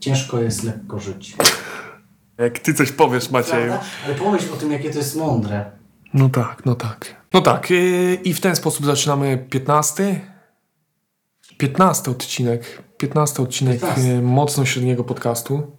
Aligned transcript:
Ciężko 0.00 0.40
jest 0.40 0.62
lekko 0.64 0.98
żyć. 1.00 1.36
Jak 2.38 2.58
ty 2.58 2.74
coś 2.74 2.92
powiesz, 2.92 3.30
Macieju. 3.30 3.66
Prawda? 3.68 3.86
Ale 4.06 4.14
pomyśl 4.14 4.52
o 4.52 4.56
tym, 4.56 4.72
jakie 4.72 4.90
to 4.90 4.98
jest 4.98 5.16
mądre. 5.16 5.70
No 6.14 6.28
tak, 6.28 6.66
no 6.66 6.74
tak. 6.74 7.16
No 7.32 7.40
tak, 7.40 7.70
yy, 7.70 8.14
i 8.24 8.34
w 8.34 8.40
ten 8.40 8.56
sposób 8.56 8.86
zaczynamy 8.86 9.46
15. 9.50 10.20
15 11.58 12.10
odcinek. 12.10 12.82
15 12.98 13.42
odcinek 13.42 13.80
15. 13.80 14.08
yy, 14.08 14.22
mocno 14.22 14.64
średniego 14.64 15.04
podcastu. 15.04 15.76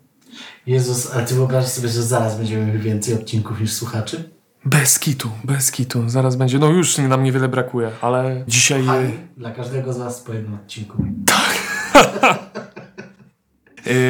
Jezus, 0.67 1.11
ale 1.13 1.25
ty 1.25 1.35
wyobrażasz 1.35 1.71
sobie, 1.71 1.89
że 1.89 2.03
zaraz 2.03 2.37
będziemy 2.37 2.65
mieli 2.65 2.79
więcej 2.79 3.13
odcinków 3.15 3.61
niż 3.61 3.73
słuchaczy? 3.73 4.29
Bez 4.65 4.99
kitu, 4.99 5.29
bez 5.43 5.71
kitu. 5.71 6.09
Zaraz 6.09 6.35
będzie. 6.35 6.59
No 6.59 6.67
już 6.69 6.97
nam 6.97 7.23
niewiele 7.23 7.47
brakuje, 7.49 7.91
ale 8.01 8.43
dzisiaj. 8.47 8.81
Kochani, 8.85 9.03
Yy, 9.09 9.17
dla 9.37 9.51
każdego 9.51 9.93
z 9.93 9.97
was 9.97 10.19
po 10.21 10.33
jednym 10.33 10.53
odcinku. 10.55 11.03
yy, 11.03 11.11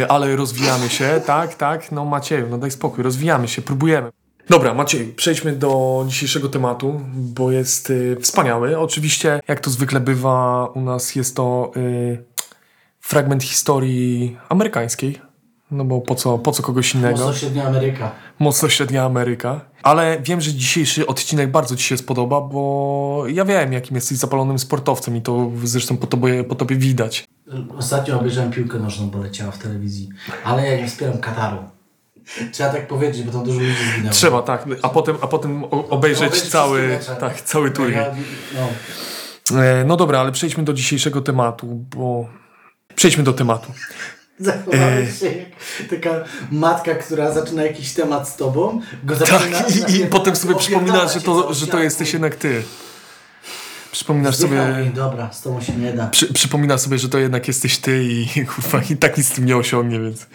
ale 0.10 0.36
rozwijamy 0.36 0.90
się, 0.90 1.22
tak, 1.26 1.56
tak. 1.56 1.92
No 1.92 2.06
Macieju, 2.06 2.48
no 2.50 2.58
daj 2.58 2.72
spokój, 2.72 3.04
rozwijamy 3.04 3.48
się, 3.48 3.62
próbujemy. 3.62 4.12
Dobra, 4.50 4.74
Maciej, 4.74 5.14
przejdźmy 5.16 5.52
do 5.52 6.04
dzisiejszego 6.08 6.50
tematu, 6.50 7.02
bo 7.14 7.52
jest 7.52 7.90
yy, 7.90 8.18
wspaniały. 8.22 8.80
Oczywiście, 8.80 9.40
jak 9.48 9.60
to 9.60 9.70
zwykle 9.70 10.00
bywa 10.00 10.66
u 10.66 10.82
nas, 10.82 11.16
jest 11.16 11.36
to 11.36 11.72
yy, 11.76 12.24
fragment 13.00 13.44
historii 13.44 14.38
amerykańskiej. 14.50 15.22
No 15.72 15.86
bo 15.86 16.02
po 16.02 16.16
co, 16.16 16.38
po 16.38 16.52
co 16.52 16.64
kogoś 16.64 16.96
innego? 16.96 17.18
Mocno 17.18 17.34
średnia 17.34 17.68
Ameryka. 17.68 18.12
mocno 18.40 18.70
średnia 18.70 19.04
Ameryka. 19.06 19.62
Ale 19.84 20.18
wiem, 20.22 20.42
że 20.42 20.54
dzisiejszy 20.54 21.08
odcinek 21.08 21.52
bardzo 21.52 21.76
Ci 21.76 21.84
się 21.84 21.98
spodoba, 21.98 22.42
bo 22.42 23.24
ja 23.28 23.46
wiem, 23.46 23.74
jakim 23.74 23.96
jesteś 23.96 24.18
zapalonym 24.18 24.60
sportowcem 24.60 25.16
i 25.16 25.22
to 25.22 25.52
zresztą 25.64 25.98
po 25.98 26.08
tobie, 26.08 26.44
po 26.44 26.56
tobie 26.56 26.76
widać. 26.76 27.26
Ostatnio 27.78 28.20
obejrzałem 28.20 28.52
piłkę 28.52 28.80
nożną, 28.80 29.10
bo 29.10 29.20
leciała 29.20 29.52
w 29.52 29.58
telewizji. 29.58 30.10
Ale 30.44 30.68
ja 30.72 30.78
nie 30.78 30.88
wspieram 30.88 31.18
Kataru. 31.18 31.58
Trzeba 32.52 32.70
tak 32.70 32.88
powiedzieć, 32.88 33.24
bo 33.24 33.32
tam 33.32 33.44
dużo 33.44 33.60
ludzi 33.60 33.76
zginęło. 33.94 34.14
Trzeba, 34.14 34.42
tak. 34.42 34.66
A 34.82 34.90
potem, 34.90 35.18
a 35.22 35.28
potem 35.28 35.64
obejrzeć 35.72 36.42
cały, 36.42 37.00
tak, 37.20 37.42
cały 37.42 37.72
turniej. 37.72 37.98
Ja, 38.00 38.16
no, 38.56 38.68
E, 39.62 39.84
No 39.84 39.98
dobra, 39.98 40.20
ale 40.20 40.32
przejdźmy 40.32 40.64
do 40.64 40.74
dzisiejszego 40.74 41.22
tematu, 41.22 41.68
bo... 41.96 42.28
Przejdźmy 42.96 43.24
do 43.24 43.34
tematu. 43.34 43.72
zachowałeś 44.40 45.20
się 45.20 45.26
jak 45.26 45.48
taka 45.90 46.10
matka, 46.52 46.96
która 46.96 47.32
zaczyna 47.32 47.64
jakiś 47.64 47.94
temat 47.94 48.30
z 48.30 48.36
tobą, 48.36 48.82
go 49.04 49.16
zaczyna... 49.16 49.40
Tak, 49.40 49.76
i, 49.76 49.80
i 49.80 49.82
napierdala- 49.82 50.08
potem 50.10 50.36
sobie 50.36 50.56
przypominasz, 50.56 51.14
że 51.14 51.22
to, 51.22 51.54
że 51.54 51.68
to 51.68 51.80
jesteś 51.80 52.14
jednak 52.14 52.36
ty. 52.36 52.64
Przypominasz 53.92 54.36
Zdychaj 54.36 54.74
sobie... 54.74 54.86
i 54.86 54.94
dobra, 54.94 55.34
z 55.34 55.42
tobą 55.42 55.62
się 55.62 55.74
nie 55.74 55.94
da. 55.94 56.08
Przy, 56.08 56.34
przypomina 56.34 56.78
sobie, 56.78 56.98
że 56.98 57.10
to 57.10 57.18
jednak 57.18 57.48
jesteś 57.48 57.78
ty 57.78 58.04
i 58.04 58.28
kurwa, 58.56 58.82
i 58.90 58.98
tak 58.98 59.18
nic 59.18 59.28
z 59.28 59.32
tym 59.32 59.46
nie 59.46 59.58
osiągnie, 59.58 60.00
więc... 60.00 60.28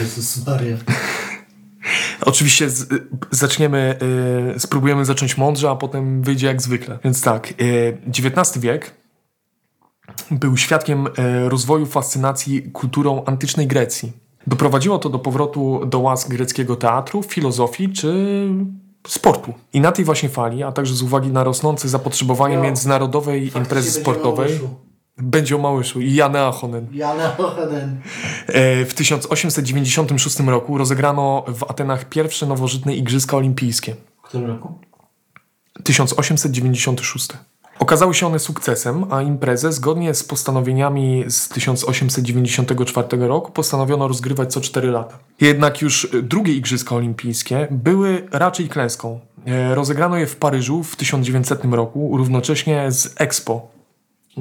Jezus 0.00 0.46
Maria. 0.46 0.76
Oczywiście 2.20 2.70
z, 2.70 2.88
zaczniemy, 3.30 3.98
y, 4.56 4.60
spróbujemy 4.60 5.04
zacząć 5.04 5.36
mądrze, 5.36 5.70
a 5.70 5.76
potem 5.76 6.22
wyjdzie 6.22 6.46
jak 6.46 6.62
zwykle. 6.62 6.98
Więc 7.04 7.20
tak, 7.20 7.54
y, 7.60 7.98
XIX 8.08 8.58
wiek 8.58 8.94
był 10.30 10.56
świadkiem 10.56 11.06
y, 11.06 11.48
rozwoju 11.48 11.86
fascynacji 11.86 12.62
kulturą 12.62 13.24
antycznej 13.24 13.66
Grecji. 13.66 14.12
Doprowadziło 14.46 14.98
to 14.98 15.10
do 15.10 15.18
powrotu 15.18 15.86
do 15.86 15.98
łask 15.98 16.28
greckiego 16.28 16.76
teatru, 16.76 17.22
filozofii 17.22 17.92
czy 17.92 18.48
sportu. 19.06 19.54
I 19.72 19.80
na 19.80 19.92
tej 19.92 20.04
właśnie 20.04 20.28
fali, 20.28 20.62
a 20.62 20.72
także 20.72 20.94
z 20.94 21.02
uwagi 21.02 21.28
na 21.28 21.44
rosnące 21.44 21.88
zapotrzebowanie 21.88 22.56
No, 22.56 22.62
międzynarodowej 22.62 23.56
imprezy 23.56 23.90
sportowej, 23.90 24.60
będzie 25.16 25.56
o 25.56 25.58
Małyszu 25.58 26.00
i 26.00 26.14
Janę 26.14 26.46
Achonen. 26.46 26.86
Jana 26.92 27.36
Ochanen. 27.38 28.00
E, 28.46 28.84
W 28.84 28.94
1896 28.94 30.40
roku 30.40 30.78
rozegrano 30.78 31.44
w 31.48 31.64
Atenach 31.70 32.08
pierwsze 32.08 32.46
nowożytne 32.46 32.94
Igrzyska 32.94 33.36
Olimpijskie. 33.36 33.96
W 34.24 34.28
którym 34.28 34.46
roku? 34.46 34.78
1896. 35.84 37.28
Okazały 37.78 38.14
się 38.14 38.26
one 38.26 38.38
sukcesem, 38.38 39.04
a 39.10 39.22
imprezę 39.22 39.72
zgodnie 39.72 40.14
z 40.14 40.24
postanowieniami 40.24 41.24
z 41.28 41.48
1894 41.48 43.08
roku 43.28 43.52
postanowiono 43.52 44.08
rozgrywać 44.08 44.52
co 44.52 44.60
4 44.60 44.90
lata. 44.90 45.18
Jednak 45.40 45.82
już 45.82 46.08
drugie 46.22 46.52
Igrzyska 46.52 46.94
Olimpijskie 46.94 47.68
były 47.70 48.28
raczej 48.30 48.68
klęską. 48.68 49.20
E, 49.46 49.74
Rozegrano 49.74 50.16
je 50.16 50.26
w 50.26 50.36
Paryżu 50.36 50.82
w 50.82 50.96
1900 50.96 51.64
roku, 51.64 52.16
równocześnie 52.16 52.92
z 52.92 53.14
Expo, 53.20 53.68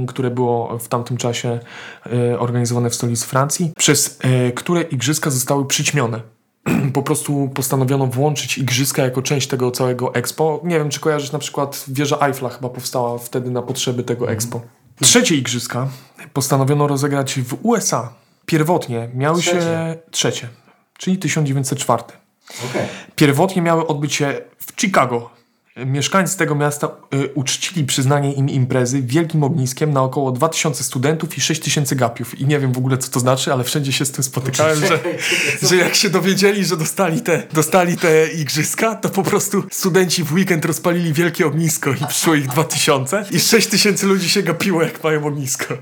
które 0.08 0.32
było 0.32 0.78
w 0.80 0.88
tamtym 0.88 1.18
czasie 1.18 1.60
e, 2.06 2.40
organizowane 2.40 2.90
w 2.90 2.96
stolicy 2.96 3.28
Francji, 3.28 3.72
przez 3.78 4.20
e, 4.22 4.52
które 4.52 4.82
igrzyska 4.82 5.30
zostały 5.30 5.66
przyćmione. 5.66 6.22
Po 6.94 7.04
prostu 7.04 7.50
postanowiono 7.54 8.08
włączyć 8.08 8.58
igrzyska 8.58 9.04
jako 9.04 9.22
część 9.22 9.48
tego 9.48 9.72
całego 9.72 10.16
Expo. 10.16 10.62
Nie 10.64 10.80
wiem, 10.80 10.90
czy 10.90 11.00
kojarzysz 11.00 11.32
na 11.32 11.40
przykład 11.40 11.86
wieża 11.88 12.18
Eiffla 12.20 12.50
chyba 12.50 12.70
powstała 12.70 13.18
wtedy 13.18 13.52
na 13.52 13.62
potrzeby 13.62 14.04
tego 14.04 14.32
Expo. 14.32 14.62
Trzecie 15.02 15.36
igrzyska 15.36 15.88
postanowiono 16.34 16.88
rozegrać 16.88 17.40
w 17.40 17.58
USA. 17.66 18.14
Pierwotnie 18.46 19.10
miały 19.14 19.42
się 19.42 19.52
Trzecie. 19.52 19.98
trzecie, 20.12 20.50
czyli 20.98 21.18
1904. 21.18 22.04
Okej. 22.70 22.88
Pierwotnie 23.16 23.62
miały 23.62 23.88
odbyć 23.88 24.14
się 24.14 24.42
w 24.58 24.82
Chicago. 24.82 25.30
Mieszkańcy 25.78 26.38
tego 26.38 26.56
miasta 26.56 26.88
y, 27.14 27.34
uczcili 27.34 27.86
przyznanie 27.86 28.34
im 28.34 28.50
imprezy 28.50 29.02
wielkim 29.02 29.44
ogniskiem 29.44 29.94
na 29.94 30.02
około 30.02 30.32
2000 30.32 30.84
studentów 30.84 31.38
i 31.38 31.42
6000 31.42 31.96
gapiów. 31.96 32.40
I 32.40 32.46
nie 32.46 32.60
wiem 32.60 32.74
w 32.74 32.78
ogóle 32.78 32.98
co 32.98 33.12
to 33.12 33.20
znaczy, 33.20 33.54
ale 33.54 33.64
wszędzie 33.64 33.92
się 33.92 34.06
z 34.06 34.12
tym 34.12 34.24
spotykałem, 34.24 34.80
że, 34.80 35.00
że 35.68 35.76
jak 35.76 35.96
się 35.96 36.10
dowiedzieli, 36.10 36.66
że 36.66 36.78
dostali 36.78 37.22
te, 37.22 37.44
dostali 37.54 37.98
te 37.98 38.28
igrzyska, 38.28 38.96
to 38.96 39.10
po 39.10 39.24
prostu 39.24 39.64
studenci 39.72 40.24
w 40.24 40.34
weekend 40.34 40.66
rozpalili 40.66 41.14
wielkie 41.14 41.48
ognisko 41.48 41.92
i 41.92 42.08
przyszło 42.08 42.36
ich 42.36 42.48
2000 42.48 43.26
i 43.32 43.40
6000 43.40 44.08
ludzi 44.08 44.30
się 44.30 44.44
gapiło 44.44 44.84
jak 44.84 45.04
mają 45.04 45.26
ognisko. 45.26 45.78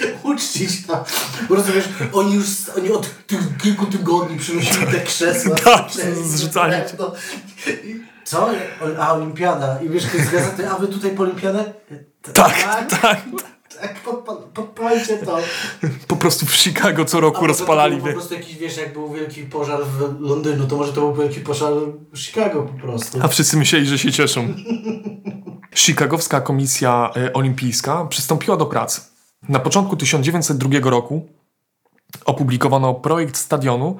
uczcić 0.22 0.86
to. 0.86 1.04
Bo 1.48 1.54
rozumiesz, 1.54 1.88
oni 2.12 2.34
już 2.34 2.46
oni 2.76 2.92
od 2.92 3.26
tych 3.26 3.56
kilku 3.62 3.86
tygodni 3.86 4.38
przynosili 4.38 4.86
te 4.86 5.00
krzesła. 5.00 5.56
Tak, 5.64 5.90
zrzucali. 6.24 6.74
no. 6.98 7.12
Co? 8.24 8.50
A, 9.00 9.14
olimpiada. 9.14 9.80
I 9.82 9.88
wiesz, 9.88 10.04
to 10.04 10.16
jest 10.16 10.30
gazety, 10.32 10.70
a 10.70 10.74
wy 10.74 10.88
tutaj 10.88 11.10
po 11.10 11.22
olimpiadę? 11.22 11.72
Tak, 12.32 12.86
tak. 13.00 13.22
Tak, 13.80 13.94
pod, 13.94 14.24
pod, 14.24 14.38
podpalcie 14.38 15.18
to. 15.18 15.38
Po 16.08 16.16
prostu 16.16 16.46
w 16.46 16.56
Chicago 16.56 17.04
co 17.04 17.18
A 17.18 17.20
roku 17.20 17.40
może 17.40 17.48
rozpalali. 17.48 17.96
To 17.96 18.06
po 18.06 18.12
prostu 18.12 18.34
jakiś, 18.34 18.56
wiesz, 18.56 18.76
jak 18.76 18.92
był 18.92 19.12
wielki 19.12 19.42
pożar 19.42 19.80
w 19.86 20.20
Londynu, 20.20 20.66
to 20.66 20.76
może 20.76 20.92
to 20.92 21.00
był 21.00 21.14
wielki 21.14 21.40
pożar 21.40 21.72
w 22.12 22.18
Chicago 22.18 22.62
po 22.62 22.86
prostu. 22.86 23.18
A 23.22 23.28
wszyscy 23.28 23.56
myśleli, 23.56 23.86
że 23.86 23.98
się 23.98 24.12
cieszą. 24.12 24.54
Chicagowska 25.74 26.40
Komisja 26.40 27.10
e, 27.16 27.32
Olimpijska 27.32 28.04
przystąpiła 28.04 28.56
do 28.56 28.66
pracy. 28.66 29.00
Na 29.48 29.58
początku 29.58 29.96
1902 29.96 30.90
roku 30.90 31.26
opublikowano 32.24 32.94
projekt 32.94 33.36
stadionu 33.36 33.96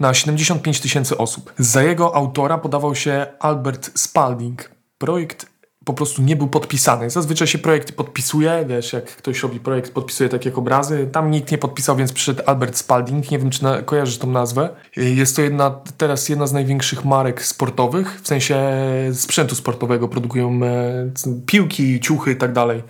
na 0.00 0.14
75 0.14 0.80
tysięcy 0.80 1.18
osób. 1.18 1.52
Za 1.58 1.82
jego 1.82 2.14
autora 2.14 2.58
podawał 2.58 2.94
się 2.94 3.26
Albert 3.40 3.98
Spalding. 3.98 4.70
Projekt 4.98 5.46
po 5.84 5.92
prostu 5.92 6.22
nie 6.22 6.36
był 6.36 6.48
podpisany. 6.48 7.10
Zazwyczaj 7.10 7.48
się 7.48 7.58
projekty 7.58 7.92
podpisuje, 7.92 8.64
wiesz, 8.68 8.92
jak 8.92 9.04
ktoś 9.04 9.42
robi 9.42 9.60
projekt, 9.60 9.92
podpisuje 9.92 10.28
tak 10.28 10.44
jak 10.44 10.58
obrazy. 10.58 11.08
Tam 11.12 11.30
nikt 11.30 11.50
nie 11.50 11.58
podpisał, 11.58 11.96
więc 11.96 12.12
przyszedł 12.12 12.42
Albert 12.46 12.76
Spalding. 12.76 13.30
Nie 13.30 13.38
wiem, 13.38 13.50
czy 13.50 13.62
na, 13.62 13.82
kojarzysz 13.82 14.18
tą 14.18 14.30
nazwę. 14.30 14.68
Jest 14.96 15.36
to 15.36 15.42
jedna, 15.42 15.70
teraz 15.96 16.28
jedna 16.28 16.46
z 16.46 16.52
największych 16.52 17.04
marek 17.04 17.42
sportowych, 17.44 18.20
w 18.22 18.28
sensie 18.28 18.58
sprzętu 19.12 19.54
sportowego. 19.54 20.08
Produkują 20.08 20.60
e, 20.64 21.10
piłki, 21.46 22.00
ciuchy 22.00 22.32
i 22.32 22.36
tak 22.36 22.52
dalej. 22.52 22.82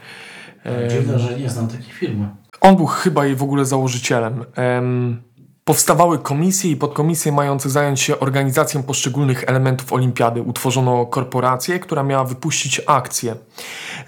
Dziwne, 0.89 1.19
że 1.19 1.39
nie 1.39 1.51
znam 1.51 1.69
takiej 1.69 1.93
firmy. 1.93 2.29
On 2.61 2.77
był 2.77 2.87
chyba 2.87 3.27
jej 3.27 3.37
w 3.37 3.43
ogóle 3.43 3.65
założycielem. 3.65 4.45
Em, 4.55 5.23
powstawały 5.65 6.19
komisje 6.19 6.71
i 6.71 6.77
podkomisje 6.77 7.33
mające 7.33 7.71
zająć 7.71 8.01
się 8.01 8.21
organizacją 8.21 8.83
poszczególnych 8.83 9.45
elementów 9.47 9.93
olimpiady. 9.93 10.43
Utworzono 10.43 11.07
korporację, 11.07 11.79
która 11.79 12.03
miała 12.03 12.25
wypuścić 12.25 12.81
akcje. 12.87 13.37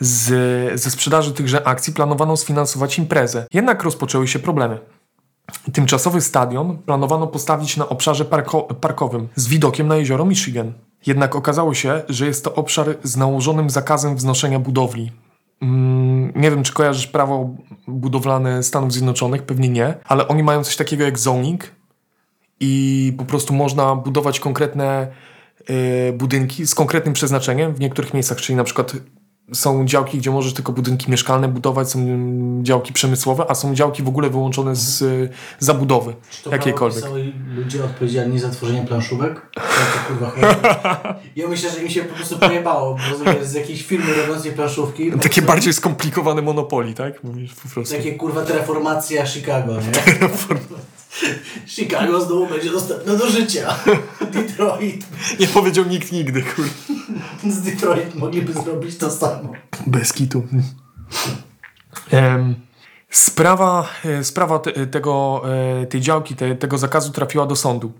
Z, 0.01 0.81
ze 0.81 0.91
sprzedaży 0.91 1.33
tychże 1.33 1.67
akcji 1.67 1.93
planowano 1.93 2.37
sfinansować 2.37 2.99
imprezę. 2.99 3.47
Jednak 3.53 3.83
rozpoczęły 3.83 4.29
się 4.29 4.39
problemy. 4.39 4.79
Tymczasowy 5.73 6.21
stadion 6.21 6.79
planowano 6.79 7.27
postawić 7.27 7.77
na 7.77 7.89
obszarze 7.89 8.25
parko 8.25 8.63
parkowym 8.63 9.29
z 9.35 9.49
widokiem 9.49 9.89
na 9.89 9.97
jezioro 9.97 10.25
Michigan. 10.25 10.73
Jednak 11.07 11.37
okazało 11.37 11.75
się, 11.75 12.03
że 12.09 12.27
jest 12.27 12.45
to 12.45 12.55
obszar 12.55 12.97
z 13.03 13.17
nałożonym 13.17 13.71
zakazem 13.71 14.17
wznoszenia 14.17 14.59
budowli. 14.59 15.13
Mm, 15.63 16.33
nie 16.37 16.51
wiem, 16.51 16.63
czy 16.63 16.73
kojarzysz 16.73 17.07
prawo 17.07 17.55
budowlane 17.89 18.63
Stanów 18.63 18.93
Zjednoczonych, 18.93 19.43
pewnie 19.43 19.69
nie, 19.69 19.95
ale 20.05 20.29
oni 20.29 20.43
mają 20.43 20.65
coś 20.65 20.77
takiego 20.77 21.05
jak 21.05 21.19
zoning 21.19 21.65
i 22.61 23.13
po 23.19 23.25
prostu 23.25 23.55
można 23.55 23.95
budować 23.95 24.41
konkretne 24.41 25.09
y, 25.71 26.13
budynki 26.13 26.67
z 26.67 26.75
konkretnym 26.75 27.15
przeznaczeniem 27.15 27.75
w 27.75 27.81
niektórych 27.81 28.15
miejscach, 28.15 28.41
czyli 28.41 28.57
na 28.57 28.65
przykład 28.65 28.93
są 29.53 29.87
działki, 29.87 30.19
gdzie 30.19 30.31
możesz 30.31 30.55
tylko 30.55 30.73
budynki 30.73 31.11
mieszkalne 31.11 31.49
budować, 31.49 31.91
są 31.91 32.01
działki 32.63 32.93
przemysłowe, 32.93 33.45
a 33.49 33.55
są 33.55 33.75
działki 33.75 34.03
w 34.03 34.09
ogóle 34.09 34.31
wyłączone 34.31 34.77
z 34.77 35.03
y, 35.03 35.29
zabudowy 35.59 36.15
Czy 36.31 36.43
to 36.43 36.51
jakiejkolwiek. 36.51 37.03
pisały 37.03 37.33
ludzie 37.57 37.85
odpowiedzialni 37.85 38.39
za 38.39 38.51
tworzenie 38.51 38.87
planszówek? 38.87 39.51
Kurwa? 40.09 40.33
Ja 41.37 41.49
myślę, 41.49 41.71
że 41.71 41.83
mi 41.83 41.91
się 41.91 42.03
po 42.03 42.15
prostu 42.15 42.39
pojebało, 42.39 42.95
bo 42.95 43.45
z 43.45 43.55
jakiejś 43.55 43.87
firmy 43.87 44.15
robiącej 44.15 44.53
planszówki. 44.53 45.11
Takie 45.11 45.23
prostu 45.23 45.43
bardziej 45.43 45.73
skomplikowane 45.73 46.43
monopoli, 46.43 46.95
tak? 46.95 47.25
Mówisz 47.25 47.55
po 47.55 47.69
prostu. 47.69 47.97
Takie 47.97 48.13
kurwa 48.13 48.45
reformacja 48.45 49.27
Chicago, 49.27 49.75
nie? 49.75 50.29
Chicago 51.77 52.21
znowu 52.21 52.47
będzie 52.47 52.71
dostępne 52.71 53.17
do 53.17 53.31
życia. 53.31 53.75
Detroit. 54.33 55.07
Nie 55.41 55.47
powiedział 55.47 55.85
nikt 55.85 56.13
nigdy, 56.13 56.43
kurde. 56.43 56.71
Z 57.55 57.61
Detroit 57.61 58.15
mogliby 58.15 58.53
zrobić 58.53 58.99
to 58.99 59.11
samo. 59.11 59.53
Bez 59.87 60.13
kitu. 60.13 60.43
Em, 62.11 62.55
sprawa 63.11 63.89
e, 64.05 64.25
sprawa 64.25 64.59
te, 64.59 64.87
tego, 64.87 65.43
e, 65.83 65.87
tej 65.87 66.01
działki, 66.01 66.37
te, 66.37 66.55
tego 66.57 66.79
zakazu 66.79 67.13
trafiła 67.13 67.47
do 67.47 67.57
sądu. 67.57 67.93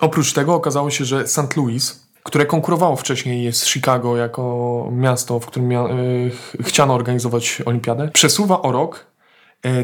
Oprócz 0.00 0.32
tego 0.32 0.54
okazało 0.54 0.90
się, 0.90 1.04
że 1.04 1.28
St. 1.28 1.56
Louis, 1.56 2.06
które 2.22 2.46
konkurowało 2.46 2.96
wcześniej 2.96 3.52
z 3.52 3.64
Chicago 3.66 4.16
jako 4.16 4.88
miasto, 4.92 5.40
w 5.40 5.46
którym 5.46 5.68
mia- 5.68 5.90
e, 5.90 6.30
ch- 6.30 6.56
chciano 6.66 6.94
organizować 6.94 7.62
olimpiadę, 7.66 8.08
przesuwa 8.08 8.62
o 8.62 8.72
rok 8.72 9.06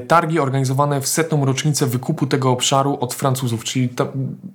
targi 0.08 0.40
organizowane 0.40 1.00
w 1.00 1.08
setną 1.08 1.44
rocznicę 1.44 1.86
wykupu 1.86 2.26
tego 2.26 2.50
obszaru 2.50 2.98
od 3.00 3.14
Francuzów, 3.14 3.64
czyli 3.64 3.88
ta, 3.88 4.06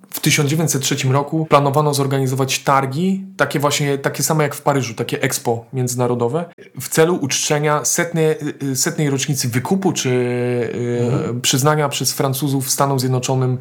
w 0.09 0.19
1903 0.19 1.07
roku 1.07 1.45
planowano 1.45 1.93
zorganizować 1.93 2.59
targi, 2.59 3.25
takie 3.37 3.59
właśnie, 3.59 3.97
takie 3.97 4.23
same 4.23 4.43
jak 4.43 4.55
w 4.55 4.61
Paryżu, 4.61 4.93
takie 4.93 5.21
expo 5.21 5.65
międzynarodowe, 5.73 6.45
w 6.81 6.89
celu 6.89 7.15
uczczenia 7.15 7.85
setnej, 7.85 8.35
y, 8.63 8.75
setnej 8.75 9.09
rocznicy 9.09 9.49
wykupu, 9.49 9.93
czy 9.93 10.09
y, 10.09 11.41
przyznania 11.41 11.89
przez 11.89 12.13
Francuzów 12.13 12.69
Stanom 12.69 12.99
Zjednoczonym 12.99 13.57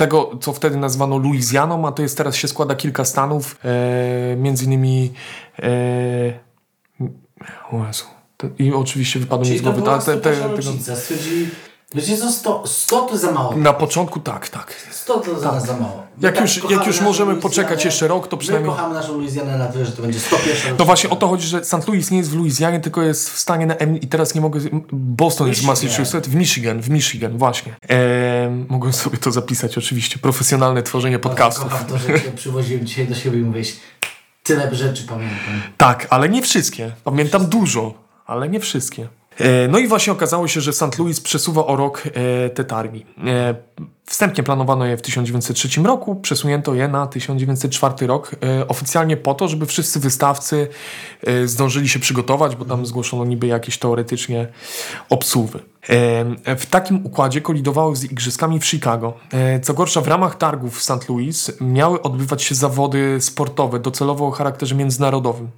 tego, 0.00 0.30
co 0.40 0.52
wtedy 0.52 0.76
nazwano 0.76 1.18
Luizjaną, 1.18 1.88
a 1.88 1.92
to 1.92 2.02
jest 2.02 2.16
teraz 2.16 2.36
się 2.36 2.48
składa 2.48 2.74
kilka 2.74 3.04
stanów, 3.04 3.58
e, 3.64 4.36
między 4.36 4.64
innymi 4.64 5.12
e, 5.58 5.70
o 7.72 7.86
Jezu. 7.86 8.19
I 8.58 8.72
oczywiście 8.72 9.20
wypadło 9.20 9.50
mi 9.50 9.58
z 9.58 9.62
głowy. 9.62 9.82
ta- 9.82 9.98
te- 9.98 10.16
te- 10.16 10.34
100 10.34 10.42
tego- 10.42 10.56
rocznica. 10.56 10.96
Stwierdzili, 10.96 11.48
wiecie 11.94 12.16
co, 12.16 12.30
100, 12.32 12.62
100 12.66 13.00
to 13.02 13.18
za 13.18 13.32
mało. 13.32 13.56
Na 13.56 13.72
początku 13.72 14.20
tak, 14.20 14.48
tak. 14.48 14.74
100 14.90 15.20
to 15.20 15.40
za 15.40 15.52
nas 15.52 15.66
za 15.66 15.72
mało. 15.76 16.02
My 16.18 16.26
Jak 16.28 16.40
już- 16.40 16.58
kochamy 16.58 16.74
jak 16.74 16.86
już 16.86 17.00
możemy 17.00 17.32
Luizjanę, 17.32 17.42
poczekać 17.42 17.84
jeszcze 17.84 18.08
rok, 18.08 18.28
to 18.28 18.36
przynajmniej- 18.36 18.70
My 18.70 18.76
kochamy 18.76 18.94
naszą 18.94 19.12
Luizjanę 19.14 19.58
na 19.58 19.66
tyle, 19.66 19.84
że 19.86 19.92
to 19.92 20.02
będzie 20.02 20.20
101 20.20 20.76
To 20.76 20.84
właśnie 20.84 21.10
o 21.10 21.16
to 21.16 21.28
chodzi, 21.28 21.46
że 21.46 21.64
St. 21.64 21.88
Louis 21.88 22.10
nie 22.10 22.18
jest 22.18 22.30
w 22.30 22.34
Luizjanie, 22.36 22.80
tylko 22.80 23.02
jest 23.02 23.30
w 23.30 23.38
stanie 23.38 23.66
na 23.66 23.74
M 23.76 24.00
i 24.00 24.06
teraz 24.06 24.34
nie 24.34 24.40
mogę. 24.40 24.60
Boston 24.92 25.48
jest 25.48 25.60
w 25.60 25.62
Michigan. 25.62 25.86
Massachusetts, 25.88 26.28
w 26.28 26.34
Michigan, 26.34 26.80
w 26.82 26.90
Michigan, 26.90 27.38
właśnie. 27.38 27.74
Ehm, 27.88 28.66
mogłem 28.68 28.92
sobie 28.92 29.18
to 29.18 29.32
zapisać, 29.32 29.78
oczywiście. 29.78 30.18
Profesjonalne 30.18 30.82
tworzenie 30.82 31.18
podcastów. 31.18 31.64
Kocham 31.64 31.86
to, 31.86 31.98
że 31.98 32.06
cię 32.06 32.32
przywoziłem 32.36 32.86
dzisiaj 32.86 33.06
do 33.08 33.14
siebie 33.14 33.38
i 33.38 33.42
mówisz, 33.42 33.72
tyle 34.42 34.74
rzeczy 34.74 35.02
pamiętam. 35.08 35.38
Tak, 35.76 36.06
ale 36.10 36.28
nie 36.28 36.42
wszystkie. 36.42 36.92
Pamiętam 37.04 37.46
dużo, 37.46 37.94
ale 38.30 38.48
nie 38.48 38.60
wszystkie. 38.60 39.08
E, 39.38 39.68
No 39.68 39.78
i 39.78 39.88
właśnie 39.88 40.12
okazało 40.12 40.48
się, 40.48 40.60
że 40.60 40.72
St. 40.72 40.98
Louis 40.98 41.20
przesuwa 41.20 41.66
o 41.66 41.76
rok 41.76 42.02
e, 42.06 42.50
te 42.50 42.64
targi. 42.64 43.06
E, 43.26 43.54
Wstępnie 44.04 44.44
planowano 44.44 44.84
je 44.86 44.96
w 44.96 45.02
1903 45.02 45.82
roku, 45.82 46.16
przesunięto 46.16 46.74
je 46.74 46.88
na 46.88 47.06
1904 47.06 48.06
rok, 48.06 48.36
oficjalnie 48.68 49.16
po 49.16 49.34
to, 49.34 49.48
żeby 49.48 49.66
wszyscy 49.66 50.00
wystawcy 50.00 50.68
zdążyli 51.44 51.88
się 51.88 51.98
przygotować, 51.98 52.56
bo 52.56 52.64
tam 52.64 52.86
zgłoszono 52.86 53.24
niby 53.24 53.46
jakieś 53.46 53.78
teoretycznie 53.78 54.48
obsuwy. 55.08 55.60
W 56.58 56.66
takim 56.70 57.06
układzie 57.06 57.40
kolidowały 57.40 57.96
z 57.96 58.04
igrzyskami 58.04 58.60
w 58.60 58.66
Chicago. 58.66 59.14
Co 59.62 59.74
gorsza, 59.74 60.00
w 60.00 60.08
ramach 60.08 60.38
targów 60.38 60.78
w 60.78 60.82
St. 60.82 61.08
Louis 61.08 61.52
miały 61.60 62.02
odbywać 62.02 62.42
się 62.42 62.54
zawody 62.54 63.20
sportowe, 63.20 63.80
docelowo 63.80 64.26
o 64.26 64.30
charakterze 64.30 64.74
międzynarodowym 64.74 65.48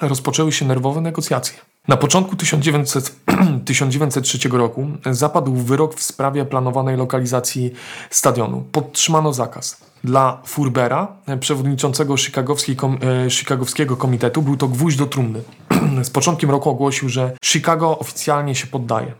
rozpoczęły 0.00 0.52
się 0.52 0.66
nerwowe 0.66 1.00
negocjacje. 1.00 1.58
Na 1.88 1.96
początku 1.96 2.36
1900, 2.36 3.16
1903 3.64 4.48
roku 4.52 4.86
zapadł 5.10 5.54
wyrok 5.54 5.94
w 5.94 6.02
sprawie 6.02 6.44
planowanej 6.44 6.96
lokalizacji 6.96 7.72
stadionu. 8.10 8.64
Podtrzymano 8.72 9.32
zakaz. 9.32 9.80
Dla 10.04 10.42
Furbera, 10.46 11.16
przewodniczącego 11.40 12.14
kom, 12.76 12.98
e, 13.26 13.30
chicagowskiego 13.30 13.96
komitetu, 13.96 14.42
był 14.42 14.56
to 14.56 14.68
gwóźdź 14.68 14.98
do 14.98 15.06
trumny. 15.06 15.42
Z 16.02 16.10
początkiem 16.10 16.50
roku 16.50 16.70
ogłosił, 16.70 17.08
że 17.08 17.32
Chicago 17.44 17.98
oficjalnie 17.98 18.54
się 18.54 18.66
poddaje. 18.66 19.12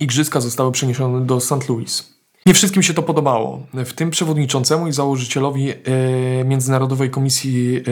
Igrzyska 0.00 0.40
zostały 0.40 0.72
przeniesione 0.72 1.26
do 1.26 1.40
St. 1.40 1.68
Louis. 1.68 2.17
Nie 2.48 2.54
wszystkim 2.54 2.82
się 2.82 2.94
to 2.94 3.02
podobało, 3.02 3.62
w 3.74 3.92
tym 3.92 4.10
przewodniczącemu 4.10 4.86
i 4.88 4.92
założycielowi 4.92 5.70
e, 5.70 5.74
Międzynarodowej 6.44 7.10
Komisji 7.10 7.82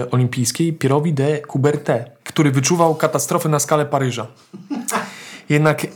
e, 0.00 0.10
Olimpijskiej 0.10 0.72
Pierowi 0.72 1.12
de 1.12 1.40
Coubertin, 1.52 2.04
który 2.24 2.50
wyczuwał 2.50 2.94
katastrofę 2.94 3.48
na 3.48 3.58
skalę 3.58 3.86
Paryża. 3.86 4.26
Jednak 5.48 5.84
e, 5.84 5.88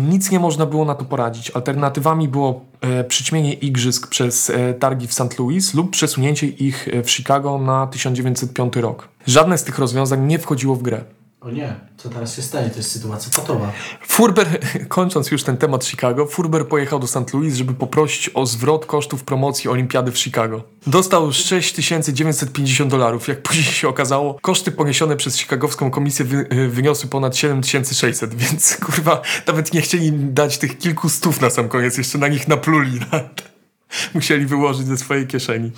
nic 0.00 0.30
nie 0.30 0.40
można 0.40 0.66
było 0.66 0.84
na 0.84 0.94
to 0.94 1.04
poradzić. 1.04 1.50
Alternatywami 1.50 2.28
było 2.28 2.64
e, 2.80 3.04
przyćmienie 3.04 3.52
igrzysk 3.52 4.06
przez 4.06 4.52
targi 4.80 5.06
w 5.06 5.14
St. 5.14 5.38
Louis 5.38 5.74
lub 5.74 5.90
przesunięcie 5.90 6.46
ich 6.46 6.88
w 7.04 7.10
Chicago 7.10 7.58
na 7.58 7.86
1905 7.86 8.76
rok. 8.76 9.08
Żadne 9.26 9.58
z 9.58 9.64
tych 9.64 9.78
rozwiązań 9.78 10.26
nie 10.26 10.38
wchodziło 10.38 10.74
w 10.74 10.82
grę. 10.82 11.04
O 11.40 11.50
nie, 11.50 11.74
co 11.96 12.08
teraz 12.08 12.36
się 12.36 12.42
stanie? 12.42 12.70
To 12.70 12.76
jest 12.76 12.92
sytuacja 12.92 13.32
patowa. 13.36 13.72
Furber, 14.08 14.60
kończąc 14.88 15.30
już 15.30 15.42
ten 15.42 15.56
temat 15.56 15.84
Chicago, 15.84 16.26
Furber 16.26 16.68
pojechał 16.68 16.98
do 16.98 17.06
St. 17.06 17.34
Louis, 17.34 17.54
żeby 17.54 17.74
poprosić 17.74 18.30
o 18.34 18.46
zwrot 18.46 18.86
kosztów 18.86 19.24
promocji 19.24 19.70
Olimpiady 19.70 20.12
w 20.12 20.18
Chicago. 20.18 20.62
Dostał 20.86 21.32
6950 21.32 22.90
dolarów. 22.90 23.28
Jak 23.28 23.42
później 23.42 23.64
się 23.64 23.88
okazało, 23.88 24.38
koszty 24.42 24.72
poniesione 24.72 25.16
przez 25.16 25.36
chicagowską 25.36 25.90
komisję 25.90 26.24
wy, 26.24 26.68
wyniosły 26.68 27.10
ponad 27.10 27.36
7600, 27.36 28.34
więc 28.34 28.76
kurwa, 28.86 29.22
nawet 29.46 29.72
nie 29.72 29.80
chcieli 29.80 30.06
im 30.06 30.34
dać 30.34 30.58
tych 30.58 30.78
kilku 30.78 31.08
stów 31.08 31.40
na 31.40 31.50
sam 31.50 31.68
koniec, 31.68 31.98
jeszcze 31.98 32.18
na 32.18 32.28
nich 32.28 32.48
napluli. 32.48 33.00
Musieli 34.14 34.46
wyłożyć 34.46 34.86
ze 34.86 34.96
swojej 34.96 35.26
kieszeni. 35.26 35.72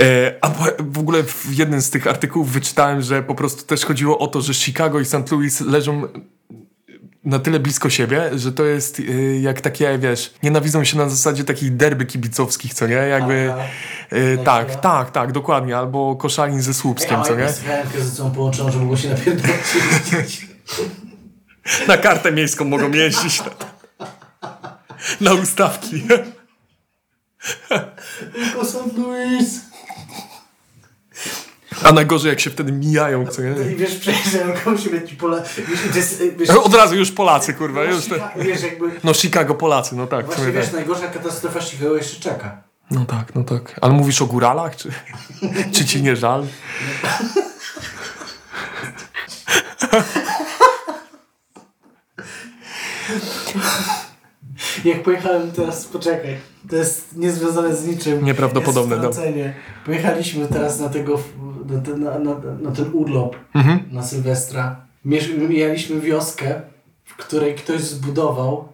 E, 0.00 0.34
a 0.40 0.50
w 0.78 0.98
ogóle 0.98 1.22
w 1.22 1.46
jednym 1.52 1.82
z 1.82 1.90
tych 1.90 2.06
artykułów 2.06 2.52
wyczytałem, 2.52 3.02
że 3.02 3.22
po 3.22 3.34
prostu 3.34 3.66
też 3.66 3.84
chodziło 3.84 4.18
o 4.18 4.26
to, 4.26 4.40
że 4.40 4.54
Chicago 4.54 5.00
i 5.00 5.04
St. 5.04 5.30
Louis 5.30 5.60
leżą 5.60 6.02
na 7.24 7.38
tyle 7.38 7.60
blisko 7.60 7.90
siebie, 7.90 8.30
że 8.38 8.52
to 8.52 8.64
jest 8.64 9.00
y, 9.00 9.38
jak 9.42 9.60
takie, 9.60 9.98
wiesz, 9.98 10.34
nienawidzą 10.42 10.84
się 10.84 10.98
na 10.98 11.08
zasadzie 11.08 11.44
takich 11.44 11.76
derby 11.76 12.06
kibicowskich, 12.06 12.74
co 12.74 12.86
nie? 12.86 12.94
Jakby, 12.94 13.52
y, 14.12 14.38
tak, 14.44 14.80
tak, 14.80 15.10
tak, 15.10 15.32
dokładnie, 15.32 15.76
albo 15.76 16.16
koszalin 16.16 16.62
ze 16.62 16.74
Słupskiem, 16.74 17.22
co 17.24 17.36
nie? 17.36 17.52
Słuchajkę 17.52 18.00
ze 18.00 18.10
sobą 18.10 18.30
połączoną, 18.30 18.70
że 18.72 18.78
mogło 18.78 18.96
się 18.96 19.08
napierdolić. 19.08 20.46
Na 21.88 21.96
kartę 21.96 22.32
miejską 22.32 22.64
mogą 22.64 22.90
jeździć. 22.90 23.42
Na, 23.44 23.50
na 25.20 25.34
ustawki. 25.34 26.02
Tylko 28.34 28.64
St. 28.64 28.98
Louis. 28.98 29.65
A 31.86 31.92
najgorzej 31.92 32.30
jak 32.30 32.40
się 32.40 32.50
wtedy 32.50 32.72
mijają, 32.72 33.26
co 33.26 33.42
nie? 33.42 33.50
I 33.72 33.76
wiesz, 33.76 34.00
pola... 35.18 35.42
Wiesz, 35.68 35.80
to 35.92 35.96
jest, 35.96 36.22
wiesz, 36.38 36.50
Od 36.66 36.74
razu 36.74 36.96
już 36.96 37.12
Polacy, 37.12 37.54
kurwa, 37.54 37.84
już 37.84 38.06
te... 38.06 38.14
Chica- 38.14 38.30
Wiesz, 38.36 38.62
jakby... 38.62 38.90
No 39.04 39.14
Chicago 39.14 39.54
Polacy, 39.54 39.96
no 39.96 40.06
tak. 40.06 40.26
Właśnie 40.26 40.52
wiesz, 40.52 40.64
tak. 40.64 40.74
najgorsza 40.74 41.06
katastrofa 41.06 41.60
Chicago 41.60 41.96
jeszcze 41.96 42.20
czeka. 42.20 42.62
No 42.90 43.04
tak, 43.04 43.34
no 43.34 43.44
tak. 43.44 43.78
Ale 43.80 43.92
mówisz 43.92 44.22
o 44.22 44.26
góralach, 44.26 44.76
czy, 44.76 44.90
czy 45.74 45.84
ci 45.84 46.02
nie 46.02 46.16
żal? 46.16 46.46
Jak 54.84 55.02
pojechałem 55.02 55.52
teraz, 55.52 55.84
poczekaj, 55.84 56.36
to 56.70 56.76
jest 56.76 57.16
niezwiązane 57.16 57.76
z 57.76 57.86
niczym. 57.86 58.24
Nieprawdopodobne, 58.24 58.96
Jest. 58.96 59.20
Pojechaliśmy 59.84 60.46
teraz 60.46 60.80
na 60.80 60.88
tego, 60.88 61.18
na 61.70 61.80
ten, 61.80 62.04
na, 62.04 62.18
na, 62.60 62.70
ten 62.70 62.90
urlop 62.92 63.36
Mhm. 63.54 63.80
na 63.92 64.02
Sylwestra. 64.02 64.76
Mijaliśmy 65.48 66.00
wioskę, 66.00 66.60
w 67.04 67.16
której 67.16 67.54
ktoś 67.54 67.80
zbudował 67.80 68.68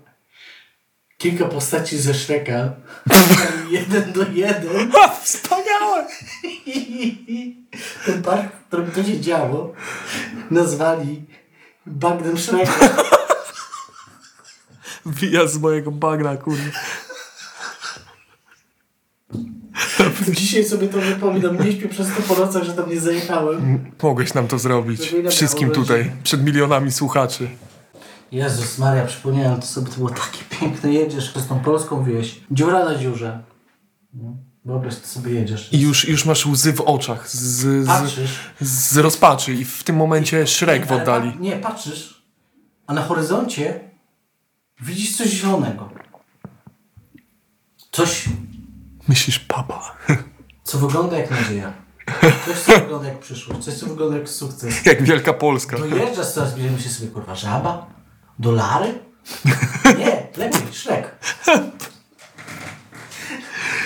kilka 1.19 1.45
postaci 1.45 1.99
ze 1.99 2.15
Shreka. 2.15 2.73
jeden 3.71 4.13
do 4.13 4.23
jeden. 4.33 4.91
Ha, 4.93 5.09
wspaniałe! 5.23 6.07
Ten 8.07 8.23
park, 8.23 8.53
w 8.53 8.67
którym 8.69 8.91
to 8.91 9.05
się 9.05 9.21
działo, 9.21 9.73
nazwali 10.51 11.23
Bagnem 11.87 12.39
Shreka. 12.39 12.73
Wyjazd 15.07 15.55
z 15.55 15.59
mojego 15.59 15.91
bagna, 15.91 16.37
kurwa. 16.37 16.63
Dzisiaj 20.37 20.65
sobie 20.65 20.89
to 20.89 21.01
wypominam. 21.01 21.65
Nie 21.65 21.73
śpię 21.73 21.89
przez 21.89 22.07
to 22.17 22.35
po 22.35 22.41
nocach, 22.41 22.63
że 22.63 22.73
tam 22.73 22.91
nie 22.91 23.01
zajechałem. 23.01 23.91
Mogłeś 24.03 24.35
nam 24.35 24.49
to 24.49 24.59
zrobić. 24.59 25.15
Wszystkim 25.31 25.71
tutaj, 25.71 26.13
przed 26.23 26.45
milionami 26.45 26.93
słuchaczy. 26.93 27.49
Jezus 28.33 28.79
Maria, 28.79 29.05
przypomniałem 29.05 29.61
to 29.61 29.67
sobie, 29.67 29.91
to 29.91 29.97
było 29.97 30.11
takie 30.11 30.39
piękne. 30.61 30.93
Jedziesz 30.93 31.31
przez 31.31 31.47
tą 31.47 31.61
polską 31.61 32.05
wieś. 32.05 32.41
Dziura 32.51 32.85
na 32.85 32.95
dziurze. 32.99 33.43
No, 34.15 34.37
Wyobraź, 34.65 34.97
ty 34.97 35.07
sobie 35.07 35.33
jedziesz. 35.33 35.73
I 35.73 35.81
już, 35.81 36.09
już 36.09 36.25
masz 36.25 36.47
łzy 36.47 36.73
w 36.73 36.81
oczach 36.81 37.31
z, 37.31 37.37
z, 37.39 37.87
Patrzysz. 37.87 38.41
z 38.61 38.97
rozpaczy 38.97 39.55
i 39.55 39.65
w 39.65 39.85
tym 39.85 39.97
momencie 39.97 40.47
Shrek 40.47 40.87
w 40.87 40.93
ale 40.93 41.03
oddali. 41.03 41.33
Nie, 41.41 41.57
patrzysz, 41.57 42.23
a 42.87 42.95
na 42.95 43.03
horyzoncie 43.03 43.81
widzisz 44.81 45.17
coś 45.17 45.29
zielonego. 45.29 45.91
Coś, 47.93 48.25
Myślisz, 49.13 49.39
papa. 49.39 49.97
co 50.65 50.79
wygląda 50.79 51.19
jak 51.19 51.31
nadzieja. 51.31 51.73
Coś, 52.47 52.57
co 52.67 52.73
wygląda 52.81 53.09
jak 53.09 53.19
przyszłość. 53.19 53.61
Coś, 53.65 53.75
co 53.75 53.87
wygląda 53.87 54.19
jak 54.19 54.29
sukces. 54.29 54.87
Jak 54.87 55.03
Wielka 55.03 55.33
Polska. 55.33 55.79
Dojeżdżasz 55.79 56.27
coraz 56.33 56.55
bliżej, 56.55 56.71
myślisz 56.73 56.93
sobie, 56.93 57.09
kurwa, 57.11 57.35
żaba? 57.35 57.87
Dolary? 58.39 58.95
Nie, 59.99 60.27
lepiej, 60.37 60.61
Szrek. 60.73 61.15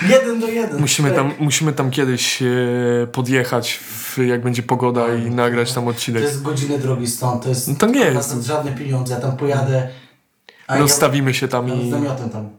Jeden 0.08 0.40
do 0.40 0.46
jeden. 0.48 0.80
Musimy 0.80 1.10
tam, 1.10 1.32
musimy 1.38 1.72
tam 1.72 1.90
kiedyś 1.90 2.42
e, 2.42 2.46
podjechać, 3.12 3.72
w, 3.82 4.18
jak 4.18 4.42
będzie 4.42 4.62
pogoda 4.62 5.14
i 5.14 5.30
nagrać 5.30 5.72
tam 5.72 5.84
To 5.84 5.90
odcinek. 5.90 6.22
jest 6.22 6.42
godzinę 6.42 6.78
drogi 6.78 7.06
stąd, 7.06 7.42
to 7.42 7.48
jest 7.48 7.68
No 7.68 7.74
to 7.74 7.86
nie 7.86 8.00
jest. 8.00 8.30
to 8.30 8.42
żadne 8.42 8.72
pieniądze, 8.72 9.14
ja 9.14 9.20
tam 9.20 9.36
pojadę. 9.36 9.88
Rozstawimy 10.68 11.34
się 11.34 11.48
tam 11.48 11.68
ja, 11.68 11.74
ja 11.74 11.80
z 11.80 11.84
i... 11.84 11.90
namiotem 11.90 12.30
tam. 12.30 12.50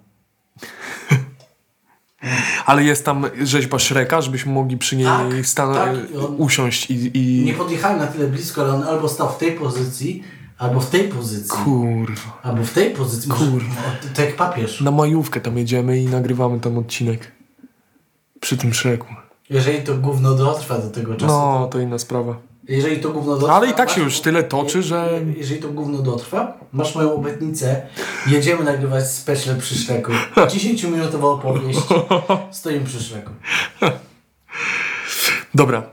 Ale 2.65 2.83
jest 2.83 3.05
tam 3.05 3.25
rzeźba 3.43 3.79
Shreka, 3.79 4.21
żebyśmy 4.21 4.51
mogli 4.51 4.77
przy 4.77 4.95
niej 4.95 5.05
Tak, 5.05 5.45
stan- 5.45 5.73
tak, 5.73 5.95
i 5.95 6.17
usiąść 6.37 6.91
i... 6.91 7.11
i... 7.17 7.45
Nie 7.45 7.53
podjechałem 7.53 7.99
na 7.99 8.07
tyle 8.07 8.27
blisko, 8.27 8.61
ale 8.61 8.73
on 8.73 8.83
albo 8.83 9.09
stał 9.09 9.29
w 9.29 9.37
tej 9.37 9.51
pozycji, 9.51 10.23
albo 10.57 10.79
w 10.79 10.89
tej 10.89 11.03
pozycji. 11.03 11.57
Kurwa. 11.63 12.39
Albo 12.43 12.63
w 12.63 12.73
tej 12.73 12.89
pozycji. 12.89 13.31
Kurwa. 13.31 13.75
No, 13.75 14.09
to 14.15 14.21
jak 14.21 14.35
papież. 14.35 14.81
Na 14.81 14.91
majówkę 14.91 15.41
tam 15.41 15.57
jedziemy 15.57 15.99
i 15.99 16.05
nagrywamy 16.05 16.59
tam 16.59 16.77
odcinek. 16.77 17.31
Przy 18.39 18.57
tym 18.57 18.73
Shreku. 18.73 19.07
Jeżeli 19.49 19.83
to 19.83 19.97
gówno 19.97 20.33
dotrwa 20.33 20.77
do 20.77 20.89
tego 20.89 21.13
czasu. 21.15 21.27
No, 21.27 21.67
to 21.71 21.79
inna 21.79 21.99
sprawa. 21.99 22.37
Jeżeli 22.67 22.99
to 22.99 23.09
gówno 23.09 23.33
dotrwa. 23.33 23.53
Ale 23.55 23.69
i 23.69 23.73
tak 23.73 23.89
się 23.89 24.01
już 24.01 24.19
tyle 24.21 24.43
toczy, 24.43 24.83
że- 24.83 25.21
Jeżeli 25.37 25.61
to 25.61 25.69
gówno 25.69 25.97
dotrwa, 25.97 26.57
masz 26.73 26.95
moją 26.95 27.13
obietnicę, 27.15 27.81
jedziemy 28.27 28.63
nagrywać 28.63 29.11
special 29.11 29.55
przy 29.57 29.75
Szreku. 29.75 30.11
10-minutowa 30.35 31.23
opowieść, 31.25 31.79
stoimy 32.51 32.85
przy 32.85 33.03
Szreku. 33.03 33.31
Dobra. 35.55 35.83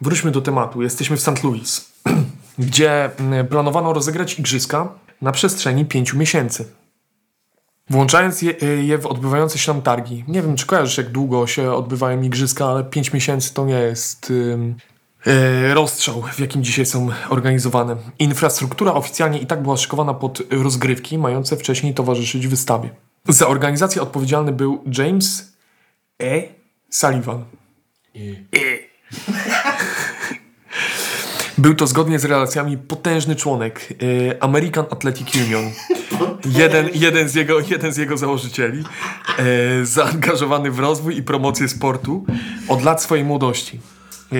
wróćmy 0.00 0.30
do 0.30 0.40
tematu. 0.40 0.82
Jesteśmy 0.82 1.16
w 1.16 1.20
St. 1.20 1.44
Louis, 1.44 1.92
gdzie 2.58 3.10
mm, 3.18 3.46
planowano 3.46 3.92
rozegrać 3.92 4.38
igrzyska 4.38 4.88
na 5.22 5.32
przestrzeni 5.32 5.84
pięciu 5.84 6.18
miesięcy. 6.18 6.68
Włączając 7.90 8.42
je, 8.42 8.54
e, 8.62 8.66
je 8.66 8.98
w 8.98 9.06
odbywające 9.06 9.58
się 9.58 9.72
tam 9.72 9.82
targi. 9.82 10.24
Nie 10.28 10.42
wiem, 10.42 10.56
czy 10.56 10.66
kojarzysz, 10.66 10.98
jak 10.98 11.10
długo 11.10 11.46
się 11.46 11.72
odbywają 11.72 12.22
igrzyska, 12.22 12.66
ale 12.66 12.84
pięć 12.84 13.12
miesięcy 13.12 13.54
to 13.54 13.66
nie 13.66 13.74
jest 13.74 14.32
rozstrzał, 15.74 16.22
w 16.22 16.40
jakim 16.40 16.64
dzisiaj 16.64 16.86
są 16.86 17.08
organizowane. 17.28 17.96
Infrastruktura 18.18 18.92
oficjalnie 18.92 19.38
i 19.38 19.46
tak 19.46 19.62
była 19.62 19.76
szykowana 19.76 20.14
pod 20.14 20.42
rozgrywki, 20.50 21.18
mające 21.18 21.56
wcześniej 21.56 21.94
towarzyszyć 21.94 22.46
wystawie. 22.46 22.90
Za 23.28 23.48
organizację 23.48 24.02
odpowiedzialny 24.02 24.52
był 24.52 24.84
James 24.98 25.56
E. 26.22 26.42
Sullivan. 26.90 27.44
Był 31.58 31.74
to 31.74 31.86
zgodnie 31.86 32.18
z 32.18 32.24
relacjami 32.24 32.78
potężny 32.78 33.36
członek 33.36 33.88
e, 34.32 34.42
American 34.42 34.84
Athletic 34.90 35.34
Union. 35.34 35.70
Jeden, 36.44 36.88
jeden, 36.94 37.28
z 37.28 37.34
jego, 37.34 37.60
jeden 37.60 37.92
z 37.92 37.96
jego 37.96 38.16
założycieli, 38.16 38.84
e, 39.38 39.86
zaangażowany 39.86 40.70
w 40.70 40.78
rozwój 40.78 41.16
i 41.16 41.22
promocję 41.22 41.68
sportu 41.68 42.26
od 42.68 42.82
lat 42.82 43.02
swojej 43.02 43.24
młodości. 43.24 43.80
E, 44.32 44.36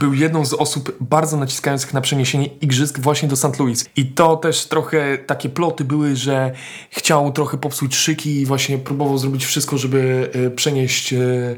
był 0.00 0.14
jedną 0.14 0.44
z 0.44 0.52
osób 0.52 0.96
bardzo 1.00 1.36
naciskających 1.36 1.94
na 1.94 2.00
przeniesienie 2.00 2.46
igrzysk 2.46 2.98
właśnie 2.98 3.28
do 3.28 3.36
St. 3.36 3.58
Louis. 3.58 3.84
I 3.96 4.06
to 4.06 4.36
też 4.36 4.66
trochę 4.66 5.18
takie 5.18 5.48
ploty 5.48 5.84
były, 5.84 6.16
że 6.16 6.52
chciał 6.90 7.32
trochę 7.32 7.58
popsuć 7.58 7.96
szyki 7.96 8.40
i 8.40 8.46
właśnie 8.46 8.78
próbował 8.78 9.18
zrobić 9.18 9.44
wszystko, 9.44 9.78
żeby 9.78 10.30
e, 10.32 10.50
przenieść 10.50 11.12
e, 11.12 11.56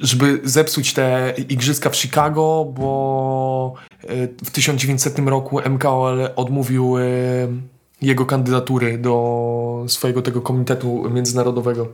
żeby 0.00 0.40
zepsuć 0.44 0.92
te 0.92 1.34
igrzyska 1.48 1.90
w 1.90 1.96
Chicago, 1.96 2.72
bo 2.74 3.74
w 4.44 4.50
1900 4.50 5.18
roku 5.18 5.60
MKOL 5.70 6.28
odmówił 6.36 6.94
jego 8.02 8.26
kandydatury 8.26 8.98
do 8.98 9.84
swojego 9.88 10.22
tego 10.22 10.40
komitetu 10.40 11.10
międzynarodowego 11.10 11.88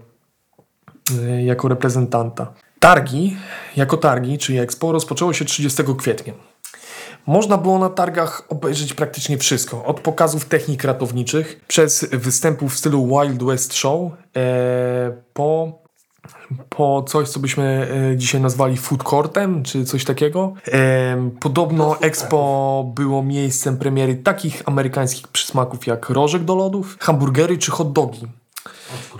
jako 1.44 1.68
reprezentanta. 1.68 2.52
Targi, 2.80 3.36
jako 3.76 3.96
targi, 3.96 4.38
czyli 4.38 4.58
Expo, 4.58 4.92
rozpoczęło 4.92 5.32
się 5.32 5.44
30 5.44 5.82
kwietnia. 5.98 6.32
Można 7.26 7.58
było 7.58 7.78
na 7.78 7.88
targach 7.88 8.42
obejrzeć 8.48 8.94
praktycznie 8.94 9.38
wszystko. 9.38 9.84
Od 9.84 10.00
pokazów 10.00 10.44
technik 10.44 10.84
ratowniczych, 10.84 11.60
przez 11.68 12.04
występów 12.12 12.74
w 12.74 12.78
stylu 12.78 13.06
Wild 13.06 13.42
West 13.42 13.74
Show, 13.74 14.12
e, 14.36 15.12
po 15.32 15.80
po 16.68 17.02
coś, 17.02 17.28
co 17.28 17.40
byśmy 17.40 17.88
e, 18.12 18.16
dzisiaj 18.16 18.40
nazwali 18.40 18.76
food 18.76 19.02
courtem, 19.02 19.62
czy 19.62 19.84
coś 19.84 20.04
takiego. 20.04 20.54
Em, 20.64 21.30
podobno 21.30 22.00
Expo 22.00 22.92
było 22.94 23.22
miejscem 23.22 23.76
premiery 23.76 24.14
takich 24.14 24.62
amerykańskich 24.66 25.28
przysmaków 25.28 25.86
jak 25.86 26.10
rożek 26.10 26.44
do 26.44 26.54
lodów, 26.54 26.96
hamburgery 27.00 27.58
czy 27.58 27.70
hot 27.70 27.92
dogi. 27.92 28.39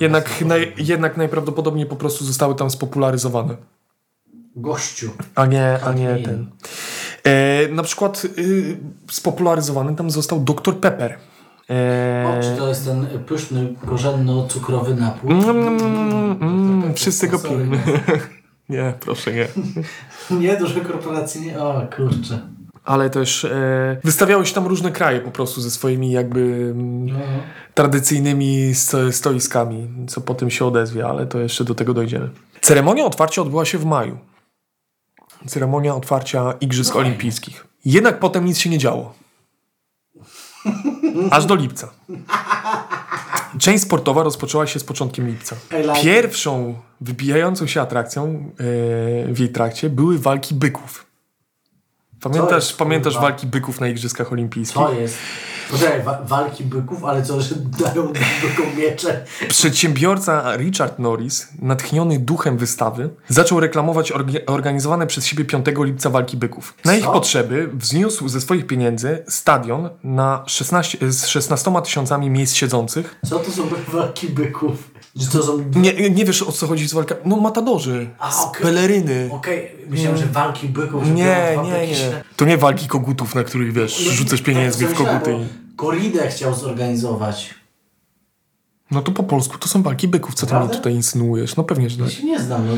Jednak, 0.01 0.41
naj, 0.41 0.73
jednak 0.79 1.17
najprawdopodobniej 1.17 1.87
po 1.87 1.97
prostu 1.97 2.25
zostały 2.25 2.55
tam 2.55 2.71
spopularyzowane, 2.71 3.57
Gościu. 4.57 5.11
a 5.35 5.47
nie, 5.47 5.79
a 5.85 5.93
nie 5.93 6.11
Okej. 6.11 6.23
ten. 6.23 6.47
E, 7.25 7.69
na 7.69 7.83
przykład 7.83 8.25
y, 8.39 8.77
spopularyzowany 9.11 9.97
tam 9.97 10.11
został 10.11 10.41
Dr. 10.41 10.77
Pepper. 10.81 11.19
E, 11.71 12.39
O, 12.39 12.43
czy 12.43 12.57
to 12.59 12.69
jest 12.69 12.85
ten 12.85 13.07
pyszny, 13.27 13.75
korzenno-cukrowy 13.87 14.95
napój? 14.95 15.31
Mm, 15.33 15.51
mm, 15.51 16.39
mm, 16.43 16.95
wszyscy 16.95 17.29
go 17.29 17.39
Sorry, 17.39 17.55
pijemy. 17.55 17.79
Nie, 18.69 18.95
proszę 19.01 19.33
nie. 19.33 19.47
Nie, 20.31 20.57
duże 20.57 20.81
korporacje 20.81 21.41
nie. 21.41 21.61
O, 21.63 21.87
kurczę. 21.97 22.41
Ale 22.91 23.11
też 23.11 23.45
e, 23.45 23.97
wystawiały 24.05 24.47
się 24.47 24.55
tam 24.55 24.67
różne 24.67 24.93
kraje 24.93 25.21
po 25.21 25.31
prostu 25.31 25.61
ze 25.61 25.71
swoimi 25.71 26.11
jakby 26.11 26.41
mm, 26.41 27.07
No. 27.07 27.19
tradycyjnymi 27.75 28.75
sto, 28.75 29.13
stoiskami, 29.13 29.89
co 30.09 30.21
potem 30.21 30.51
się 30.51 30.65
odezwie, 30.65 31.07
ale 31.07 31.27
to 31.27 31.39
jeszcze 31.39 31.65
do 31.65 31.75
tego 31.75 31.95
dojdziemy. 31.95 32.31
Ceremonia 32.61 33.05
otwarcia 33.05 33.43
odbyła 33.43 33.65
się 33.65 33.79
w 33.79 33.85
maju. 33.85 34.19
Ceremonia 35.47 35.95
otwarcia 35.95 36.53
Igrzysk 36.61 36.95
No. 36.95 37.01
Olimpijskich. 37.01 37.67
Jednak 37.85 38.19
potem 38.19 38.45
nic 38.45 38.59
się 38.59 38.71
nie 38.71 38.79
działo. 38.79 39.15
Aż 41.31 41.47
do 41.47 41.55
lipca. 41.55 41.89
Część 43.59 43.83
sportowa 43.85 44.23
rozpoczęła 44.23 44.67
się 44.67 44.81
z 44.81 44.85
początkiem 44.85 45.27
lipca. 45.27 45.57
Pierwszą 46.03 46.75
wybijającą 47.01 47.67
się 47.67 47.81
atrakcją 47.81 48.25
e, 48.25 49.33
w 49.33 49.39
jej 49.39 49.49
trakcie 49.49 49.91
były 49.91 50.19
walki 50.19 50.55
byków. 50.55 51.10
Pamiętasz, 52.21 52.73
pamiętasz 52.73 53.13
kurwa? 53.15 53.29
walki 53.29 53.47
byków 53.47 53.81
na 53.81 53.89
Igrzyskach 53.89 54.33
Olimpijskich? 54.33 54.83
To 54.83 54.93
jest. 54.93 55.19
Poczekaj, 55.71 56.03
wa- 56.03 56.19
walki 56.25 56.65
byków, 56.65 57.05
ale 57.05 57.23
co, 57.23 57.41
że 57.41 57.55
dają 57.55 58.07
bykom 58.43 58.77
miecze? 58.77 59.25
Przedsiębiorca 59.49 60.57
Richard 60.57 60.99
Norris, 60.99 61.49
natchniony 61.63 62.19
duchem 62.19 62.59
wystawy, 62.59 63.11
zaczął 63.29 63.61
reklamować 63.61 64.13
organizowane 64.47 65.07
przez 65.07 65.27
siebie 65.27 65.45
5 65.45 65.67
lipca 65.85 66.11
walki 66.11 66.37
byków. 66.37 66.75
Na 66.85 66.97
ich 66.97 67.05
Co? 67.05 67.13
potrzeby 67.13 67.71
wzniósł 67.75 68.29
ze 68.29 68.41
swoich 68.41 68.67
pieniędzy 68.67 69.25
stadion 69.29 69.89
na 70.05 70.43
16, 70.47 70.99
z 71.13 71.27
16 71.27 71.73
tysiącami 71.85 72.31
miejsc 72.31 72.55
siedzących. 72.55 73.17
Co 73.29 73.39
to 73.39 73.51
są 73.53 73.63
walki 73.93 74.29
byków? 74.29 74.91
Są... 75.47 75.65
Nie, 75.77 76.11
nie 76.11 76.25
wiesz 76.25 76.43
o 76.43 76.53
co 76.53 76.67
chodzi 76.67 76.89
z 76.89 76.93
walką? 76.95 77.15
No 77.25 77.37
matadorzy, 77.37 78.11
A, 78.19 78.33
z 78.33 78.45
okej. 78.45 78.63
peleryny. 78.63 79.29
Okej, 79.33 79.73
myślałem, 79.89 80.19
że 80.19 80.27
walki 80.27 80.69
byków, 80.69 81.05
że 81.05 81.11
Nie, 81.11 81.59
nie, 81.65 81.87
nie. 81.87 82.23
To 82.37 82.45
nie 82.45 82.59
walki 82.59 82.87
kogutów, 82.89 83.35
na 83.35 83.45
których 83.45 83.73
wiesz, 83.73 84.03
No, 84.07 84.13
rzucasz 84.13 84.43
pieniędzmi 84.43 84.87
tak 84.87 84.95
w 84.95 84.99
sobie 84.99 85.11
koguty. 85.11 85.37
Koridę 85.81 86.29
chciał 86.29 86.55
zorganizować. 86.55 87.55
No 88.91 89.03
to 89.03 89.13
po 89.13 89.23
polsku 89.23 89.59
to 89.59 89.69
są 89.69 89.83
walki 89.83 90.09
byków, 90.09 90.35
co 90.35 90.47
ty 90.47 90.55
mi 90.55 90.69
tutaj 90.69 90.95
insynuujesz? 90.95 91.57
No 91.57 91.65
pewnie, 91.65 91.91
że 91.91 91.99
Ja 91.99 92.05
tak. 92.05 92.15
się 92.15 92.25
nie 92.25 92.41
znam, 92.41 92.67
no. 92.67 92.73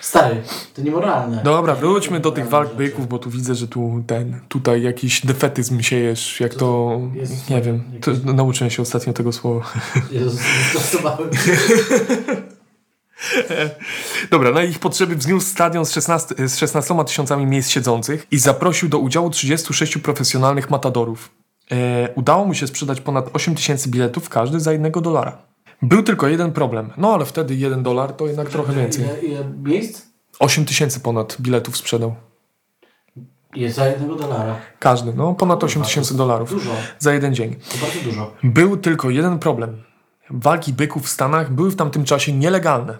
Stary, 0.00 0.42
to 0.74 0.82
niemoralne. 0.82 1.42
Dobra, 1.44 1.74
wróćmy 1.74 2.20
do 2.20 2.32
tych 2.32 2.48
walk 2.48 2.74
byków, 2.74 3.08
bo 3.08 3.18
tu 3.18 3.30
widzę, 3.30 3.54
że 3.54 3.68
tu 3.68 4.04
ten, 4.06 4.40
tutaj 4.48 4.82
jakiś 4.82 5.26
defetyzm 5.26 5.80
siejesz, 5.80 6.40
jak 6.40 6.54
to, 6.54 7.00
jest 7.14 7.50
nie 7.50 7.62
wiem, 7.62 7.82
to, 8.00 8.10
nauczyłem 8.32 8.70
się 8.70 8.82
ostatnio 8.82 9.12
tego 9.12 9.32
słowa. 9.32 9.72
Jezus, 10.12 10.40
zastosowałem. 10.74 11.30
Dobra, 14.30 14.50
na 14.50 14.62
ich 14.62 14.78
potrzeby 14.78 15.16
wzniósł 15.16 15.46
stadion 15.46 15.86
z 15.86 15.92
16, 15.92 16.34
z 16.48 16.56
16 16.56 17.04
tysiącami 17.06 17.46
miejsc 17.46 17.70
siedzących 17.70 18.26
i 18.30 18.38
zaprosił 18.38 18.88
do 18.88 18.98
udziału 18.98 19.30
36 19.30 19.98
profesjonalnych 19.98 20.70
matadorów. 20.70 21.43
E, 21.72 22.08
udało 22.14 22.44
mu 22.44 22.54
się 22.54 22.66
sprzedać 22.66 23.00
ponad 23.00 23.30
8 23.32 23.54
tysięcy 23.54 23.88
biletów, 23.90 24.28
każdy 24.28 24.60
za 24.60 24.72
jednego 24.72 25.00
dolara. 25.00 25.38
Był 25.82 26.02
tylko 26.02 26.28
jeden 26.28 26.52
problem, 26.52 26.90
no 26.96 27.14
ale 27.14 27.24
wtedy 27.24 27.54
jeden 27.54 27.82
dolar 27.82 28.12
to 28.12 28.26
jednak 28.26 28.48
trochę 28.50 28.72
więcej. 28.72 29.04
Ile, 29.04 29.20
ile 29.20 29.44
miejsc? 29.62 30.02
8 30.40 30.64
tysięcy 30.64 31.00
ponad 31.00 31.36
biletów 31.40 31.76
sprzedał. 31.76 32.14
Jest 33.54 33.76
za 33.76 33.86
jednego 33.88 34.14
dolara. 34.14 34.56
Każdy, 34.78 35.12
no 35.14 35.34
ponad 35.34 35.64
8 35.64 35.74
Kurwa, 35.74 35.88
tysięcy 35.88 36.16
dolarów 36.16 36.50
Dużo, 36.50 36.70
za 36.98 37.14
jeden 37.14 37.34
dzień. 37.34 37.54
to 37.72 37.86
bardzo 37.86 38.00
dużo. 38.04 38.34
Był 38.42 38.76
tylko 38.76 39.10
jeden 39.10 39.38
problem. 39.38 39.82
Walki 40.30 40.72
byków 40.72 41.06
w 41.06 41.08
Stanach 41.08 41.52
były 41.52 41.70
w 41.70 41.76
tamtym 41.76 42.04
czasie 42.04 42.32
nielegalne. 42.32 42.98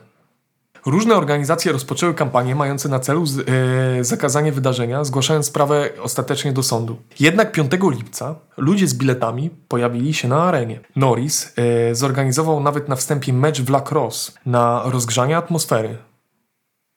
Różne 0.87 1.15
organizacje 1.15 1.73
rozpoczęły 1.73 2.15
kampanie 2.15 2.55
mające 2.55 2.89
na 2.89 3.01
celu 3.01 3.27
z, 3.27 3.39
e, 3.39 4.05
zakazanie 4.05 4.53
wydarzenia, 4.53 5.05
zgłaszając 5.05 5.47
sprawę 5.47 5.91
ostatecznie 6.03 6.53
do 6.53 6.63
sądu. 6.63 6.97
Jednak 7.21 7.53
5 7.53 7.91
lipca 7.91 8.35
ludzie 8.57 8.89
z 8.89 8.95
biletami 8.95 9.51
pojawili 9.51 10.15
się 10.15 10.29
na 10.29 10.43
arenie. 10.43 10.81
Norris 10.97 11.53
e, 11.57 11.95
zorganizował 11.95 12.61
nawet 12.61 12.89
na 12.89 12.97
wstępie 12.97 13.33
mecz 13.33 13.61
w 13.61 13.71
lacrosse 13.71 14.33
na 14.47 14.83
rozgrzanie 14.85 15.37
atmosfery. 15.37 15.99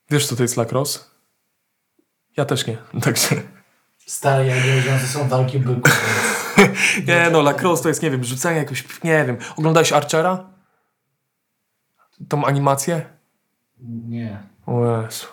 Wiesz 0.10 0.28
co 0.28 0.36
to 0.36 0.44
jest 0.44 0.58
lacrosse? 0.58 1.00
Ja 2.38 2.46
też 2.46 2.68
nie, 2.68 2.78
także... 3.04 3.36
Stare, 4.06 4.46
ja 4.46 4.56
nie 4.56 4.76
wiedziałem, 4.76 5.00
że 5.00 5.08
są 5.08 5.28
walki 5.28 5.60
byków. 5.60 6.02
Nie 7.08 7.30
no, 7.32 7.42
lacrosse 7.42 7.84
to 7.84 7.90
jest, 7.90 8.02
nie 8.02 8.12
wiem, 8.12 8.24
rzucanie 8.24 8.58
jakoś, 8.58 9.04
nie 9.04 9.26
wiem. 9.26 9.38
Oglądałeś 9.58 9.92
Archera? 9.92 10.50
Tą 12.30 12.46
animację? 12.46 13.17
Nie. 13.82 14.44
Jezu. 14.68 15.28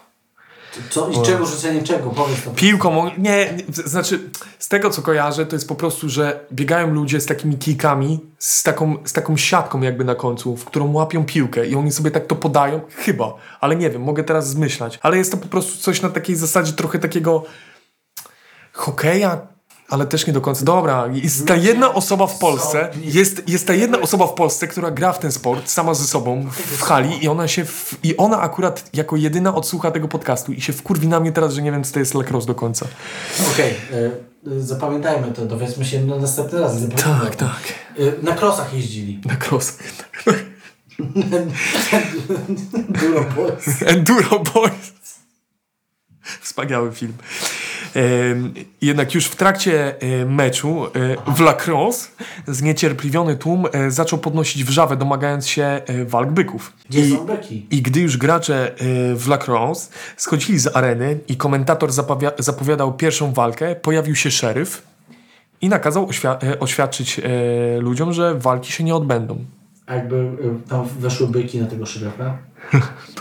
Co, 0.91 1.09
I 1.09 1.23
czego 1.23 1.47
rzucenie 1.47 1.83
czego? 1.83 2.11
Powiedz 2.11 2.43
to. 2.45 2.51
Piłką, 2.51 3.11
nie, 3.19 3.57
znaczy 3.69 4.31
z 4.59 4.69
tego 4.69 4.91
co 4.91 5.03
kojarzę, 5.03 5.47
to 5.47 5.57
jest 5.57 5.69
po 5.69 5.75
prostu, 5.75 6.09
że 6.09 6.47
biegają 6.53 6.91
ludzie 6.91 7.21
z 7.21 7.27
takimi 7.27 7.59
kijkami, 7.59 8.21
z 8.39 8.63
taką, 8.63 8.97
z 9.05 9.13
taką 9.13 9.37
siatką 9.37 9.81
jakby 9.81 10.05
na 10.05 10.15
końcu, 10.15 10.57
w 10.57 10.65
którą 10.65 10.93
łapią 10.93 11.25
piłkę 11.25 11.67
i 11.67 11.75
oni 11.75 11.93
sobie 11.93 12.11
tak 12.11 12.27
to 12.27 12.37
podają, 12.37 12.81
chyba, 12.91 13.35
ale 13.61 13.77
nie 13.77 13.91
wiem, 13.91 14.03
mogę 14.03 14.25
teraz 14.25 14.49
zmyślać, 14.49 14.99
ale 15.03 15.17
jest 15.17 15.31
to 15.31 15.37
po 15.37 15.49
prostu 15.49 15.83
coś 15.83 16.03
na 16.03 16.11
takiej 16.11 16.37
zasadzie 16.37 16.73
trochę 16.73 16.99
takiego 16.99 17.45
hokeja, 18.73 19.47
ale 19.95 20.07
też 20.07 20.27
nie 20.27 20.33
do 20.33 20.41
końca. 20.41 20.65
Dobra, 20.65 21.09
jest 21.13 21.47
ta 21.47 21.57
jedna 21.57 21.95
osoba 21.95 22.27
w 22.27 22.39
Polsce, 22.39 22.91
jest, 23.03 23.49
jest 23.49 23.67
ta 23.67 23.75
jedna 23.75 24.01
osoba 24.01 24.27
w 24.27 24.35
Polsce, 24.35 24.69
która 24.69 24.91
gra 24.91 25.13
w 25.13 25.19
ten 25.19 25.33
sport 25.33 25.71
sama 25.71 25.95
ze 25.95 26.05
sobą 26.05 26.47
w 26.51 26.83
hali 26.83 27.25
i 27.25 27.29
ona 27.29 27.49
się, 27.49 27.65
w, 27.65 27.99
i 28.03 28.17
ona 28.17 28.41
akurat 28.41 28.91
jako 28.93 29.17
jedyna 29.17 29.55
odsłucha 29.55 29.91
tego 29.91 30.09
podcastu 30.09 30.53
i 30.53 30.61
się 30.61 30.73
wkurwi 30.73 31.09
na 31.09 31.21
mnie 31.21 31.33
teraz, 31.33 31.53
że 31.53 31.63
nie 31.63 31.73
wiem, 31.73 31.85
co 31.85 31.93
to 31.93 31.99
jest 31.99 32.15
lacrosse 32.15 32.47
do 32.47 32.55
końca. 32.55 32.87
Okej, 33.53 33.75
y, 33.93 34.51
y, 34.53 34.63
zapamiętajmy 34.63 35.33
to, 35.33 35.47
dowiedzmy 35.47 35.85
się 35.85 36.05
na 36.05 36.17
następny 36.17 36.61
raz. 36.61 36.81
Zapamiętajmy. 36.81 37.37
tak. 37.37 37.63
Y, 37.99 38.15
na 38.23 38.33
krosach 38.33 38.75
jeździli. 38.75 39.21
Lacrosse. 39.29 39.73
Duro 42.89 43.25
Boys. 43.37 43.83
Enduro 43.87 44.39
Boys. 44.39 44.93
Wspaniały 46.41 46.93
film. 46.93 47.13
Jednak 48.81 49.15
już 49.15 49.27
w 49.27 49.37
trakcie 49.37 50.01
e, 50.01 50.25
meczu 50.25 50.87
e, 50.87 50.91
w 51.35 51.41
lacrosse 51.41 52.09
zniecierpliwiony 52.47 53.37
tłum 53.37 53.67
e, 53.73 53.91
zaczął 53.91 54.19
podnosić 54.19 54.65
wrzawę, 54.65 54.97
domagając 54.97 55.49
się 55.49 55.81
walk 56.07 56.31
byków. 56.31 56.73
Gdzie 56.89 57.01
I? 57.01 57.67
I 57.71 57.83
gdy 57.83 58.01
już 58.01 58.17
gracze 58.17 58.75
w 59.15 59.25
lacrosse 59.29 59.91
schodzili 60.17 60.59
z 60.59 60.77
areny 60.77 61.19
i 61.29 61.37
komentator 61.37 61.91
zapowiadał 62.39 62.93
pierwszą 62.93 63.33
walkę, 63.33 63.75
pojawił 63.75 64.15
się 64.15 64.31
szeryf 64.31 64.83
i 65.61 65.69
nakazał 65.69 66.07
oświa- 66.07 66.57
oświadczyć 66.61 67.21
ludziom, 67.81 68.13
że 68.13 68.35
walki 68.35 68.73
się 68.73 68.85
nie 68.85 68.95
odbędą. 68.95 69.45
Jakby 69.89 70.17
y, 70.17 70.69
tam 70.69 70.89
weszły 70.99 71.29
byki 71.29 71.61
na 71.61 71.67
tego 71.67 71.87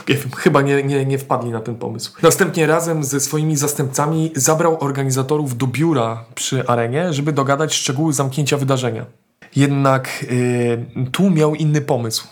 wiem, 0.08 0.18
chyba 0.44 0.62
nie, 0.62 0.84
nie, 0.84 1.06
nie 1.06 1.18
wpadli 1.18 1.52
na 1.52 1.60
ten 1.60 1.76
pomysł. 1.76 2.14
Następnie 2.22 2.68
razem 2.68 3.04
ze 3.04 3.20
swoimi 3.20 3.56
zastępcami 3.56 4.32
zabrał 4.36 4.84
organizatorów 4.84 5.58
do 5.58 5.68
biura 5.68 6.26
przy 6.36 6.68
arenie, 6.68 7.14
żeby 7.14 7.34
dogadać 7.34 7.74
szczegóły 7.74 8.14
zamknięcia 8.14 8.58
wydarzenia. 8.58 9.06
Jednak 9.56 10.26
yy, 10.96 11.06
tu 11.12 11.30
miał 11.30 11.56
inny 11.56 11.82
pomysł. 11.82 12.28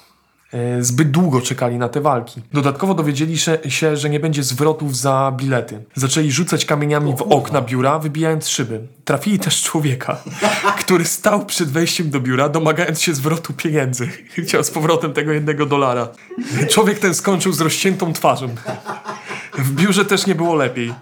Yy, 0.54 0.84
zbyt 0.84 1.12
długo 1.12 1.42
czekali 1.42 1.78
na 1.78 1.90
te 1.90 2.02
walki. 2.02 2.42
Dodatkowo 2.54 2.94
dowiedzieli 2.94 3.38
się, 3.70 3.98
że 3.98 4.10
nie 4.10 4.20
będzie 4.20 4.44
zwrotów 4.44 4.98
za 4.98 5.34
bilety. 5.38 5.84
Zaczęli 5.96 6.32
rzucać 6.32 6.66
kamieniami 6.66 7.16
w 7.18 7.22
okna 7.22 7.62
biura, 7.62 8.00
wybijając 8.00 8.48
szyby. 8.48 8.88
Trafili 9.06 9.40
też 9.40 9.64
człowieka, 9.64 10.18
który 10.82 11.06
stał 11.06 11.46
przed 11.46 11.70
wejściem 11.70 12.10
do 12.10 12.20
biura, 12.20 12.50
domagając 12.50 13.02
się 13.02 13.14
zwrotu 13.14 13.54
pieniędzy. 13.54 14.08
Chciał 14.46 14.64
z 14.64 14.72
powrotem 14.72 15.14
tego 15.14 15.32
jednego 15.32 15.66
dolara. 15.66 16.08
Człowiek 16.70 17.00
ten 17.00 17.14
skończył 17.14 17.54
z 17.54 17.62
rozciętą 17.62 18.14
twarzą. 18.14 18.48
W 19.58 19.72
biurze 19.72 20.06
też 20.06 20.28
nie 20.28 20.36
było 20.36 20.56
lepiej. 20.56 20.94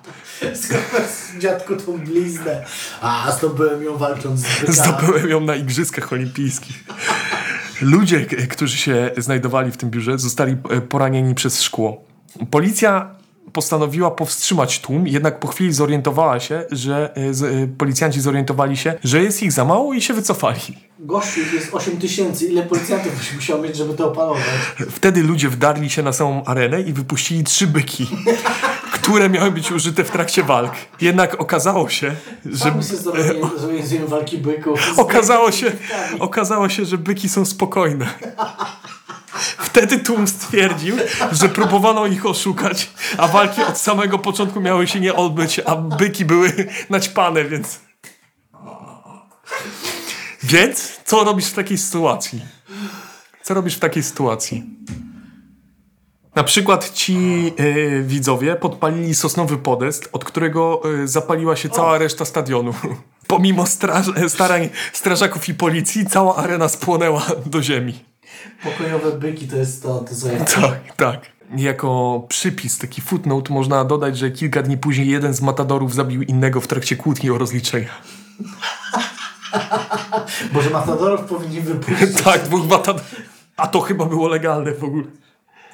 Dziadku 1.39 1.75
tą 1.75 1.97
bliznę? 1.97 2.65
A, 3.01 3.31
zdobyłem 3.37 3.83
ją 3.83 3.97
walcząc 3.97 4.39
z 4.39 4.43
bykami. 4.59 4.77
Zdobyłem 4.77 5.29
ją 5.29 5.39
na 5.39 5.55
Igrzyskach 5.55 6.13
Olimpijskich. 6.13 6.83
Ludzie, 7.81 8.25
którzy 8.25 8.77
się 8.77 9.11
znajdowali 9.17 9.71
w 9.71 9.77
tym 9.77 9.89
biurze, 9.89 10.17
zostali 10.17 10.55
e, 10.69 10.81
poranieni 10.81 11.35
przez 11.35 11.61
szkło. 11.61 12.03
Policja 12.51 13.19
postanowiła 13.53 14.11
powstrzymać 14.11 14.79
tłum, 14.79 15.07
jednak 15.07 15.39
po 15.39 15.47
chwili 15.47 15.73
zorientowała 15.73 16.39
się, 16.39 16.63
że 16.71 17.15
e, 17.15 17.33
z, 17.33 17.43
e, 17.43 17.67
policjanci 17.77 18.21
zorientowali 18.21 18.77
się, 18.77 18.93
że 19.03 19.23
jest 19.23 19.43
ich 19.43 19.51
za 19.51 19.65
mało 19.65 19.93
i 19.93 20.01
się 20.01 20.13
wycofali. 20.13 20.89
Gościu, 20.99 21.41
jest 21.53 21.73
8 21.73 21.97
tysięcy. 21.97 22.45
Ile 22.45 22.63
policjantów 22.63 23.17
byś 23.17 23.33
musiał 23.35 23.61
mieć, 23.61 23.75
żeby 23.75 23.93
to 23.93 24.11
opanować? 24.11 24.43
Wtedy 24.89 25.23
ludzie 25.23 25.49
wdarli 25.49 25.89
się 25.89 26.03
na 26.03 26.13
samą 26.13 26.45
arenę 26.45 26.81
i 26.81 26.93
wypuścili 26.93 27.43
trzy 27.43 27.67
byki, 27.67 28.07
które 29.09 29.29
miały 29.29 29.51
być 29.51 29.71
użyte 29.71 30.03
w 30.03 30.11
trakcie 30.11 30.43
walk. 30.43 30.73
Jednak 31.01 31.41
okazało 31.41 31.89
się, 31.89 32.15
że 32.45 32.73
Że 33.89 34.05
walki 34.07 34.37
byków. 34.37 34.79
Okazało 34.99 35.51
się, 35.51 35.71
okazało 36.19 36.69
się, 36.69 36.85
że 36.85 36.97
byki 36.97 37.29
są 37.29 37.45
spokojne. 37.45 38.09
Wtedy 39.69 39.99
tłum 39.99 40.27
stwierdził, 40.27 40.95
że 41.31 41.49
próbowano 41.49 42.07
ich 42.07 42.25
oszukać, 42.25 42.89
a 43.17 43.27
walki 43.27 43.63
od 43.63 43.77
samego 43.77 44.19
początku 44.19 44.61
miały 44.61 44.87
się 44.87 44.99
nie 44.99 45.15
odbyć, 45.15 45.61
a 45.65 45.75
byki 45.75 46.25
były 46.25 46.67
naćpane, 46.89 47.45
więc... 47.45 47.79
Więc 50.43 50.99
co 51.05 51.23
robisz 51.23 51.45
w 51.45 51.53
takiej 51.53 51.77
sytuacji? 51.77 52.41
Co 53.43 53.53
robisz 53.53 53.75
w 53.75 53.79
takiej 53.79 54.03
sytuacji? 54.03 54.63
Na 56.35 56.43
przykład 56.43 56.93
ci 56.93 57.17
e, 57.57 58.01
widzowie 58.01 58.55
podpalili 58.55 59.15
sosnowy 59.15 59.57
podest, 59.57 60.09
od 60.11 60.25
którego 60.25 60.81
e, 61.03 61.07
zapaliła 61.07 61.55
się 61.55 61.69
cała 61.69 61.97
reszta 61.97 62.25
stadionu. 62.25 62.73
Pomimo 63.27 63.65
straż, 63.65 64.05
starań 64.27 64.69
strażaków 64.93 65.49
i 65.49 65.53
policji, 65.53 66.05
cała 66.05 66.35
arena 66.35 66.69
spłonęła 66.69 67.25
do 67.45 67.63
ziemi. 67.63 68.03
Pokojowe 68.63 69.11
byki 69.11 69.47
to 69.47 69.55
jest 69.55 69.83
to, 69.83 69.99
to 69.99 70.15
co 70.15 70.27
ja... 70.27 70.45
Tak, 70.45 70.95
tak. 70.95 71.21
Jako 71.57 72.21
przypis, 72.27 72.77
taki 72.77 73.01
footnote, 73.01 73.53
można 73.53 73.85
dodać, 73.85 74.17
że 74.17 74.31
kilka 74.31 74.61
dni 74.61 74.77
później 74.77 75.07
jeden 75.07 75.33
z 75.33 75.41
matadorów 75.41 75.93
zabił 75.93 76.21
innego 76.21 76.61
w 76.61 76.67
trakcie 76.67 76.95
kłótni 76.95 77.29
o 77.29 77.37
rozliczenia. 77.37 77.89
Boże, 80.53 80.69
matadorów 80.69 81.21
powinni 81.21 81.61
wypuścić. 81.61 82.21
tak, 82.23 82.43
dwóch 82.43 82.67
matadorów. 82.67 83.15
A 83.57 83.67
to 83.67 83.81
chyba 83.81 84.05
było 84.05 84.27
legalne 84.27 84.71
w 84.73 84.83
ogóle. 84.83 85.03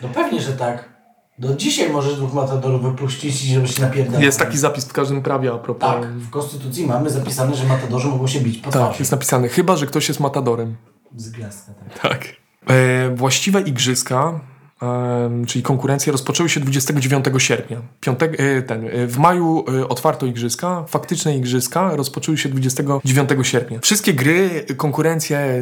No 0.01 0.09
pewnie, 0.09 0.41
że 0.41 0.53
tak. 0.53 0.95
Do 1.39 1.55
dzisiaj 1.55 1.89
możesz 1.89 2.15
dwóch 2.15 2.33
matadorów 2.33 2.81
wypuścić 2.83 3.45
i 3.45 3.53
żeby 3.53 3.67
się 3.67 3.81
napierdalać. 3.81 4.23
Jest 4.23 4.39
taki 4.39 4.57
zapis 4.57 4.85
w 4.85 4.93
każdym 4.93 5.21
prawie 5.21 5.51
a 5.53 5.57
propos. 5.57 5.89
Tak, 5.89 6.05
w 6.13 6.29
Konstytucji 6.29 6.87
mamy 6.87 7.09
zapisane, 7.09 7.55
że 7.55 7.65
matadorzy 7.65 8.07
mogą 8.07 8.27
się 8.27 8.39
bić 8.41 8.57
po 8.57 8.71
Tak, 8.71 8.81
twarzy. 8.81 8.99
jest 8.99 9.11
napisane, 9.11 9.47
chyba 9.49 9.75
że 9.77 9.85
ktoś 9.85 10.07
jest 10.07 10.19
matadorem. 10.19 10.75
Z 11.15 11.29
gwiazdka, 11.29 11.71
tak. 11.73 11.99
Tak. 12.09 12.27
E, 12.67 13.09
właściwe 13.15 13.61
igrzyska, 13.61 14.39
czyli 15.47 15.63
konkurencje, 15.63 16.11
rozpoczęły 16.11 16.49
się 16.49 16.59
29 16.59 17.25
sierpnia. 17.37 17.81
Piątek, 17.99 18.39
e, 18.39 18.61
ten, 18.61 18.87
e, 18.87 19.07
w 19.07 19.17
maju 19.17 19.65
e, 19.79 19.87
otwarto 19.87 20.25
igrzyska, 20.25 20.85
faktyczne 20.87 21.37
igrzyska 21.37 21.95
rozpoczęły 21.95 22.37
się 22.37 22.49
29 22.49 23.29
sierpnia. 23.43 23.79
Wszystkie 23.79 24.13
gry, 24.13 24.65
konkurencje, 24.77 25.61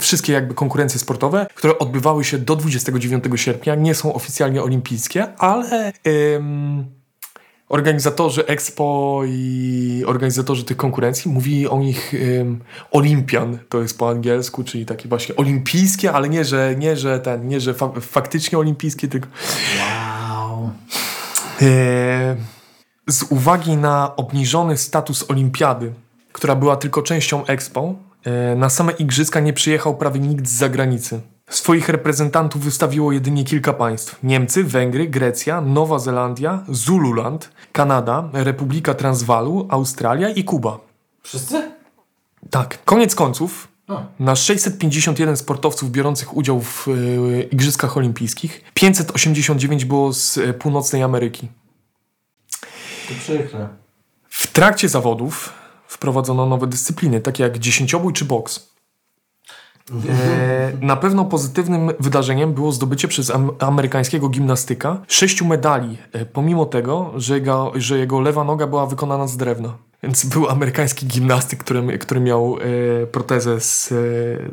wszystkie 0.00 0.32
jakby 0.32 0.54
konkurencje 0.54 1.00
sportowe, 1.00 1.46
które 1.54 1.78
odbywały 1.78 2.24
się 2.24 2.38
do 2.38 2.56
29 2.56 3.24
sierpnia, 3.36 3.74
nie 3.74 3.94
są 3.94 4.14
oficjalnie 4.14 4.62
olimpijskie, 4.62 5.38
ale 5.38 5.92
organizatorzy 7.68 8.46
Expo 8.46 9.22
i 9.26 10.04
organizatorzy 10.06 10.64
tych 10.64 10.76
konkurencji 10.76 11.30
mówili 11.30 11.68
o 11.68 11.78
nich 11.78 12.12
um, 12.38 12.60
Olimpian, 12.90 13.58
to 13.68 13.82
jest 13.82 13.98
po 13.98 14.08
angielsku, 14.08 14.64
czyli 14.64 14.86
takie 14.86 15.08
właśnie 15.08 15.36
olimpijskie, 15.36 16.12
ale 16.12 16.28
nie, 16.28 16.44
że, 16.44 16.74
nie, 16.78 16.96
że, 16.96 17.20
ten, 17.20 17.48
nie, 17.48 17.60
że 17.60 17.74
fa 17.74 17.92
faktycznie 18.00 18.58
olimpijskie, 18.58 19.08
tylko... 19.08 19.28
Wow. 19.78 20.70
E, 21.62 22.36
z 23.08 23.22
uwagi 23.22 23.76
na 23.76 24.16
obniżony 24.16 24.76
status 24.76 25.30
olimpiady, 25.30 25.92
która 26.32 26.56
była 26.56 26.76
tylko 26.76 27.02
częścią 27.02 27.46
Expo, 27.46 27.94
e, 28.24 28.56
na 28.56 28.70
same 28.70 28.92
igrzyska 28.92 29.40
nie 29.40 29.52
przyjechał 29.52 29.96
prawie 29.96 30.20
nikt 30.20 30.48
z 30.48 30.52
zagranicy. 30.52 31.20
Swoich 31.50 31.88
reprezentantów 31.88 32.62
wystawiło 32.62 33.12
jedynie 33.12 33.44
kilka 33.44 33.72
państw: 33.72 34.16
Niemcy, 34.22 34.64
Węgry, 34.64 35.08
Grecja, 35.08 35.60
Nowa 35.60 35.98
Zelandia, 35.98 36.64
Zululand, 36.68 37.50
Kanada, 37.72 38.28
Republika 38.32 38.94
Transwalu, 38.94 39.66
Australia 39.70 40.30
i 40.30 40.44
Kuba. 40.44 40.78
Wszyscy? 41.22 41.72
Tak. 42.50 42.84
Koniec 42.84 43.14
końców, 43.14 43.68
na 44.18 44.36
651 44.36 45.36
sportowców 45.36 45.90
biorących 45.90 46.36
udział 46.36 46.60
w 46.60 46.88
e, 46.88 47.42
Igrzyskach 47.42 47.96
Olimpijskich, 47.96 48.64
589 48.74 49.84
było 49.84 50.12
z 50.12 50.38
e, 50.38 50.54
północnej 50.54 51.02
Ameryki. 51.02 51.48
To 53.08 53.14
przykre. 53.20 53.68
W 54.28 54.46
trakcie 54.46 54.88
zawodów 54.88 55.52
wprowadzono 55.88 56.46
nowe 56.46 56.66
dyscypliny, 56.66 57.20
takie 57.20 57.42
jak 57.42 57.58
dziesięciobój 57.58 58.12
czy 58.12 58.24
boks. 58.24 58.75
E, 60.08 60.72
na 60.80 60.96
pewno 60.96 61.24
pozytywnym 61.24 61.90
wydarzeniem 62.00 62.54
było 62.54 62.72
zdobycie 62.72 63.08
przez 63.08 63.30
am 63.30 63.50
amerykańskiego 63.58 64.28
gimnastyka 64.28 64.98
sześciu 65.08 65.46
medali, 65.46 65.98
e, 66.12 66.26
pomimo 66.26 66.66
tego, 66.66 67.12
że 67.16 67.34
jego, 67.34 67.72
że 67.74 67.98
jego 67.98 68.20
lewa 68.20 68.44
noga 68.44 68.66
była 68.66 68.86
wykonana 68.86 69.26
z 69.26 69.36
drewna. 69.36 69.72
Więc 70.02 70.24
był 70.24 70.48
amerykański 70.48 71.06
gimnastyk, 71.06 71.64
który, 71.64 71.98
który 71.98 72.20
miał 72.20 72.56
e, 73.02 73.06
protezę 73.06 73.60
z 73.60 73.92
e, 73.92 73.94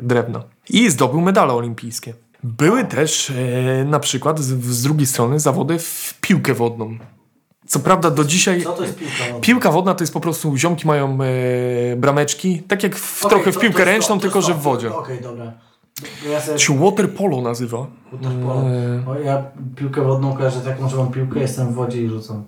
drewna. 0.00 0.42
I 0.68 0.90
zdobył 0.90 1.20
medale 1.20 1.52
olimpijskie. 1.52 2.14
Były 2.44 2.84
też 2.84 3.30
e, 3.30 3.84
na 3.84 4.00
przykład 4.00 4.40
z, 4.40 4.64
z 4.64 4.82
drugiej 4.82 5.06
strony 5.06 5.40
zawody 5.40 5.78
w 5.78 6.18
piłkę 6.20 6.54
wodną. 6.54 6.98
Co 7.66 7.80
prawda 7.80 8.10
do 8.10 8.24
dzisiaj... 8.24 8.62
Co 8.62 8.72
to 8.72 8.82
jest 8.82 8.96
piłka? 8.96 9.24
wodna? 9.24 9.40
Piłka 9.40 9.70
wodna 9.70 9.94
to 9.94 10.02
jest 10.02 10.12
po 10.12 10.20
prostu, 10.20 10.56
ziomki 10.56 10.86
mają 10.86 11.18
e, 11.22 11.96
brameczki, 11.96 12.62
tak 12.68 12.82
jak 12.82 12.96
w, 12.96 13.24
Okej, 13.24 13.30
trochę 13.30 13.52
w 13.52 13.58
piłkę 13.58 13.78
to 13.78 13.84
ręczną, 13.84 14.14
to, 14.14 14.22
tylko 14.22 14.42
że 14.42 14.54
w 14.54 14.60
wodzie. 14.60 14.94
Okej, 14.94 15.20
dobra. 15.20 15.52
Bo 16.02 16.30
Ja 16.30 16.40
sobie... 16.40 16.58
Się 16.58 16.78
water 16.78 17.10
polo 17.10 17.40
nazywa. 17.40 17.86
Water 18.12 18.32
polo. 18.32 18.70
Eee. 18.70 18.98
Bo 19.04 19.18
ja 19.18 19.44
piłkę 19.76 20.02
wodną 20.02 20.32
kojarzę 20.32 20.60
taką, 20.60 20.88
że 20.88 20.96
mam 20.96 21.12
piłkę, 21.12 21.40
jestem 21.40 21.68
w 21.68 21.74
wodzie 21.74 22.02
i 22.02 22.08
rzucam. 22.08 22.44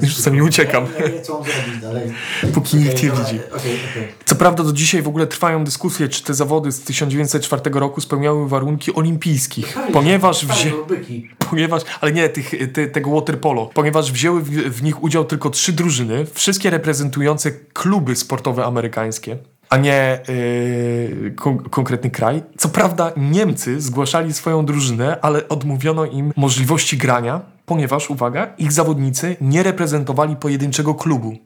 Rzucam 0.02 0.36
i 0.36 0.42
uciekam. 0.42 0.86
Ja, 0.98 1.04
ja 1.04 1.12
wiem, 1.12 1.24
co 1.24 1.34
mam 1.34 1.42
zrobić 1.42 1.82
dalej. 1.82 2.12
Póki 2.54 2.76
Okej, 2.76 2.88
nikt 2.88 3.02
nie 3.02 3.10
widzi. 3.10 3.40
Okej, 3.56 3.78
okej. 3.90 4.08
Co 4.24 4.34
prawda 4.34 4.64
do 4.64 4.72
dzisiaj 4.72 5.02
w 5.02 5.08
ogóle 5.08 5.26
trwają 5.26 5.64
dyskusje, 5.64 6.08
czy 6.08 6.24
te 6.24 6.34
zawody 6.34 6.72
z 6.72 6.80
1904 6.80 7.62
roku 7.74 8.00
spełniały 8.00 8.48
warunki 8.48 8.94
olimpijskich, 8.94 9.78
ponieważ, 9.92 10.46
wzię... 10.46 10.70
bo 10.70 10.84
byki. 10.84 11.30
ponieważ 11.50 11.82
ale 12.00 12.12
nie, 12.12 12.28
tych, 12.28 12.72
te, 12.72 12.86
tego 12.86 13.10
water 13.10 13.40
polo, 13.40 13.70
ponieważ 13.74 14.12
wzięły 14.12 14.40
w, 14.42 14.50
w 14.50 14.82
nich 14.82 15.02
udział 15.02 15.24
tylko 15.24 15.50
trzy 15.50 15.72
drużyny, 15.72 16.26
wszystkie 16.32 16.70
reprezentujące 16.70 17.52
kluby 17.52 18.16
sportowe 18.16 18.64
amerykańskie, 18.64 19.38
a 19.70 19.76
nie 19.76 20.20
yy, 20.28 21.30
kon 21.36 21.58
konkretny 21.58 22.10
kraj. 22.10 22.42
Co 22.58 22.68
prawda 22.68 23.12
Niemcy 23.16 23.80
zgłaszali 23.80 24.32
swoją 24.32 24.64
drużynę, 24.66 25.20
ale 25.20 25.48
odmówiono 25.48 26.04
im 26.04 26.32
możliwości 26.36 26.96
grania, 26.96 27.40
ponieważ, 27.66 28.10
uwaga, 28.10 28.54
ich 28.58 28.72
zawodnicy 28.72 29.36
nie 29.40 29.62
reprezentowali 29.62 30.36
pojedynczego 30.36 30.94
klubu. 30.94 31.36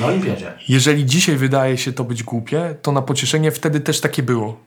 Na 0.00 0.06
olimpiadzie. 0.06 0.52
Jeżeli 0.68 1.06
dzisiaj 1.06 1.36
wydaje 1.36 1.78
się 1.78 1.92
to 1.92 2.04
być 2.04 2.22
głupie, 2.22 2.74
to 2.82 2.92
na 2.92 3.02
pocieszenie 3.02 3.50
wtedy 3.52 3.80
też 3.80 4.00
takie 4.00 4.22
było. 4.22 4.60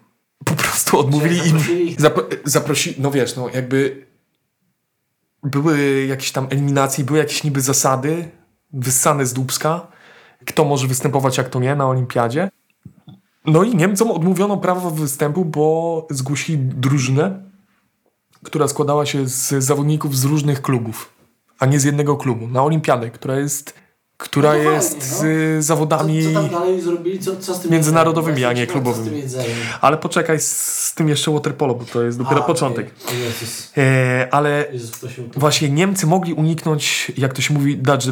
Po 0.46 0.54
prostu 0.54 1.00
odmówili 1.00 1.40
Czyli 1.40 1.50
im. 1.50 1.58
zaprosili 1.60 1.92
ich- 1.92 2.02
Zapro, 2.02 2.24
zaprosi, 2.46 2.96
no 2.98 3.12
wiesz, 3.12 3.36
no 3.36 3.50
jakby 3.50 4.06
były 5.44 6.06
jakieś 6.06 6.32
tam 6.32 6.48
eliminacje, 6.50 7.04
były 7.04 7.20
jakieś 7.20 7.44
niby 7.44 7.62
zasady 7.62 8.30
wyssane 8.74 9.26
z 9.26 9.34
dubska, 9.34 9.88
kto 10.46 10.66
może 10.66 10.88
występować, 10.88 11.38
jak 11.38 11.50
to 11.50 11.60
nie 11.60 11.76
na 11.76 11.88
olimpiadzie. 11.88 12.50
No 13.46 13.64
i 13.64 13.76
Niemcom 13.76 14.12
odmówiono 14.12 14.58
prawa 14.58 14.90
występu, 14.90 15.46
bo 15.46 16.08
zgłosili 16.10 16.58
drużynę, 16.58 17.44
która 18.44 18.68
składała 18.68 19.06
się 19.06 19.28
z 19.28 19.64
zawodników 19.64 20.18
z 20.18 20.24
różnych 20.24 20.62
klubów, 20.62 21.14
a 21.60 21.66
nie 21.66 21.80
z 21.80 21.84
jednego 21.84 22.18
klubu, 22.18 22.48
na 22.48 22.64
olimpiadę, 22.64 23.10
która 23.10 23.38
jest 23.38 23.74
która 24.18 24.50
No 24.50 24.56
fajnie, 24.56 24.72
jest 24.72 24.98
no. 25.00 25.06
z 25.06 25.66
zawodami 25.66 26.22
Co, 27.22 27.36
co? 27.36 27.54
Co, 27.60 27.70
międzynarodowymi, 27.70 28.42
jedzeniem? 28.42 28.58
a 28.58 28.60
nie 28.60 28.68
klubowymi. 28.68 29.24
Ale 29.82 29.98
poczekaj 29.98 30.40
z, 30.40 30.52
z 30.62 30.94
tym 30.94 31.10
jeszcze 31.10 31.32
waterpolo, 31.32 31.76
bo 31.76 31.86
to 31.86 32.04
jest 32.04 32.18
dopiero 32.18 32.44
A, 32.44 32.48
początek. 32.48 32.92
Jezus. 33.24 33.72
E, 33.78 34.28
ale 34.32 34.66
Jezus, 34.74 34.92
właśnie 35.38 35.70
Niemcy 35.70 36.08
mogli 36.08 36.34
uniknąć, 36.34 37.12
jak 37.18 37.34
to 37.34 37.42
się 37.42 37.54
mówi, 37.54 37.78
dodge 37.78 38.06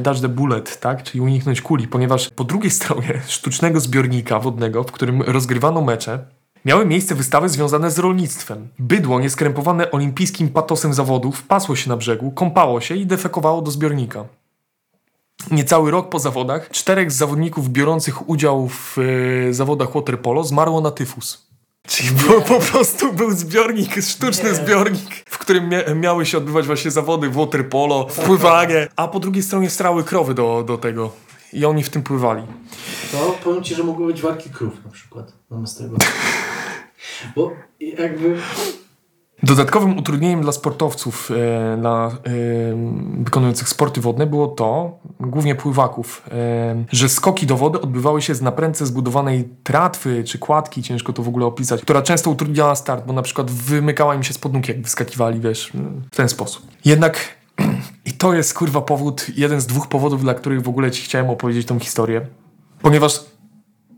dodge 0.00 0.20
the 0.20 0.28
bullet, 0.28 0.80
tak? 0.80 1.02
Czyli 1.02 1.20
uniknąć 1.20 1.60
kuli, 1.62 1.88
ponieważ 1.88 2.30
po 2.30 2.44
drugiej 2.44 2.70
stronie 2.80 3.22
sztucznego 3.26 3.80
zbiornika 3.80 4.38
wodnego, 4.38 4.84
w 4.84 4.92
którym 4.92 5.22
rozgrywano 5.22 5.80
mecze, 5.82 6.18
miały 6.64 6.86
miejsce 6.86 7.14
wystawy 7.14 7.48
związane 7.48 7.90
z 7.90 7.98
rolnictwem. 7.98 8.68
Bydło 8.78 9.20
nieskrępowane 9.20 9.90
olimpijskim 9.90 10.48
patosem 10.48 10.94
zawodów 10.94 11.42
pasło 11.42 11.76
się 11.76 11.88
na 11.88 11.96
brzegu, 11.96 12.30
kąpało 12.30 12.80
się 12.80 12.96
i 12.96 13.06
defekowało 13.06 13.62
do 13.62 13.70
zbiornika. 13.70 14.24
Niecały 15.50 15.90
rok 15.90 16.08
po 16.08 16.18
zawodach 16.18 16.70
czterech 16.70 17.12
z 17.12 17.16
zawodników 17.16 17.68
biorących 17.68 18.28
udział 18.28 18.68
w 18.68 18.96
e, 18.98 19.54
zawodach 19.54 19.92
waterpolo 19.92 20.44
zmarło 20.44 20.80
na 20.80 20.90
tyfus. 20.90 21.50
Czyli 21.88 22.10
po, 22.28 22.40
po 22.40 22.60
prostu 22.60 23.12
był 23.12 23.30
zbiornik, 23.30 24.02
sztuczny 24.02 24.48
Nie. 24.48 24.54
zbiornik, 24.54 25.24
w 25.26 25.38
którym 25.38 25.68
mia 25.68 25.94
miały 25.94 26.26
się 26.26 26.38
odbywać 26.38 26.66
właśnie 26.66 26.90
zawody 26.90 27.30
waterpolo, 27.30 28.06
wpływanie, 28.08 28.88
a 28.96 29.08
po 29.08 29.20
drugiej 29.20 29.42
stronie 29.42 29.70
strały 29.70 30.04
krowy 30.04 30.34
do, 30.34 30.64
do 30.66 30.78
tego. 30.78 31.12
I 31.52 31.64
oni 31.64 31.82
w 31.82 31.90
tym 31.90 32.02
pływali. 32.02 32.42
To 33.12 33.36
powiem 33.44 33.62
Ci, 33.64 33.74
że 33.74 33.84
mogły 33.84 34.06
być 34.06 34.22
walki 34.22 34.50
krów 34.50 34.84
na 34.84 34.90
przykład 34.90 35.32
zamiast 35.50 35.78
tego. 35.78 35.96
Bo 37.36 37.52
jakby... 37.80 38.36
Dodatkowym 39.42 39.98
utrudnieniem 39.98 40.40
dla 40.40 40.52
sportowców 40.52 41.30
e, 41.30 41.76
na, 41.76 42.06
e, 42.06 42.30
wykonujących 43.24 43.68
sporty 43.68 44.00
wodne 44.00 44.26
było 44.26 44.48
to, 44.48 44.98
głównie 45.20 45.54
pływaków, 45.54 46.22
e, 46.30 46.84
że 46.92 47.08
skoki 47.08 47.46
do 47.46 47.56
wody 47.56 47.80
odbywały 47.80 48.22
się 48.22 48.34
z 48.34 48.42
naprędce 48.42 48.86
zbudowanej 48.86 49.48
tratwy 49.62 50.24
czy 50.24 50.38
kładki, 50.38 50.82
ciężko 50.82 51.12
to 51.12 51.22
w 51.22 51.28
ogóle 51.28 51.46
opisać, 51.46 51.82
która 51.82 52.02
często 52.02 52.30
utrudniała 52.30 52.74
start, 52.74 53.06
bo 53.06 53.12
na 53.12 53.22
przykład 53.22 53.50
wymykała 53.50 54.14
im 54.14 54.22
się 54.22 54.34
spod 54.34 54.52
nóg, 54.52 54.68
jak 54.68 54.82
wyskakiwali, 54.82 55.40
wiesz, 55.40 55.72
w 56.12 56.16
ten 56.16 56.28
sposób. 56.28 56.66
Jednak 56.84 57.16
i 58.04 58.12
to 58.12 58.34
jest 58.34 58.54
kurwa 58.54 58.80
powód, 58.80 59.26
jeden 59.36 59.60
z 59.60 59.66
dwóch 59.66 59.88
powodów, 59.88 60.22
dla 60.22 60.34
których 60.34 60.62
w 60.62 60.68
ogóle 60.68 60.90
ci 60.90 61.02
chciałem 61.02 61.30
opowiedzieć 61.30 61.66
tą 61.66 61.78
historię. 61.78 62.26
Ponieważ 62.82 63.20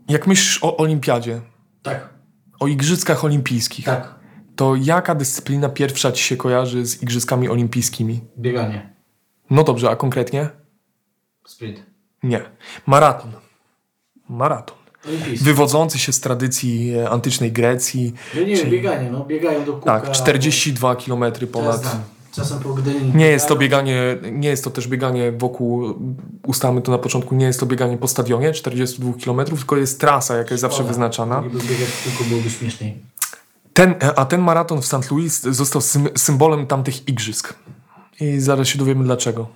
jak 0.09 0.27
myślisz 0.27 0.63
o 0.63 0.77
olimpiadzie, 0.77 1.41
Tak, 1.83 2.09
o 2.59 2.67
igrzyskach 2.67 3.25
olimpijskich, 3.25 3.85
tak. 3.85 4.22
To 4.55 4.75
jaka 4.75 5.15
dyscyplina 5.15 5.69
pierwsza 5.69 6.11
ci 6.11 6.23
się 6.23 6.37
kojarzy 6.37 6.85
z 6.85 7.01
Igrzyskami 7.03 7.49
Olimpijskimi? 7.49 8.21
Bieganie. 8.37 8.93
No 9.49 9.63
dobrze, 9.63 9.89
a 9.89 9.95
konkretnie? 9.95 10.49
Sprint. 11.47 11.83
Nie. 12.23 12.41
Maraton. 12.85 13.31
Maraton. 14.29 14.77
Olimpijski. 15.07 15.45
Wywodzący 15.45 15.99
się 15.99 16.13
z 16.13 16.19
tradycji 16.19 16.93
e, 16.95 17.09
antycznej 17.09 17.51
Grecji. 17.51 18.13
No 18.35 18.41
nie, 18.41 18.57
czyli- 18.57 18.71
bieganie, 18.71 19.11
no 19.11 19.25
biegają 19.25 19.65
do 19.65 19.73
kółka. 19.73 19.99
Tak, 20.01 20.11
42 20.11 20.95
km 20.95 21.19
To 21.31 21.41
ja 21.41 21.47
ponad. 21.47 21.97
Czasem 22.31 22.59
po 22.59 22.73
Gdyni. 22.73 23.11
Nie 23.15 23.25
jest 23.27 23.47
to 23.47 23.55
bieganie, 23.55 24.17
nie 24.31 24.49
jest 24.49 24.63
to 24.63 24.69
też 24.69 24.87
bieganie 24.87 25.31
wokół, 25.31 25.95
ustalmy 26.47 26.81
to 26.81 26.91
na 26.91 26.97
początku, 26.97 27.35
nie 27.35 27.45
jest 27.45 27.59
to 27.59 27.65
bieganie 27.65 27.97
po 27.97 28.07
stadionie 28.07 28.51
42 28.53 29.13
km, 29.25 29.45
tylko 29.45 29.77
jest 29.77 29.99
trasa, 29.99 30.35
jaka 30.37 30.51
jest 30.53 30.61
zawsze 30.61 30.75
Szkoda. 30.75 30.87
wyznaczana. 30.89 31.41
Gdyby 31.41 31.63
biegać 31.63 31.89
kółko 32.03 32.23
byłoby 32.29 32.49
śmieszniej. 32.49 32.97
Ten, 33.73 33.95
a 34.15 34.25
ten 34.25 34.41
maraton 34.41 34.81
w 34.81 34.85
St. 34.85 35.11
Louis 35.11 35.41
został 35.41 35.81
sym, 35.81 36.09
symbolem 36.17 36.67
tamtych 36.67 37.07
igrzysk. 37.07 37.53
I 38.19 38.39
zaraz 38.39 38.67
się 38.67 38.79
dowiemy 38.79 39.03
dlaczego. 39.03 39.47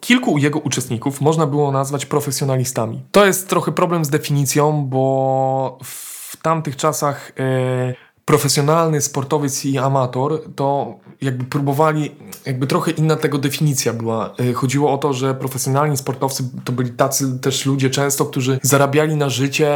Kilku 0.00 0.38
jego 0.38 0.58
uczestników 0.58 1.20
można 1.20 1.46
było 1.46 1.72
nazwać 1.72 2.06
profesjonalistami. 2.06 3.02
To 3.12 3.26
jest 3.26 3.48
trochę 3.48 3.72
problem 3.72 4.04
z 4.04 4.10
definicją, 4.10 4.86
bo 4.86 5.78
w 5.84 6.36
tamtych 6.42 6.76
czasach 6.76 7.32
e, 7.38 7.94
profesjonalny 8.24 9.00
sportowiec 9.00 9.64
i 9.64 9.78
amator, 9.78 10.40
to 10.56 10.94
jakby 11.20 11.44
próbowali, 11.44 12.10
jakby 12.46 12.66
trochę 12.66 12.90
inna 12.90 13.16
tego 13.16 13.38
definicja 13.38 13.92
była. 13.92 14.34
Y, 14.40 14.54
Chodziło 14.54 14.92
o 14.92 14.98
to, 14.98 15.12
że 15.12 15.34
profesjonalni 15.34 15.96
sportowcy 15.96 16.44
to 16.64 16.72
byli 16.72 16.90
tacy 16.90 17.38
też 17.38 17.66
ludzie 17.66 17.90
często, 17.90 18.26
którzy 18.26 18.58
zarabiali 18.62 19.16
na 19.16 19.28
życie, 19.28 19.68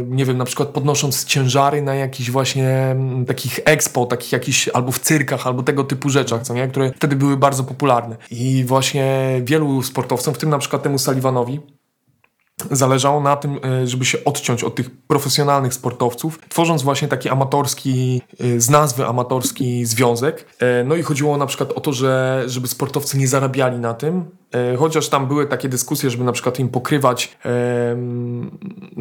y, 0.00 0.06
nie 0.08 0.24
wiem, 0.24 0.36
na 0.36 0.44
przykład 0.44 0.68
podnosząc 0.68 1.24
ciężary 1.24 1.82
na 1.82 1.94
jakichś 1.94 2.30
właśnie 2.30 2.96
takich 3.26 3.60
expo, 3.64 4.06
takich 4.06 4.32
jakichś 4.32 4.68
albo 4.68 4.92
w 4.92 4.98
cyrkach, 4.98 5.46
albo 5.46 5.62
tego 5.62 5.84
typu 5.84 6.08
rzeczach, 6.08 6.42
co 6.42 6.54
nie? 6.54 6.68
Które 6.68 6.92
wtedy 6.96 7.16
były 7.16 7.36
bardzo 7.36 7.64
popularne. 7.64 8.16
I 8.30 8.64
właśnie 8.66 9.40
wielu 9.44 9.82
sportowcom, 9.82 10.34
w 10.34 10.38
tym 10.38 10.50
na 10.50 10.58
przykład 10.58 10.82
temu 10.82 10.98
Sullivanowi, 10.98 11.60
zależało 12.70 13.20
na 13.20 13.36
tym, 13.36 13.60
e, 13.64 13.86
żeby 13.86 14.04
się 14.04 14.24
odciąć 14.24 14.64
od 14.64 14.74
tych 14.74 14.90
profesjonalnych 14.90 15.74
sportowców, 15.74 16.38
tworząc 16.48 16.82
właśnie 16.82 17.08
taki 17.08 17.28
amatorski, 17.28 18.22
e, 18.40 18.60
z 18.60 18.70
nazwy 18.70 19.06
amatorski 19.06 19.84
związek. 19.84 20.46
E, 20.60 20.84
No 20.84 20.94
i 20.94 21.02
chodziło 21.02 21.36
na 21.36 21.46
przykład 21.46 21.72
o 21.72 21.80
to, 21.80 21.92
że 21.92 22.42
żeby 22.46 22.68
sportowcy 22.68 23.18
nie 23.18 23.28
zarabiali 23.28 23.78
na 23.78 23.94
tym, 23.94 24.24
chociaż 24.78 25.08
tam 25.08 25.26
były 25.26 25.46
takie 25.46 25.68
dyskusje, 25.68 26.10
żeby 26.10 26.24
na 26.24 26.32
przykład 26.32 26.58
im 26.58 26.68
pokrywać 26.68 27.36
em, 27.44 28.50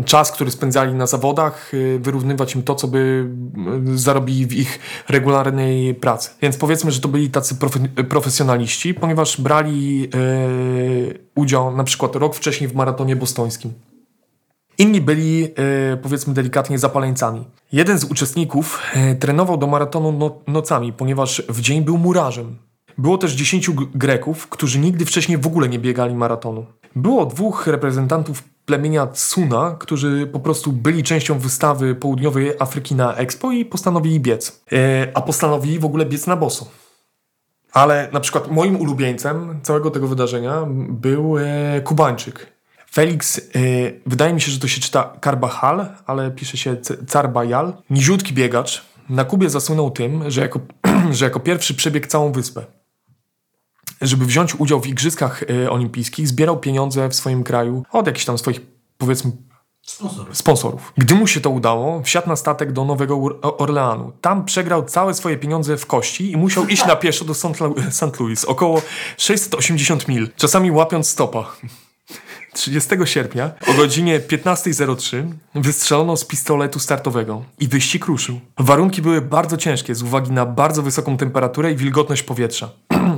czas, 0.05 0.31
który 0.31 0.51
spędzali 0.51 0.93
na 0.93 1.07
zawodach, 1.07 1.71
e, 1.73 1.99
wyrównywać 1.99 2.55
im 2.55 2.63
to, 2.63 2.75
co 2.75 2.87
by 2.87 3.27
m, 3.55 3.97
zarobili 3.97 4.45
w 4.45 4.53
ich 4.53 4.79
regularnej 5.09 5.95
pracy. 5.95 6.29
Więc 6.41 6.57
powiedzmy, 6.57 6.91
że 6.91 7.01
to 7.01 7.07
byli 7.07 7.29
tacy 7.29 7.55
profe- 7.55 8.03
profesjonaliści, 8.03 8.93
ponieważ 8.93 9.41
brali 9.41 10.09
e, 10.13 10.17
udział 11.35 11.77
na 11.77 11.83
przykład 11.83 12.15
rok 12.15 12.35
wcześniej 12.35 12.69
w 12.69 12.75
maratonie 12.75 13.15
bostońskim. 13.15 13.73
Inni 14.77 15.01
byli, 15.01 15.43
e, 15.91 15.97
powiedzmy 15.97 16.33
delikatnie, 16.33 16.79
zapaleńcami. 16.79 17.45
Jeden 17.71 17.99
z 17.99 18.03
uczestników 18.03 18.81
e, 18.93 19.15
trenował 19.15 19.57
do 19.57 19.67
maratonu 19.67 20.11
no, 20.11 20.37
nocami, 20.47 20.93
ponieważ 20.93 21.43
w 21.49 21.61
dzień 21.61 21.81
był 21.81 21.97
murarzem. 21.97 22.57
Było 22.97 23.17
też 23.17 23.31
10 23.33 23.69
G- 23.69 23.87
Greków, 23.95 24.47
którzy 24.47 24.79
nigdy 24.79 25.05
wcześniej 25.05 25.37
w 25.37 25.47
ogóle 25.47 25.69
nie 25.69 25.79
biegali 25.79 26.15
maratonu. 26.15 26.65
Było 26.95 27.25
dwóch 27.25 27.67
reprezentantów 27.67 28.43
plemienia 28.65 29.07
Tsuna, 29.07 29.75
którzy 29.79 30.29
po 30.33 30.39
prostu 30.39 30.71
byli 30.71 31.03
częścią 31.03 31.39
wystawy 31.39 31.95
południowej 31.95 32.51
Afryki 32.59 32.95
na 32.95 33.15
Expo 33.15 33.51
i 33.51 33.65
postanowili 33.65 34.19
biec. 34.19 34.63
E, 34.71 35.07
a 35.13 35.21
postanowili 35.21 35.79
w 35.79 35.85
ogóle 35.85 36.05
biec 36.05 36.27
na 36.27 36.35
boso. 36.35 36.67
Ale 37.73 38.09
na 38.13 38.19
przykład 38.19 38.51
moim 38.51 38.75
ulubieńcem 38.75 39.59
całego 39.63 39.91
tego 39.91 40.07
wydarzenia 40.07 40.63
był 40.89 41.37
e, 41.37 41.81
Kubańczyk. 41.83 42.53
Felix, 42.91 43.37
e, 43.37 43.41
wydaje 44.05 44.33
mi 44.33 44.41
się, 44.41 44.51
że 44.51 44.59
to 44.59 44.67
się 44.67 44.81
czyta 44.81 45.13
Carbajal, 45.23 45.87
ale 46.05 46.31
pisze 46.31 46.57
się 46.57 46.77
Carbajal. 47.07 47.73
Niziutki 47.89 48.33
biegacz. 48.33 48.81
Na 49.09 49.25
Kubie 49.25 49.49
zasłynął 49.49 49.91
tym, 49.91 50.31
że 50.31 50.41
jako, 50.41 50.59
że 51.11 51.25
jako 51.25 51.39
pierwszy 51.39 51.73
przebiegł 51.73 52.07
całą 52.07 52.31
wyspę. 52.31 52.65
Żeby 54.03 54.25
wziąć 54.25 54.55
udział 54.55 54.79
w 54.81 54.87
Igrzyskach 54.87 55.43
e, 55.43 55.71
Olimpijskich, 55.71 56.27
zbierał 56.27 56.59
pieniądze 56.59 57.09
w 57.09 57.15
swoim 57.15 57.43
kraju 57.43 57.83
od 57.91 58.07
jakichś 58.07 58.25
tam 58.25 58.37
swoich, 58.37 58.61
powiedzmy, 58.97 59.31
Sponsorów. 59.85 60.37
sponsorów. 60.37 60.93
Gdy 60.97 61.15
mu 61.15 61.27
się 61.27 61.41
to 61.41 61.49
udało, 61.49 62.01
wsiadł 62.03 62.29
na 62.29 62.35
statek 62.35 62.71
do 62.71 62.85
Nowego 62.85 63.39
Orleanu. 63.57 64.11
Tam 64.21 64.45
przegrał 64.45 64.85
całe 64.85 65.13
swoje 65.13 65.37
pieniądze 65.37 65.77
w 65.77 65.85
kości 65.85 66.31
i 66.31 66.37
musiał 66.37 66.67
iść 66.67 66.85
na 66.85 66.95
pieszo 66.95 67.25
do 67.25 67.33
St. 67.91 68.19
Louis, 68.19 68.45
około 68.45 68.81
680 69.17 70.07
mil, 70.07 70.29
czasami 70.35 70.71
łapiąc 70.71 71.07
stopa. 71.07 71.45
30 72.53 72.89
sierpnia 73.05 73.51
o 73.67 73.73
godzinie 73.73 74.19
15.03 74.19 75.31
wystrzelono 75.55 76.17
z 76.17 76.25
pistoletu 76.25 76.79
startowego 76.79 77.43
i 77.59 77.67
wyścig 77.67 78.05
ruszył. 78.05 78.39
Warunki 78.59 79.01
były 79.01 79.21
bardzo 79.21 79.57
ciężkie 79.57 79.95
z 79.95 80.03
uwagi 80.03 80.31
na 80.31 80.45
bardzo 80.45 80.81
wysoką 80.81 81.17
temperaturę 81.17 81.71
i 81.71 81.75
wilgotność 81.75 82.23
powietrza. 82.23 82.69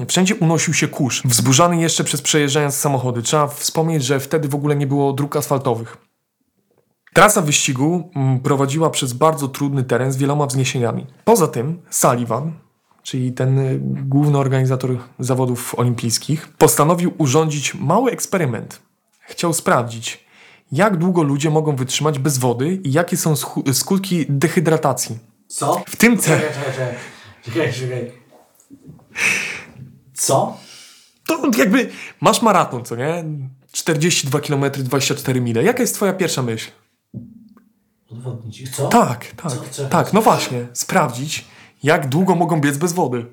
Wszędzie 0.07 0.35
unosił 0.35 0.73
się 0.73 0.87
kurz, 0.87 1.23
wzburzany 1.25 1.81
jeszcze 1.81 2.03
przez 2.03 2.21
przejeżdżając 2.21 2.75
samochody. 2.75 3.21
Trzeba 3.21 3.47
wspomnieć, 3.47 4.03
że 4.03 4.19
wtedy 4.19 4.47
w 4.47 4.55
ogóle 4.55 4.75
nie 4.75 4.87
było 4.87 5.13
dróg 5.13 5.35
asfaltowych. 5.35 5.97
Trasa 7.13 7.41
wyścigu 7.41 8.09
mm, 8.15 8.39
prowadziła 8.39 8.89
przez 8.89 9.13
bardzo 9.13 9.47
trudny 9.47 9.83
teren 9.83 10.11
z 10.11 10.17
wieloma 10.17 10.45
wzniesieniami. 10.45 11.05
Poza 11.23 11.47
tym 11.47 11.81
Sullivan, 11.89 12.53
czyli 13.03 13.33
ten 13.33 13.59
y, 13.59 13.79
główny 13.81 14.37
organizator 14.37 14.97
zawodów 15.19 15.75
olimpijskich, 15.79 16.47
postanowił 16.57 17.13
urządzić 17.17 17.75
mały 17.75 18.11
eksperyment. 18.11 18.81
Chciał 19.19 19.53
sprawdzić, 19.53 20.25
jak 20.71 20.97
długo 20.97 21.23
ludzie 21.23 21.49
mogą 21.49 21.75
wytrzymać 21.75 22.19
bez 22.19 22.37
wody 22.37 22.79
i 22.83 22.91
jakie 22.91 23.17
są 23.17 23.33
skutki 23.73 24.25
dehydratacji. 24.29 25.19
Co? 25.47 25.83
W 25.87 25.95
tym 25.95 26.17
celu. 26.17 26.41
Czekaj, 26.41 26.55
czekaj, 26.55 26.73
czekaj. 26.73 26.95
Czekaj, 27.43 27.73
czekaj. 27.73 28.11
Co? 30.15 30.57
To 31.27 31.41
jakby 31.57 31.89
masz 32.21 32.41
maraton, 32.41 32.85
co 32.85 32.95
nie? 32.95 33.23
42 33.71 34.39
km, 34.39 34.63
24 34.77 35.41
mile. 35.41 35.63
Jaka 35.63 35.81
jest 35.81 35.95
twoja 35.95 36.13
pierwsza 36.13 36.41
myśl? 36.43 36.71
Udowodnić 38.11 38.61
ich. 38.61 38.69
Co? 38.75 38.87
Tak, 38.87 39.25
tak, 39.35 39.69
Co 39.71 39.85
tak, 39.85 40.13
no 40.13 40.21
właśnie, 40.21 40.67
sprawdzić, 40.73 41.45
jak 41.83 42.09
długo 42.09 42.35
mogą 42.35 42.61
biec 42.61 42.77
bez 42.77 42.93
wody. 42.93 43.25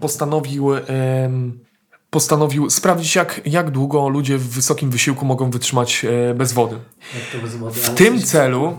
Postanowił, 0.00 0.76
em, 0.76 1.58
postanowił 2.10 2.70
sprawdzić, 2.70 3.14
jak, 3.16 3.40
jak 3.46 3.70
długo 3.70 4.08
ludzie 4.08 4.38
w 4.38 4.48
wysokim 4.48 4.90
wysiłku 4.90 5.24
mogą 5.26 5.50
wytrzymać 5.50 6.04
e, 6.04 6.34
bez 6.34 6.52
wody. 6.52 6.78
Jak 7.14 7.24
to 7.32 7.38
bez 7.46 7.56
wody? 7.56 7.80
W 7.80 7.94
tym 7.94 8.18
celu- 8.22 8.76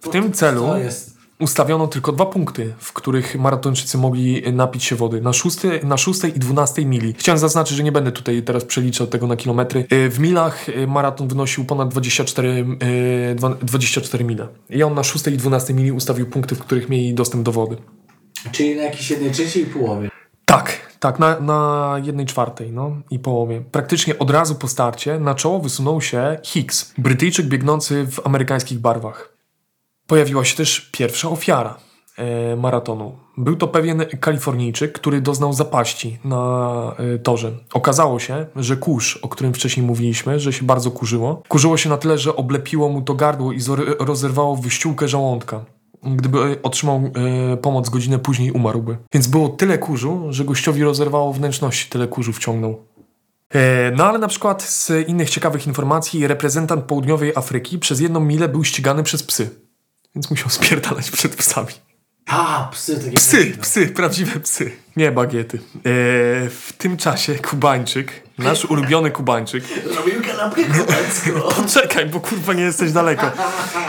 w 0.00 0.08
tym 0.08 0.32
celu- 0.32 0.66
Co 0.66 0.78
jest? 0.78 1.17
Ustawiono 1.40 1.86
tylko 1.86 2.12
dwa 2.12 2.26
punkty, 2.26 2.74
w 2.78 2.92
których 2.92 3.36
maratończycy 3.38 3.98
mogli 3.98 4.42
napić 4.52 4.84
się 4.84 4.96
wody. 4.96 5.20
Na, 5.20 5.32
szósty, 5.32 5.80
na 5.84 5.96
szóstej 5.96 6.36
i 6.36 6.38
dwunastej 6.38 6.86
mili. 6.86 7.14
Chciałem 7.18 7.38
zaznaczyć, 7.38 7.76
że 7.76 7.82
nie 7.82 7.92
będę 7.92 8.12
tutaj 8.12 8.42
teraz 8.42 8.64
przeliczał 8.64 9.06
tego 9.06 9.26
na 9.26 9.36
kilometry. 9.36 9.86
E, 9.90 10.08
W 10.08 10.18
milach 10.18 10.68
e, 10.68 10.86
maraton 10.86 11.28
wynosił 11.28 11.64
ponad 11.64 11.88
24, 11.88 12.66
e, 13.30 13.34
dwa- 13.34 13.56
24 13.62 14.24
mile. 14.24 14.48
I 14.70 14.82
on 14.82 14.94
na 14.94 15.02
szóstej 15.04 15.34
i 15.34 15.36
dwunastej 15.36 15.76
mili 15.76 15.92
ustawił 15.92 16.26
punkty, 16.26 16.54
w 16.54 16.58
których 16.58 16.88
mieli 16.88 17.14
dostęp 17.14 17.42
do 17.44 17.52
wody. 17.52 17.76
Czyli 18.52 18.76
na 18.76 18.82
jakiejś 18.82 19.10
jednej 19.10 19.30
trzeciej 19.30 19.66
połowie. 19.66 20.10
Tak, 20.44 20.80
tak, 21.00 21.18
na, 21.18 21.40
na 21.40 22.00
jednej 22.04 22.26
czwartej 22.26 22.72
no, 22.72 22.96
i 23.10 23.18
połowie. 23.18 23.62
Praktycznie 23.72 24.18
od 24.18 24.30
razu 24.30 24.54
po 24.54 24.68
starcie 24.68 25.20
na 25.20 25.34
czoło 25.34 25.58
wysunął 25.60 26.00
się 26.00 26.38
Hicks, 26.42 26.92
Brytyjczyk 26.98 27.46
biegnący 27.46 28.06
w 28.10 28.26
amerykańskich 28.26 28.78
barwach. 28.78 29.37
Pojawiła 30.08 30.44
się 30.44 30.56
też 30.56 30.90
pierwsza 30.92 31.28
ofiara 31.28 31.78
e, 32.16 32.56
maratonu. 32.56 33.16
Był 33.36 33.56
to 33.56 33.68
pewien 33.68 34.04
Kalifornijczyk, 34.20 34.92
który 34.92 35.20
doznał 35.20 35.52
zapaści 35.52 36.18
na 36.24 36.94
e, 36.98 37.18
torze. 37.18 37.52
Okazało 37.72 38.18
się, 38.18 38.46
że 38.56 38.76
kurz, 38.76 39.16
o 39.16 39.28
którym 39.28 39.54
wcześniej 39.54 39.86
mówiliśmy, 39.86 40.40
że 40.40 40.52
się 40.52 40.64
bardzo 40.66 40.90
kurzyło, 40.90 41.42
kurzyło 41.48 41.76
się 41.76 41.88
na 41.88 41.96
tyle, 41.96 42.18
że 42.18 42.36
oblepiło 42.36 42.88
mu 42.88 43.02
to 43.02 43.14
gardło 43.14 43.52
i 43.52 43.58
rozerwało 43.98 44.56
wyściółkę 44.56 45.08
żołądka. 45.08 45.64
Gdyby 46.02 46.62
otrzymał 46.62 47.02
e, 47.52 47.56
pomoc 47.56 47.88
godzinę 47.88 48.18
później, 48.18 48.52
umarłby. 48.52 48.96
Więc 49.12 49.26
było 49.26 49.48
tyle 49.48 49.78
kurzu, 49.78 50.26
że 50.30 50.44
gościowi 50.44 50.84
rozerwało 50.84 51.32
wnętrzności, 51.32 51.90
tyle 51.90 52.06
kurzu 52.06 52.32
wciągnął. 52.32 52.84
E, 53.54 53.90
no 53.90 54.04
ale 54.04 54.18
na 54.18 54.28
przykład 54.28 54.62
z 54.62 55.08
innych 55.08 55.30
ciekawych 55.30 55.66
informacji, 55.66 56.26
reprezentant 56.26 56.84
południowej 56.84 57.32
Afryki 57.36 57.78
przez 57.78 58.00
jedną 58.00 58.20
milę 58.20 58.48
był 58.48 58.64
ścigany 58.64 59.02
przez 59.02 59.22
psy. 59.22 59.67
Więc 60.18 60.30
musiał 60.30 60.50
spierdalać 60.50 61.10
przed 61.10 61.36
psami. 61.36 61.68
A, 62.26 62.68
psy 62.72 62.96
takie 63.04 63.16
Psy, 63.16 63.36
prawdziwe. 63.36 63.62
psy, 63.62 63.86
prawdziwe 63.86 64.40
psy. 64.40 64.70
Nie 64.96 65.12
bagiety. 65.12 65.58
E, 65.58 65.80
w 66.50 66.72
tym 66.78 66.96
czasie 66.96 67.34
Kubańczyk, 67.34 68.12
nasz 68.38 68.64
ulubiony 68.64 69.10
Kubańczyk, 69.10 69.64
Robił 69.96 70.22
kanapkę 70.22 70.64
kubacką. 70.64 71.30
Poczekaj, 71.62 72.06
bo 72.06 72.20
kurwa 72.20 72.52
nie 72.52 72.62
jesteś 72.62 72.92
daleko. 72.92 73.30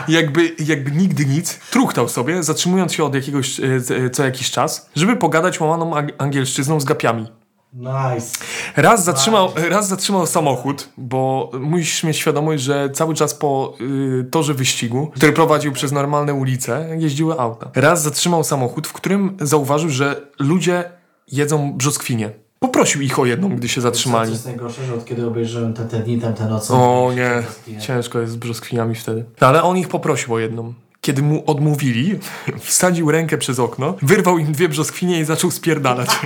Jakby, 0.07 0.55
jakby 0.59 0.91
nigdy 0.91 1.25
nic, 1.25 1.59
truchtał 1.71 2.09
sobie, 2.09 2.43
zatrzymując 2.43 2.93
się 2.93 3.03
od 3.03 3.15
jakiegoś, 3.15 3.59
e, 3.59 3.63
e, 4.05 4.09
co 4.09 4.23
jakiś 4.25 4.51
czas, 4.51 4.89
żeby 4.95 5.15
pogadać 5.15 5.59
łamaną 5.59 5.91
ang- 5.95 6.11
angielszczyzną 6.17 6.79
z 6.79 6.85
gapiami. 6.85 7.27
Nice. 7.73 8.37
Raz 8.75 9.03
zatrzymał, 9.03 9.49
raz 9.69 9.87
zatrzymał 9.87 10.27
samochód, 10.27 10.89
bo 10.97 11.51
musisz 11.59 12.03
mieć 12.03 12.17
świadomość, 12.17 12.63
że 12.63 12.89
cały 12.89 13.15
czas 13.15 13.33
po 13.33 13.73
y, 13.81 14.25
torze 14.31 14.53
wyścigu, 14.53 15.11
który 15.15 15.33
prowadził 15.33 15.71
przez 15.71 15.91
normalne 15.91 16.33
ulice, 16.33 16.89
jeździły 16.99 17.39
auta. 17.39 17.71
Raz 17.75 18.01
zatrzymał 18.03 18.43
samochód, 18.43 18.87
w 18.87 18.93
którym 18.93 19.37
zauważył, 19.41 19.89
że 19.89 20.21
ludzie 20.39 20.91
jedzą 21.31 21.73
brzoskwinie. 21.73 22.31
Poprosił 22.59 23.01
ich 23.01 23.19
o 23.19 23.25
jedną, 23.25 23.49
gdy 23.49 23.69
się 23.69 23.81
zatrzymali. 23.81 24.31
jest 24.31 24.45
najgorsze, 24.45 24.85
że 24.85 24.93
od 24.93 25.05
kiedy 25.05 25.27
obejrzałem 25.27 25.73
te, 25.73 25.85
te 25.85 25.99
dni, 25.99 26.21
tamte 26.21 26.45
noce. 26.45 26.73
O 26.73 27.11
nie, 27.15 27.43
ciężko 27.79 28.19
jest 28.19 28.33
z 28.33 28.35
brzoskwiniami 28.35 28.95
wtedy. 28.95 29.25
Ale 29.39 29.63
on 29.63 29.77
ich 29.77 29.87
poprosił 29.87 30.33
o 30.33 30.39
jedną. 30.39 30.73
Kiedy 31.01 31.21
mu 31.21 31.43
odmówili, 31.45 32.19
wsadził 32.59 33.11
rękę 33.11 33.37
przez 33.37 33.59
okno, 33.59 33.95
wyrwał 34.01 34.37
im 34.37 34.51
dwie 34.51 34.69
brzoskwinie 34.69 35.19
i 35.19 35.25
zaczął 35.25 35.51
spierdalać. 35.51 36.09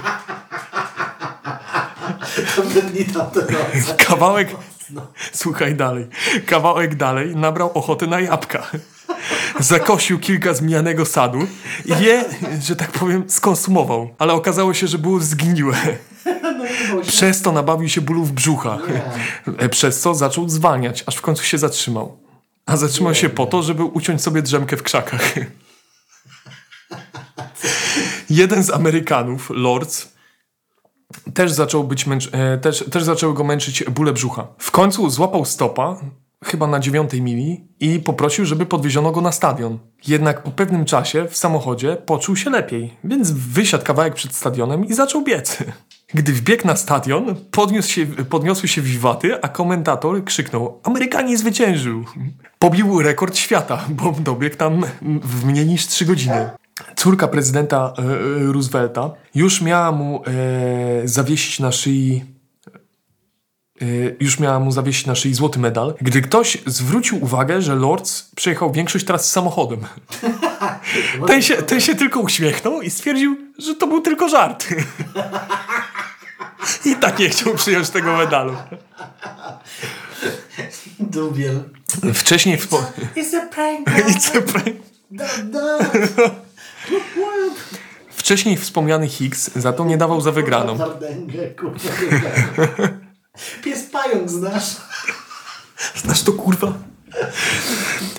Tamte 1.34 1.62
dni, 1.66 1.82
tamte 1.82 2.10
noce. 2.10 2.23
Kawałek, 4.08 4.48
słuchaj 5.34 5.76
dalej, 5.76 6.08
kawałek 6.46 6.96
dalej 6.96 7.36
nabrał 7.36 7.72
ochoty 7.74 8.08
na 8.08 8.20
jabłka. 8.20 8.68
zakosił 9.60 10.20
kilka 10.20 10.54
zmienianego 10.54 11.06
sadu 11.06 11.40
i 11.86 12.04
je, 12.04 12.26
że 12.62 12.76
tak 12.76 12.92
powiem, 12.92 13.24
skonsumował. 13.30 14.16
Ale 14.20 14.34
okazało 14.34 14.74
się, 14.74 14.88
że 14.88 14.98
było 14.98 15.20
zgniłe. 15.20 15.76
Przez 17.08 17.42
to 17.42 17.52
nabawił 17.52 17.90
się 17.90 18.02
bólów 18.02 18.32
brzucha. 18.32 18.78
E, 19.58 19.70
Przez 19.70 20.00
co 20.00 20.16
zaczął 20.16 20.50
zwalniać, 20.50 21.04
aż 21.08 21.16
w 21.16 21.22
końcu 21.22 21.44
się 21.44 21.58
zatrzymał. 21.58 22.18
A 22.66 22.78
zatrzymał 22.78 23.16
się 23.16 23.30
po 23.30 23.46
to, 23.46 23.64
żeby 23.64 23.84
uciąć 23.84 24.22
sobie 24.22 24.42
drzemkę 24.42 24.78
w 24.78 24.84
krzakach. 24.84 25.34
Jeden 28.30 28.64
z 28.64 28.70
Amerykanów, 28.70 29.50
Lords, 29.50 30.13
też, 31.34 31.52
zaczął 31.52 31.84
być 31.84 32.08
męcz... 32.08 32.30
e, 32.32 32.58
też, 32.58 32.86
też 32.92 33.04
zaczęły 33.04 33.34
go 33.34 33.44
męczyć 33.44 33.84
bóle 33.84 34.14
brzucha. 34.14 34.48
W 34.58 34.72
końcu 34.72 35.10
złapał 35.10 35.46
stopa, 35.46 35.98
chyba 36.44 36.68
na 36.68 36.80
dziewiątej 36.80 37.22
mili, 37.22 37.68
i 37.80 38.00
poprosił, 38.00 38.46
żeby 38.46 38.66
podwieziono 38.66 39.12
go 39.12 39.22
na 39.22 39.32
stadion. 39.32 39.80
Jednak 40.08 40.44
po 40.44 40.52
pewnym 40.52 40.86
czasie 40.86 41.28
w 41.30 41.38
samochodzie 41.38 41.98
poczuł 42.06 42.36
się 42.36 42.50
lepiej, 42.50 42.98
więc 43.04 43.32
wysiadł 43.32 43.84
kawałek 43.84 44.14
przed 44.14 44.36
stadionem 44.36 44.86
i 44.86 44.94
zaczął 44.94 45.22
biec. 45.22 45.58
Gdy 46.16 46.34
wbiegł 46.34 46.68
na 46.68 46.76
stadion, 46.76 47.36
podniósł 47.52 47.90
się, 47.90 48.06
podniosły 48.06 48.68
się 48.68 48.82
wiwaty, 48.82 49.42
a 49.42 49.50
komentator 49.50 50.24
krzyknął 50.24 50.80
Amerykanin 50.84 51.38
zwyciężył! 51.38 52.06
Pobił 52.60 53.02
rekord 53.02 53.38
świata, 53.38 53.86
bo 53.90 54.12
dobiegł 54.12 54.56
tam 54.56 54.86
w 55.24 55.46
mniej 55.46 55.66
niż 55.66 55.88
3 55.88 56.06
godziny. 56.06 56.50
Córka 57.04 57.28
prezydenta 57.28 57.94
e, 57.98 58.02
e, 58.02 58.52
Roosevelta 58.52 59.12
już 59.36 59.62
miała 59.62 59.92
mu 59.92 60.24
e, 60.28 61.08
zawiesić 61.08 61.60
na 61.60 61.72
szyi 61.72 62.26
już 64.20 64.40
miała 64.40 64.60
mu 64.60 64.72
zawiesić 64.72 65.06
na 65.06 65.16
szyi 65.16 65.34
złoty 65.34 65.60
medal, 65.60 65.94
gdy 66.02 66.22
ktoś 66.22 66.58
zwrócił 66.66 67.24
uwagę, 67.24 67.62
że 67.62 67.76
Lords 67.76 68.32
przejechał 68.36 68.72
większość 68.72 69.06
tras 69.06 69.32
samochodem. 69.32 69.80
Ten 71.28 71.42
się, 71.42 71.56
ten 71.56 71.82
się 71.82 71.96
tylko 71.96 72.20
uśmiechnął 72.20 72.82
i 72.82 72.90
stwierdził, 72.90 73.38
że 73.58 73.76
to 73.76 73.88
był 73.88 74.02
tylko 74.02 74.30
żart. 74.30 74.68
I 76.86 76.96
tak 76.96 77.20
nie 77.20 77.30
chciał 77.30 77.56
przyjąć 77.56 77.90
tego 77.90 78.18
medalu. 78.18 78.56
Dubiel. 81.00 81.64
Wcześniej 82.14 82.58
wspo... 82.58 82.86
It's 83.16 83.38
a 83.38 83.48
prank. 83.48 83.88
It's 84.12 84.38
a 84.38 84.42
prank. 84.42 84.76
Wcześniej 88.10 88.58
wspomniany 88.58 89.08
Higgs 89.08 89.52
za 89.56 89.74
to 89.74 89.86
nie 89.86 89.98
dawał 89.98 90.22
za 90.22 90.32
wygraną. 90.32 90.78
Pies 93.64 93.84
pająk 93.84 94.30
znasz? 94.30 94.76
Znasz 95.96 96.24
to 96.24 96.32
kurwa? 96.34 96.74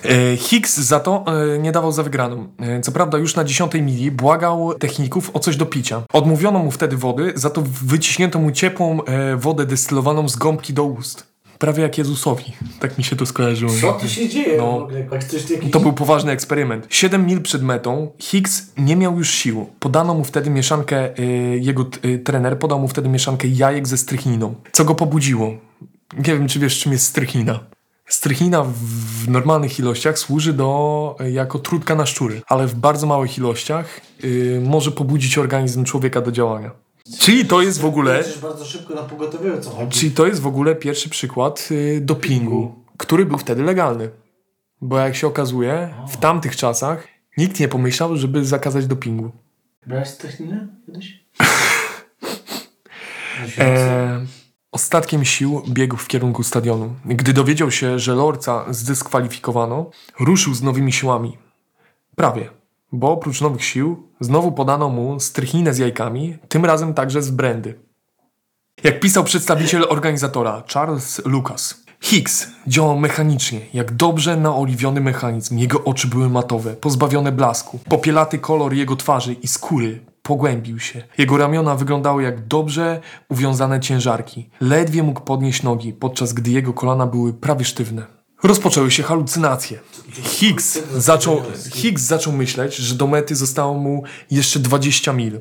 E, 0.04 0.36
Higgs 0.36 0.76
za 0.78 1.00
to 1.00 1.24
e, 1.54 1.58
nie 1.58 1.72
dawał 1.72 1.92
za 1.92 2.02
wygraną. 2.02 2.48
E, 2.60 2.80
Co 2.80 2.92
prawda 2.92 3.18
już 3.18 3.34
na 3.36 3.44
dziesiątej 3.44 3.82
mili 3.82 4.10
błagał 4.10 4.74
techników 4.74 5.30
o 5.34 5.38
coś 5.38 5.56
do 5.56 5.66
picia. 5.66 6.02
Odmówiono 6.12 6.58
mu 6.58 6.70
wtedy 6.70 6.96
wody, 6.96 7.32
za 7.34 7.50
to 7.50 7.62
wyciśnięto 7.84 8.38
mu 8.38 8.50
ciepłą 8.52 8.98
wodę 9.36 9.66
destylowaną 9.66 10.28
z 10.28 10.36
gąbki 10.36 10.72
do 10.72 10.84
ust. 10.84 11.33
Prawie 11.64 11.82
jak 11.82 11.98
Jezusowi. 11.98 12.44
Tak 12.80 12.98
mi 12.98 13.04
się 13.04 13.16
to 13.16 13.26
skojarzyło. 13.26 13.72
Co 13.80 13.92
tu 13.92 14.08
się 14.08 14.28
dzieje 14.28 14.56
No. 14.58 14.66
w 14.72 14.82
ogóle? 14.82 15.00
Jak 15.12 15.24
coś 15.24 15.50
jakiś... 15.50 15.70
To 15.70 15.80
był 15.80 15.92
poważny 15.92 16.32
eksperyment. 16.32 16.86
Siedem 16.90 17.26
mil 17.26 17.42
przed 17.42 17.62
metą 17.62 18.10
Higgs 18.18 18.62
nie 18.78 18.96
miał 18.96 19.18
już 19.18 19.30
sił. 19.30 19.66
Podano 19.80 20.14
mu 20.14 20.24
wtedy 20.24 20.50
mieszankę, 20.50 21.18
y, 21.18 21.58
jego 21.62 21.86
y, 22.04 22.18
trener 22.18 22.58
podał 22.58 22.78
mu 22.80 22.88
wtedy 22.88 23.08
mieszankę 23.08 23.48
jajek 23.48 23.88
ze 23.88 23.96
strychniną, 23.98 24.54
co 24.72 24.84
go 24.84 24.94
pobudziło. 24.94 25.46
Nie 26.16 26.24
wiem, 26.34 26.48
czy 26.48 26.58
wiesz, 26.58 26.78
czym 26.80 26.92
jest 26.92 27.06
strychnina. 27.06 27.60
Strychnina 28.08 28.62
w- 28.64 29.28
normalnych 29.28 29.78
ilościach 29.78 30.18
służy 30.18 30.52
do, 30.52 31.16
y, 31.20 31.30
jako 31.30 31.58
trudka 31.58 31.94
na 31.94 32.06
szczury, 32.06 32.42
ale 32.48 32.66
w 32.66 32.74
bardzo 32.74 33.06
małych 33.06 33.38
ilościach 33.38 34.00
y, 34.24 34.60
może 34.64 34.90
pobudzić 34.90 35.38
organizm 35.38 35.84
człowieka 35.84 36.20
do 36.20 36.32
działania. 36.32 36.70
Czyli 37.18 37.44
to 37.46 37.62
jest 37.62 37.80
w 37.80 37.84
ogóle... 37.84 38.24
Bardzo 38.42 38.64
szybko 38.64 38.94
na 38.94 39.02
pogotowie, 39.02 39.60
co 39.60 39.70
chodzi? 39.70 39.98
Czyli 39.98 40.12
to 40.12 40.26
jest 40.26 40.40
w 40.40 40.46
ogóle 40.46 40.74
pierwszy 40.74 41.08
przykład 41.08 41.68
y, 41.70 42.00
dopingu, 42.00 42.84
który 42.96 43.26
był 43.26 43.38
wtedy 43.38 43.62
legalny. 43.62 44.10
Bo 44.80 44.98
jak 44.98 45.16
się 45.16 45.26
okazuje, 45.26 45.94
w 46.08 46.16
tamtych 46.16 46.56
czasach 46.56 47.08
nikt 47.36 47.60
nie 47.60 47.68
pomyślał, 47.68 48.16
żeby 48.16 48.44
zakazać 48.44 48.86
dopingu. 48.86 49.32
Brałeś 49.86 50.12
techninę 50.12 50.68
kiedyś? 50.86 51.24
E, 53.58 54.26
ostatkiem 54.72 55.24
sił 55.24 55.62
biegł 55.68 55.96
w 55.96 56.06
kierunku 56.06 56.42
stadionu. 56.42 56.94
Gdy 57.04 57.32
dowiedział 57.32 57.70
się, 57.70 57.98
że 57.98 58.14
Lorca 58.14 58.64
zdyskwalifikowano, 58.70 59.90
ruszył 60.20 60.54
z 60.54 60.62
nowymi 60.62 60.92
siłami. 60.92 61.38
Prawie, 62.16 62.50
bo 62.98 63.12
oprócz 63.12 63.40
nowych 63.40 63.64
sił 63.64 64.08
znowu 64.20 64.52
podano 64.52 64.88
mu 64.88 65.20
strychninę 65.20 65.74
z 65.74 65.78
jajkami, 65.78 66.38
tym 66.48 66.64
razem 66.64 66.94
także 66.94 67.22
z 67.22 67.30
brandy. 67.30 67.80
Jak 68.84 69.00
pisał 69.00 69.24
przedstawiciel 69.24 69.86
organizatora 69.88 70.62
Charles 70.72 71.22
Lucas, 71.24 71.84
Higgs 72.04 72.48
działał 72.66 72.98
mechanicznie, 72.98 73.60
jak 73.74 73.92
dobrze 73.92 74.36
naoliwiony 74.36 75.00
mechanizm. 75.00 75.58
Jego 75.58 75.84
oczy 75.84 76.08
były 76.08 76.30
matowe, 76.30 76.74
pozbawione 76.74 77.32
blasku. 77.32 77.78
Popielaty 77.88 78.38
kolor 78.38 78.74
jego 78.74 78.96
twarzy 78.96 79.32
i 79.32 79.48
skóry 79.48 80.00
pogłębił 80.22 80.80
się. 80.80 81.02
Jego 81.18 81.36
ramiona 81.36 81.74
wyglądały 81.74 82.22
jak 82.22 82.46
dobrze 82.46 83.00
uwiązane 83.28 83.80
ciężarki. 83.80 84.50
Ledwie 84.60 85.02
mógł 85.02 85.20
podnieść 85.20 85.62
nogi, 85.62 85.92
podczas 85.92 86.32
gdy 86.32 86.50
jego 86.50 86.72
kolana 86.72 87.06
były 87.06 87.32
prawie 87.32 87.64
sztywne. 87.64 88.06
Rozpoczęły 88.44 88.90
się 88.90 89.02
halucynacje. 89.02 89.78
Higgs 90.22 90.78
zaczął, 90.96 91.42
Higgs 91.72 92.02
zaczął 92.02 92.32
myśleć, 92.32 92.76
że 92.76 92.94
do 92.94 93.06
mety 93.06 93.36
zostało 93.36 93.74
mu 93.74 94.02
jeszcze 94.30 94.58
20 94.58 95.12
mil. 95.12 95.40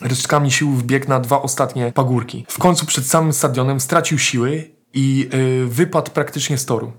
Resztkami 0.00 0.50
sił 0.50 0.70
wbiegł 0.70 1.08
na 1.08 1.20
dwa 1.20 1.42
ostatnie 1.42 1.92
pagórki. 1.92 2.46
W 2.48 2.58
końcu 2.58 2.86
przed 2.86 3.06
samym 3.06 3.32
stadionem 3.32 3.80
stracił 3.80 4.18
siły 4.18 4.70
i 4.94 5.28
yy, 5.32 5.66
wypadł 5.66 6.10
praktycznie 6.10 6.58
z 6.58 6.66
toru. 6.66 6.92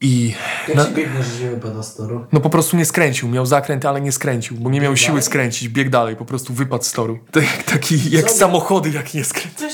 I 0.00 0.34
Jak 0.68 0.88
się 0.88 0.94
biegnie, 0.94 1.22
że 1.22 1.38
się 1.38 1.50
wypada 1.50 1.82
z 1.82 1.96
toru? 1.96 2.26
No 2.32 2.40
po 2.40 2.50
prostu 2.50 2.76
nie 2.76 2.84
skręcił. 2.84 3.28
Miał 3.28 3.46
zakręty, 3.46 3.88
ale 3.88 4.00
nie 4.00 4.12
skręcił, 4.12 4.56
bo 4.56 4.70
nie 4.70 4.74
bieg 4.74 4.82
miał 4.82 4.92
dalej. 4.94 5.06
siły 5.06 5.22
skręcić. 5.22 5.68
Bieg 5.68 5.90
dalej, 5.90 6.16
po 6.16 6.24
prostu 6.24 6.54
wypadł 6.54 6.84
z 6.84 6.92
toru. 6.92 7.18
Tak, 7.30 7.62
taki 7.62 8.10
jak 8.10 8.30
samochody, 8.30 8.90
jak 8.90 9.14
nie 9.14 9.24
skręcił. 9.24 9.68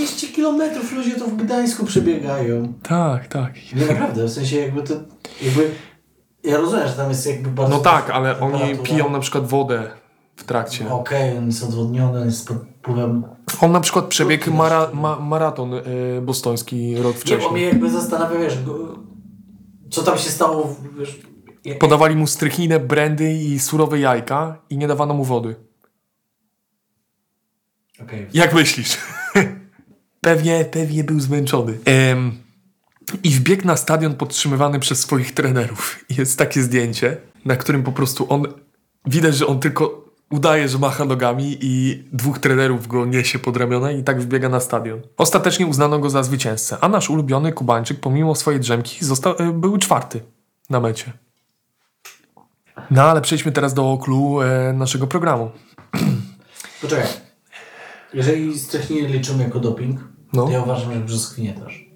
200 0.00 0.28
kilometrów 0.28 0.92
ludzie 0.92 1.14
to 1.14 1.26
w 1.26 1.36
Gdańsku 1.36 1.86
przebiegają. 1.86 2.74
Tak, 2.82 3.28
tak. 3.28 3.54
Nie, 3.74 3.86
naprawdę, 3.86 4.24
w 4.24 4.30
sensie 4.30 4.56
jakby 4.56 4.82
to... 4.82 4.94
Jakby, 5.42 5.70
ja 6.44 6.56
rozumiem, 6.56 6.88
że 6.88 6.94
tam 6.94 7.08
jest 7.08 7.26
jakby 7.26 7.50
bardzo... 7.50 7.76
No 7.76 7.82
tak, 7.82 8.10
ale 8.10 8.40
oni 8.40 8.78
piją 8.78 9.10
na 9.10 9.20
przykład 9.20 9.46
wodę 9.46 9.90
w 10.36 10.44
trakcie. 10.44 10.84
No 10.84 11.00
okej, 11.00 11.28
okay, 11.28 11.38
on 11.38 11.46
jest 11.46 11.64
odwodniony, 11.64 12.24
jest 12.24 12.48
pod 12.48 12.56
wpływem... 12.56 13.24
On 13.60 13.72
na 13.72 13.80
przykład 13.80 14.04
przebiegł 14.04 14.52
mara, 14.52 14.90
ma, 14.92 15.20
maraton 15.20 15.74
y, 15.74 15.82
bostoński 16.22 16.96
rok 16.96 17.16
wcześniej. 17.16 17.38
Nie, 17.38 17.44
bo 17.44 17.52
mnie 17.52 17.64
jakby 17.64 17.90
zastanawia, 17.90 18.38
wiesz, 18.38 18.58
co 19.90 20.02
tam 20.02 20.18
się 20.18 20.30
stało, 20.30 20.76
wiesz... 20.98 21.20
Podawali 21.78 22.16
mu 22.16 22.26
strychniny, 22.26 22.80
brandy 22.80 23.32
i 23.32 23.58
surowe 23.58 23.98
jajka 23.98 24.62
i 24.70 24.78
nie 24.78 24.88
dawano 24.88 25.14
mu 25.14 25.24
wody. 25.24 25.56
Okay. 28.02 28.26
Jak 28.32 28.54
myślisz? 28.54 28.98
Pewnie, 30.20 30.64
pewnie 30.64 31.04
był 31.04 31.20
zmęczony. 31.20 31.78
Em, 31.84 32.32
I 33.22 33.30
wbiegł 33.30 33.66
na 33.66 33.76
stadion 33.76 34.14
podtrzymywany 34.14 34.78
przez 34.78 35.00
swoich 35.00 35.34
trenerów. 35.34 36.04
Jest 36.18 36.38
takie 36.38 36.62
zdjęcie, 36.62 37.16
na 37.44 37.56
którym 37.56 37.82
po 37.82 37.92
prostu 37.92 38.26
on... 38.28 38.46
Widać, 39.06 39.36
że 39.36 39.46
on 39.46 39.60
tylko 39.60 40.10
udaje, 40.30 40.68
że 40.68 40.78
macha 40.78 41.04
nogami 41.04 41.58
i 41.60 42.04
dwóch 42.12 42.38
trenerów 42.38 42.86
go 42.86 43.06
niesie 43.06 43.38
pod 43.38 43.56
ramiona 43.56 43.92
i 43.92 44.04
tak 44.04 44.22
wbiega 44.22 44.48
na 44.48 44.60
stadion. 44.60 45.00
Ostatecznie 45.16 45.66
uznano 45.66 45.98
go 45.98 46.10
za 46.10 46.22
zwycięzcę, 46.22 46.76
a 46.80 46.88
nasz 46.88 47.10
ulubiony 47.10 47.52
Kubańczyk 47.52 48.00
pomimo 48.00 48.34
swojej 48.34 48.60
drzemki 48.60 49.04
został, 49.04 49.34
e, 49.38 49.52
był 49.52 49.78
czwarty 49.78 50.20
na 50.70 50.80
mecie. 50.80 51.12
No 52.90 53.02
ale 53.02 53.20
przejdźmy 53.20 53.52
teraz 53.52 53.74
do 53.74 53.98
clue 54.02 54.42
e, 54.42 54.72
naszego 54.72 55.06
programu. 55.06 55.50
Poczekaj. 56.82 57.29
Jeżeli 58.14 58.58
strychninę 58.58 59.08
liczymy 59.08 59.44
jako 59.44 59.60
doping, 59.60 60.00
No. 60.32 60.44
to 60.46 60.50
ja 60.52 60.62
uważam, 60.62 60.92
że 60.94 61.00
brzoskwinie 61.00 61.52
też. 61.52 61.90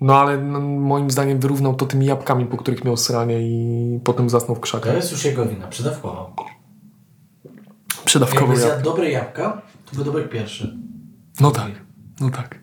No 0.00 0.16
ale 0.20 0.38
no, 0.38 0.60
moim 0.60 1.10
zdaniem 1.10 1.38
wyrównał 1.40 1.74
to 1.74 1.86
tymi 1.86 2.06
jabłkami, 2.06 2.46
po 2.46 2.56
których 2.56 2.84
miał 2.84 2.96
sranie 2.96 3.40
i 3.42 4.00
potem 4.04 4.30
zasnął 4.30 4.54
w 4.56 4.58
To 4.58 4.62
krzakach. 4.62 4.94
jest 4.94 5.12
już 5.12 5.24
jego 5.24 5.46
wina, 5.46 5.66
przedawkował. 5.66 6.30
Przedawkowo 8.04 8.46
Jakby 8.52 8.60
jabłka. 8.68 8.82
dobre 8.84 9.10
jabłka, 9.10 9.62
to 9.90 9.96
by 9.96 10.04
dobiegł 10.04 10.28
pierwszy. 10.28 10.78
No 11.40 11.50
tak, 11.50 11.70
no 12.20 12.30
tak. 12.30 12.58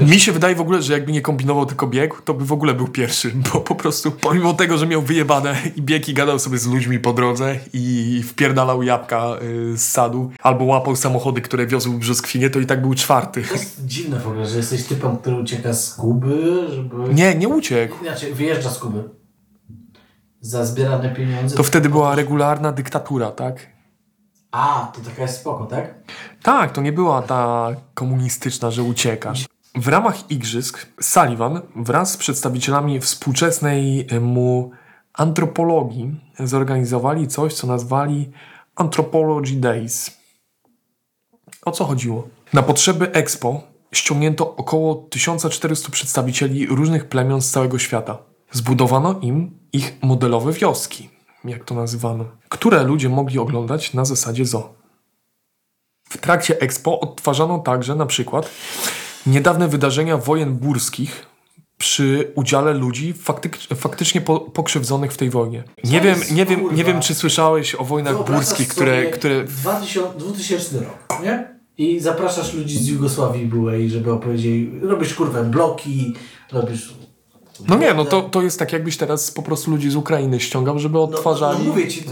Mi 0.00 0.20
się 0.20 0.32
wydaje 0.32 0.54
w 0.54 0.60
ogóle, 0.60 0.82
że 0.82 0.92
jakby 0.92 1.12
nie 1.12 1.20
kombinował, 1.20 1.66
tylko 1.66 1.86
biegł, 1.86 2.16
to 2.24 2.34
by 2.34 2.44
w 2.44 2.52
ogóle 2.52 2.74
był 2.74 2.88
pierwszy, 2.88 3.32
bo 3.52 3.60
po 3.60 3.74
prostu 3.74 4.10
pomimo 4.10 4.54
tego, 4.54 4.78
że 4.78 4.86
miał 4.86 5.02
wyjebane 5.02 5.56
i 5.76 5.82
biegł 5.82 6.10
i 6.10 6.14
gadał 6.14 6.38
sobie 6.38 6.58
z 6.58 6.66
ludźmi 6.66 6.98
po 6.98 7.12
drodze 7.12 7.56
i 7.72 8.22
wpierdalał 8.26 8.82
jabłka 8.82 9.36
y, 9.42 9.78
z 9.78 9.88
sadu, 9.88 10.30
albo 10.42 10.64
łapał 10.64 10.96
samochody, 10.96 11.40
które 11.40 11.66
wiozły 11.66 11.98
brzoskwinie, 11.98 12.50
to 12.50 12.58
i 12.58 12.66
tak 12.66 12.80
był 12.82 12.94
czwarty. 12.94 13.42
To 13.42 13.54
jest 13.54 13.86
dziwne 13.86 14.20
w 14.20 14.26
ogóle, 14.26 14.46
że 14.46 14.56
jesteś 14.56 14.84
typem, 14.84 15.16
który 15.16 15.36
ucieka 15.36 15.72
z 15.74 15.94
Kuby, 15.94 16.66
żeby... 16.70 17.14
Nie, 17.14 17.34
nie 17.34 17.48
uciekł. 17.48 17.96
Znaczy, 18.04 18.34
wyjeżdża 18.34 18.70
z 18.70 18.78
Kuby. 18.78 19.04
za 20.40 20.64
zbierane 20.64 21.14
pieniądze. 21.14 21.56
To 21.56 21.62
wtedy 21.62 21.88
była 21.88 22.14
regularna 22.14 22.72
dyktatura, 22.72 23.30
tak? 23.30 23.66
A, 24.50 24.92
to 24.94 25.00
taka 25.10 25.22
jest 25.22 25.40
spoko, 25.40 25.66
tak? 25.66 25.94
Tak, 26.42 26.72
to 26.72 26.82
nie 26.82 26.92
była 26.92 27.22
ta 27.22 27.68
komunistyczna, 27.94 28.70
że 28.70 28.82
uciekasz. 28.82 29.46
W 29.78 29.88
ramach 29.88 30.30
igrzysk 30.30 30.86
Sullivan 31.00 31.60
wraz 31.76 32.12
z 32.12 32.16
przedstawicielami 32.16 33.00
współczesnej 33.00 34.06
mu 34.20 34.70
antropologii 35.12 36.20
zorganizowali 36.40 37.28
coś, 37.28 37.54
co 37.54 37.66
nazwali 37.66 38.30
Anthropology 38.74 39.54
Days. 39.54 40.18
O 41.64 41.70
co 41.70 41.84
chodziło? 41.84 42.28
Na 42.52 42.62
potrzeby 42.62 43.12
Expo 43.12 43.62
ściągnięto 43.92 44.56
około 44.56 44.94
1400 44.94 45.90
przedstawicieli 45.90 46.66
różnych 46.66 47.08
plemion 47.08 47.42
z 47.42 47.50
całego 47.50 47.78
świata. 47.78 48.18
Zbudowano 48.52 49.18
im 49.20 49.58
ich 49.72 49.98
modelowe 50.02 50.52
wioski, 50.52 51.10
jak 51.44 51.64
to 51.64 51.74
nazywano, 51.74 52.24
które 52.48 52.84
ludzie 52.84 53.08
mogli 53.08 53.38
oglądać 53.38 53.94
na 53.94 54.04
zasadzie 54.04 54.44
zoo. 54.44 54.74
W 56.08 56.18
trakcie 56.18 56.60
Expo 56.60 57.00
odtwarzano 57.00 57.58
także 57.58 57.94
na 57.94 58.06
przykład 58.06 58.50
niedawne 59.28 59.68
wydarzenia 59.68 60.16
wojen 60.16 60.54
burskich 60.54 61.26
przy 61.78 62.32
udziale 62.34 62.74
ludzi 62.74 63.14
faktyk- 63.14 63.74
faktycznie 63.74 64.20
po- 64.20 64.40
pokrzywdzonych 64.40 65.12
w 65.12 65.16
tej 65.16 65.30
wojnie. 65.30 65.64
Nie 65.84 66.00
wiem, 66.00 66.18
nie 66.30 66.46
wiem, 66.46 66.60
nie 66.76 66.84
wiem, 66.84 67.00
czy 67.00 67.14
słyszałeś 67.14 67.74
o 67.74 67.84
wojnach 67.84 68.14
Wyobrażasz 68.14 68.46
burskich, 68.46 68.68
które, 68.68 68.96
sobie 69.02 69.10
które 69.10 69.44
2000, 69.44 70.18
2000 70.18 70.78
rok, 70.80 71.22
nie? 71.24 71.58
I 71.78 72.00
zapraszasz 72.00 72.54
ludzi 72.54 72.78
z 72.78 72.86
Jugosławii 72.88 73.46
byłej, 73.46 73.90
żeby 73.90 74.12
opowiedzieli, 74.12 74.70
robisz 74.82 75.14
kurwę 75.14 75.44
bloki, 75.44 76.14
robisz... 76.52 76.94
No 77.68 77.76
nie, 77.78 77.94
no 77.94 78.04
to, 78.04 78.22
to 78.22 78.42
jest 78.42 78.58
tak 78.58 78.72
jakbyś 78.72 78.96
teraz 78.96 79.30
po 79.30 79.42
prostu 79.42 79.70
ludzi 79.70 79.90
z 79.90 79.96
Ukrainy 79.96 80.40
ściągał, 80.40 80.78
żeby 80.78 80.94
No, 80.94 81.02
odtwarzali. 81.04 81.58
no 81.58 81.64
mówię 81.64 81.88
ci, 81.88 82.04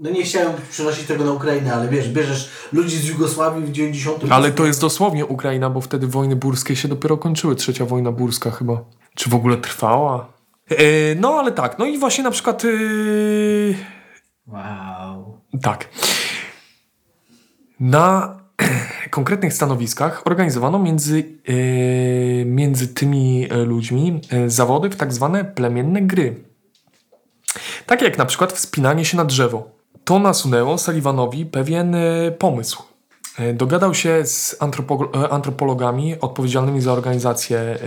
no 0.00 0.10
nie 0.10 0.22
chciałem 0.22 0.52
przenosić 0.70 1.06
tego 1.06 1.24
na 1.24 1.32
Ukrainę, 1.32 1.74
ale 1.74 1.88
wiesz, 1.88 2.08
bierzesz 2.08 2.50
ludzi 2.72 2.96
z 2.96 3.08
Jugosławii 3.08 3.64
w 3.64 3.72
90 3.72 4.24
Ale 4.30 4.52
to 4.52 4.66
jest 4.66 4.80
dosłownie 4.80 5.26
Ukraina, 5.26 5.70
bo 5.70 5.80
wtedy 5.80 6.06
wojny 6.06 6.36
burskie 6.36 6.76
się 6.76 6.88
dopiero 6.88 7.18
kończyły. 7.18 7.56
Trzecia 7.56 7.84
wojna 7.84 8.12
burska 8.12 8.50
chyba. 8.50 8.84
Czy 9.14 9.30
w 9.30 9.34
ogóle 9.34 9.56
trwała? 9.56 10.32
E, 10.68 11.14
no 11.14 11.34
ale 11.34 11.52
tak, 11.52 11.78
no 11.78 11.86
i 11.86 11.98
właśnie 11.98 12.24
na 12.24 12.30
przykład... 12.30 12.64
Yy... 12.64 13.74
Wow. 14.46 15.38
Tak. 15.62 15.88
Na 17.80 18.36
konkretnych 19.10 19.54
stanowiskach 19.54 20.22
organizowano 20.26 20.78
między, 20.78 21.24
e, 21.48 22.44
między 22.44 22.88
tymi 22.88 23.48
e, 23.50 23.56
ludźmi 23.56 24.20
zawody 24.46 24.90
w 24.90 24.96
tak 24.96 25.12
zwane 25.12 25.44
plemienne 25.44 26.02
gry. 26.02 26.44
Takie 27.86 28.04
jak 28.04 28.18
na 28.18 28.24
przykład 28.26 28.52
wspinanie 28.52 29.04
się 29.04 29.16
na 29.16 29.24
drzewo. 29.24 29.79
To 30.10 30.18
nasunęło 30.18 30.78
Sullivanowi 30.78 31.46
pewien 31.46 31.94
e, 31.94 32.30
pomysł. 32.30 32.82
E, 33.38 33.54
Dogadał 33.54 33.94
się 33.94 34.26
z 34.26 34.56
e, 35.14 35.28
antropologami 35.28 36.20
odpowiedzialnymi 36.20 36.80
za 36.80 36.92
organizację 36.92 37.78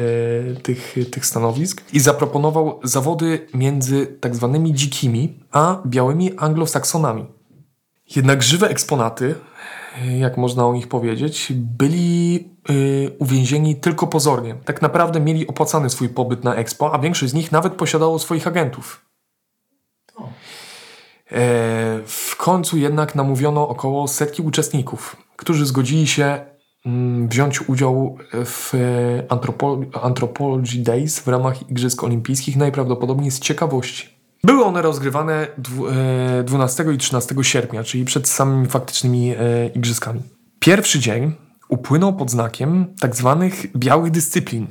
tych, 0.63 0.95
tych 1.11 1.25
stanowisk 1.25 1.81
i 1.93 1.99
zaproponował 1.99 2.79
zawody 2.83 3.47
między 3.53 4.07
tak 4.07 4.35
zwanymi 4.35 4.73
dzikimi 4.73 5.39
a 5.51 5.81
białymi 5.85 6.37
anglosaksonami. 6.37 7.25
Jednak 8.15 8.43
żywe 8.43 8.69
eksponaty, 8.69 9.35
jak 10.19 10.37
można 10.37 10.67
o 10.67 10.73
nich 10.73 10.87
powiedzieć, 10.87 11.53
byli 11.55 12.49
uwięzieni 13.19 13.75
tylko 13.75 14.07
pozornie. 14.07 14.55
Tak 14.65 14.81
naprawdę 14.81 15.19
mieli 15.19 15.47
opłacany 15.47 15.89
swój 15.89 16.09
pobyt 16.09 16.43
na 16.43 16.55
Expo, 16.55 16.93
a 16.93 16.99
większość 16.99 17.31
z 17.31 17.35
nich 17.35 17.51
nawet 17.51 17.73
posiadało 17.73 18.19
swoich 18.19 18.47
agentów. 18.47 19.02
E, 21.33 21.99
w 22.05 22.35
końcu 22.37 22.77
jednak 22.77 23.15
namówiono 23.15 23.67
około 23.67 24.07
setki 24.07 24.41
uczestników, 24.41 25.17
którzy 25.35 25.65
zgodzili 25.65 26.07
się 26.07 26.45
mm, 26.85 27.27
wziąć 27.27 27.69
udział 27.69 28.17
w 28.45 28.73
e, 28.75 28.77
Anthropo- 29.27 29.85
Anthropology 30.01 30.79
Days 30.83 31.19
w 31.19 31.27
ramach 31.27 31.69
Igrzysk 31.69 32.03
Olimpijskich 32.03 32.55
najprawdopodobniej 32.57 33.31
z 33.31 33.39
ciekawości. 33.39 34.09
Były 34.43 34.63
one 34.65 34.81
rozgrywane 34.81 35.47
dwu- 35.57 35.87
e, 36.39 36.43
12 36.43 36.93
i 36.93 36.97
13 36.97 37.35
sierpnia, 37.43 37.83
czyli 37.83 38.05
przed 38.05 38.27
samymi 38.29 38.67
faktycznymi 38.67 39.33
igrzyskami. 39.75 40.21
Pierwszy 40.59 40.99
dzień 40.99 41.31
upłynął 41.69 42.13
pod 42.13 42.31
znakiem 42.31 42.85
tak 42.99 43.15
zwanych 43.15 43.77
białych 43.77 44.11
dyscyplin. 44.11 44.67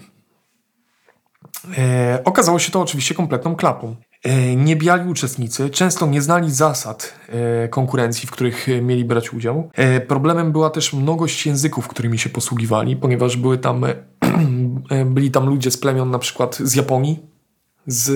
Okazało 2.25 2.59
się 2.59 2.73
to 2.73 2.81
oczywiście 2.81 3.15
kompletną 3.15 3.57
klapą. 3.57 3.97
E, 4.23 4.57
niebiali 4.57 5.11
uczestnicy 5.11 5.71
często 5.71 6.07
nie 6.07 6.23
znali 6.23 6.51
zasad 6.51 7.15
e, 7.29 7.69
konkurencji, 7.69 8.29
w 8.29 8.31
których 8.31 8.69
e, 8.69 8.83
mieli 8.83 9.05
brać 9.05 9.33
udział. 9.33 9.71
Problemem 10.09 10.53
była 10.53 10.71
też 10.71 10.93
mnogość 10.93 11.47
języków, 11.47 11.89
którymi 11.89 12.19
się 12.19 12.31
posługiwali, 12.31 12.97
ponieważ 12.97 13.37
były 13.37 13.59
tam, 13.59 13.85
byli 15.15 15.31
tam 15.31 15.47
ludzie 15.47 15.71
z 15.71 15.77
plemion 15.77 16.11
na 16.11 16.19
przykład 16.19 16.57
z 16.57 16.75
Japonii, 16.75 17.19
z 17.87 18.11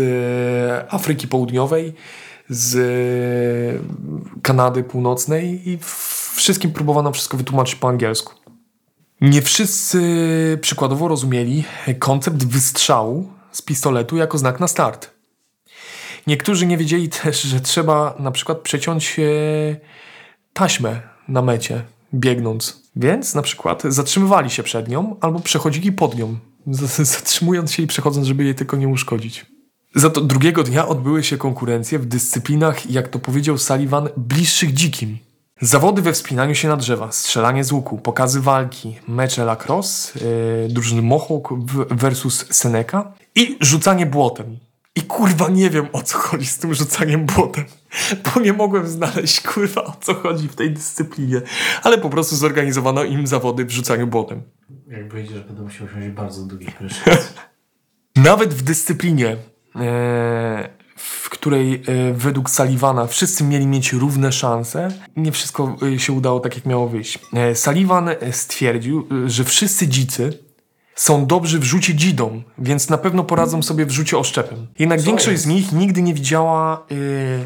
Afryki 0.90 1.28
Południowej, 1.28 1.94
z 2.48 3.82
Kanady 4.42 4.84
Północnej 4.84 5.68
i 5.68 5.78
wszystkim 6.36 6.72
próbowano 6.72 7.12
wszystko 7.12 7.36
wytłumaczyć 7.36 7.74
po 7.74 7.88
angielsku. 7.88 8.32
Nie 9.20 9.42
wszyscy 9.42 10.00
przykładowo 10.60 11.08
rozumieli 11.08 11.64
koncept 11.98 12.44
wystrzału 12.44 13.28
z 13.52 13.62
pistoletu 13.62 14.16
jako 14.16 14.38
znak 14.38 14.60
na 14.60 14.68
start. 14.68 15.15
Niektórzy 16.26 16.66
nie 16.66 16.78
wiedzieli 16.78 17.08
też, 17.08 17.42
że 17.42 17.60
trzeba 17.60 18.14
na 18.18 18.30
przykład 18.30 18.58
przeciąć 18.58 19.18
e, 19.18 19.22
taśmę 20.52 21.00
na 21.28 21.42
mecie, 21.42 21.82
biegnąc. 22.14 22.82
Więc 22.96 23.34
na 23.34 23.42
przykład 23.42 23.82
zatrzymywali 23.88 24.50
się 24.50 24.62
przed 24.62 24.88
nią 24.88 25.16
albo 25.20 25.40
przechodzili 25.40 25.92
pod 25.92 26.18
nią, 26.18 26.38
zatrzymując 26.98 27.72
się 27.72 27.82
i 27.82 27.86
przechodząc, 27.86 28.26
żeby 28.26 28.44
jej 28.44 28.54
tylko 28.54 28.76
nie 28.76 28.88
uszkodzić. 28.88 29.46
Za 29.94 30.10
to 30.10 30.20
drugiego 30.20 30.62
dnia 30.62 30.88
odbyły 30.88 31.24
się 31.24 31.38
konkurencje 31.38 31.98
w 31.98 32.06
dyscyplinach, 32.06 32.90
jak 32.90 33.08
to 33.08 33.18
powiedział 33.18 33.58
Sullivan, 33.58 34.08
bliższych 34.16 34.74
dzikim. 34.74 35.18
Zawody 35.60 36.02
we 36.02 36.12
wspinaniu 36.12 36.54
się 36.54 36.68
na 36.68 36.76
drzewa, 36.76 37.12
strzelanie 37.12 37.64
z 37.64 37.72
łuku, 37.72 37.98
pokazy 37.98 38.40
walki, 38.40 38.96
mecze 39.08 39.44
lacrosse, 39.44 40.18
yy, 40.18 40.68
drużyny 40.68 41.02
Mohawk 41.02 41.48
versus 41.90 42.46
Seneca 42.50 43.12
i 43.34 43.56
rzucanie 43.60 44.06
błotem. 44.06 44.58
I 44.96 45.02
kurwa 45.02 45.48
nie 45.48 45.70
wiem 45.70 45.86
o 45.92 46.02
co 46.02 46.18
chodzi 46.18 46.46
z 46.46 46.58
tym 46.58 46.74
rzucaniem 46.74 47.26
błotem, 47.26 47.64
bo 48.24 48.40
nie 48.40 48.52
mogłem 48.52 48.86
znaleźć 48.86 49.40
kurwa 49.40 49.84
o 49.84 49.96
co 50.00 50.14
chodzi 50.14 50.48
w 50.48 50.54
tej 50.54 50.70
dyscyplinie, 50.70 51.40
ale 51.82 51.98
po 51.98 52.10
prostu 52.10 52.36
zorganizowano 52.36 53.04
im 53.04 53.26
zawody 53.26 53.64
w 53.64 53.70
rzucaniu 53.70 54.06
błotem. 54.06 54.42
Jak 54.88 55.12
wyjdziesz, 55.12 55.40
będę 55.40 55.62
musiał 55.62 55.86
wziąć 55.86 56.14
bardzo 56.14 56.42
długi 56.42 56.66
prysznic. 56.66 57.34
Nawet 58.16 58.54
w 58.54 58.62
dyscyplinie, 58.62 59.36
e, 59.76 60.68
w 60.96 61.30
której 61.30 61.74
e, 61.74 62.12
według 62.12 62.50
Sullivana 62.50 63.06
wszyscy 63.06 63.44
mieli 63.44 63.66
mieć 63.66 63.92
równe 63.92 64.32
szanse, 64.32 64.88
nie 65.16 65.32
wszystko 65.32 65.76
e, 65.94 65.98
się 65.98 66.12
udało 66.12 66.40
tak, 66.40 66.54
jak 66.54 66.66
miało 66.66 66.88
wyjść. 66.88 67.18
E, 67.32 67.54
Sullivan 67.54 68.10
stwierdził, 68.32 69.08
że 69.26 69.44
wszyscy 69.44 69.88
dzicy 69.88 70.45
są 70.96 71.26
dobrzy 71.26 71.58
w 71.58 71.64
rzucie 71.64 71.94
dzidą, 71.94 72.42
więc 72.58 72.88
na 72.90 72.98
pewno 72.98 73.24
poradzą 73.24 73.62
sobie 73.62 73.86
w 73.86 73.90
rzucie 73.90 74.18
oszczepem. 74.18 74.66
Jednak 74.78 75.00
Co 75.00 75.06
większość 75.06 75.32
jest? 75.32 75.44
z 75.44 75.46
nich 75.46 75.72
nigdy 75.72 76.02
nie 76.02 76.14
widziała 76.14 76.86
e, 76.90 77.44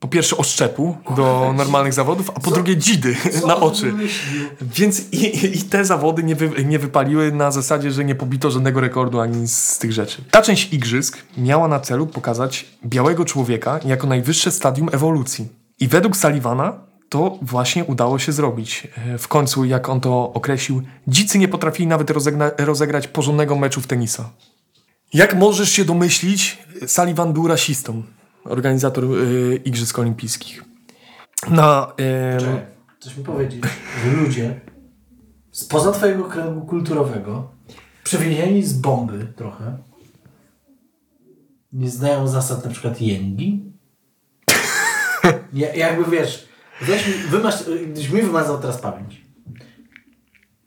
po 0.00 0.08
pierwsze 0.08 0.36
oszczepu 0.36 0.96
do 1.16 1.54
normalnych 1.56 1.92
zawodów, 1.92 2.30
a 2.34 2.40
po 2.40 2.50
drugie 2.50 2.76
dzidy 2.76 3.16
Co 3.40 3.46
na 3.52 3.56
oczy. 3.56 3.94
Więc 4.60 5.12
i, 5.12 5.56
i 5.58 5.62
te 5.62 5.84
zawody 5.84 6.22
nie, 6.22 6.34
wy, 6.34 6.64
nie 6.64 6.78
wypaliły 6.78 7.32
na 7.32 7.50
zasadzie, 7.50 7.90
że 7.90 8.04
nie 8.04 8.14
pobito 8.14 8.50
żadnego 8.50 8.80
rekordu 8.80 9.20
ani 9.20 9.48
z 9.48 9.78
tych 9.78 9.92
rzeczy. 9.92 10.24
Ta 10.30 10.42
część 10.42 10.72
igrzysk 10.72 11.18
miała 11.38 11.68
na 11.68 11.80
celu 11.80 12.06
pokazać 12.06 12.66
białego 12.84 13.24
człowieka 13.24 13.80
jako 13.84 14.06
najwyższe 14.06 14.50
stadium 14.50 14.88
ewolucji. 14.92 15.48
I 15.80 15.88
według 15.88 16.16
Sullivana 16.16 16.72
to 17.08 17.38
właśnie 17.42 17.84
udało 17.84 18.18
się 18.18 18.32
zrobić. 18.32 18.88
E, 19.14 19.18
W 19.18 19.28
końcu, 19.28 19.64
jak 19.64 19.88
on 19.88 20.00
to 20.00 20.32
określił, 20.32 20.82
dzicy 21.08 21.38
nie 21.38 21.48
potrafili 21.48 21.86
nawet 21.86 22.10
rozegna, 22.10 22.50
rozegrać 22.58 23.08
porządnego 23.08 23.56
meczu 23.56 23.80
w 23.80 23.86
tenisa. 23.86 24.30
Jak 25.14 25.34
możesz 25.34 25.70
się 25.72 25.84
domyślić, 25.84 26.58
Sullivan 26.86 27.32
był 27.32 27.48
rasistą, 27.48 28.02
organizator 28.44 29.04
e, 29.04 29.08
Igrzysk 29.56 29.98
Olimpijskich. 29.98 30.64
Na, 31.50 31.92
Czekaj, 32.40 32.60
Chcesz 33.00 33.16
mi 33.16 33.24
powiedzieć, 33.24 33.62
że 34.04 34.10
ludzie 34.12 34.60
spoza 35.52 35.92
twojego 35.92 36.24
kręgu 36.24 36.66
kulturowego, 36.66 37.50
przywiezieni 38.04 38.62
z 38.62 38.72
bomby 38.72 39.32
trochę, 39.36 39.78
nie 41.72 41.90
znają 41.90 42.28
zasad 42.28 42.64
na 42.64 42.70
przykład 42.70 43.00
jęgi? 43.00 43.62
Ja, 45.52 45.74
jakby 45.74 46.10
wiesz, 46.10 46.48
weź 46.80 47.06
mi, 47.06 47.12
wymasz, 47.12 47.54
gdyś 47.86 48.10
mi 48.10 48.22
wymazał 48.22 48.58
teraz 48.58 48.78
pamięć. 48.78 49.26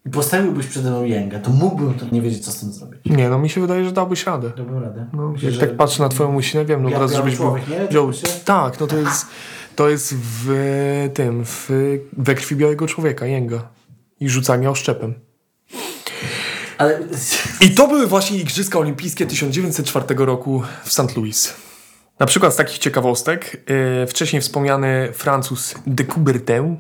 i 0.05 0.09
postawiłbyś 0.09 0.67
przede 0.67 0.89
mną 0.89 1.03
jęgę, 1.03 1.39
to 1.39 1.49
mógłbym 1.49 1.93
to 1.93 2.05
nie 2.11 2.21
wiedzieć, 2.21 2.45
co 2.45 2.51
z 2.51 2.59
tym 2.59 2.73
zrobić. 2.73 2.99
Nie, 3.05 3.29
no 3.29 3.39
mi 3.39 3.49
się 3.49 3.61
wydaje, 3.61 3.85
że 3.85 3.91
dałbyś 3.91 4.25
radę. 4.25 4.51
Dałbym 4.57 4.83
radę. 4.83 5.07
No, 5.13 5.33
jak 5.41 5.57
tak 5.57 5.77
patrzę 5.77 6.03
na 6.03 6.09
twoją 6.09 6.35
łysinę, 6.35 6.65
wiem, 6.65 6.83
no 6.83 6.89
teraz 6.89 7.13
żebyś 7.13 7.35
był... 7.35 7.45
człowiek, 7.45 7.67
nie? 7.67 7.87
wziął... 7.87 8.11
Tak, 8.45 8.79
no 8.79 8.87
to 8.87 8.97
jest, 8.97 9.25
to 9.75 9.89
jest 9.89 10.15
w 10.15 11.09
tym, 11.13 11.45
w, 11.45 11.69
we 12.17 12.35
krwi 12.35 12.55
białego 12.55 12.87
człowieka, 12.87 13.25
jęga. 13.25 13.61
I 14.19 14.29
rzucanie 14.29 14.69
oszczepem. 14.69 15.13
Ale 16.77 16.99
I 17.61 17.69
to 17.71 17.87
były 17.87 18.07
właśnie 18.07 18.37
Igrzyska 18.37 18.79
Olimpijskie 18.79 19.25
1904 19.25 20.25
roku 20.25 20.63
w 20.83 20.93
St. 20.93 21.17
Louis. 21.17 21.53
Na 22.19 22.25
przykład 22.25 22.53
z 22.53 22.55
takich 22.55 22.77
ciekawostek, 22.77 23.63
yy, 23.99 24.07
wcześniej 24.07 24.41
wspomniany 24.41 25.09
Francuz 25.13 25.75
de 25.87 26.03
Coubertin, 26.03 26.77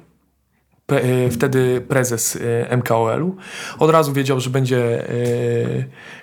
pe, 0.85 1.07
yy, 1.07 1.31
wtedy 1.31 1.81
prezes 1.81 2.35
yy, 2.35 2.77
MKOL-u, 2.77 3.35
od 3.79 3.89
razu 3.91 4.13
wiedział, 4.13 4.39
że 4.39 4.49
będzie 4.49 5.07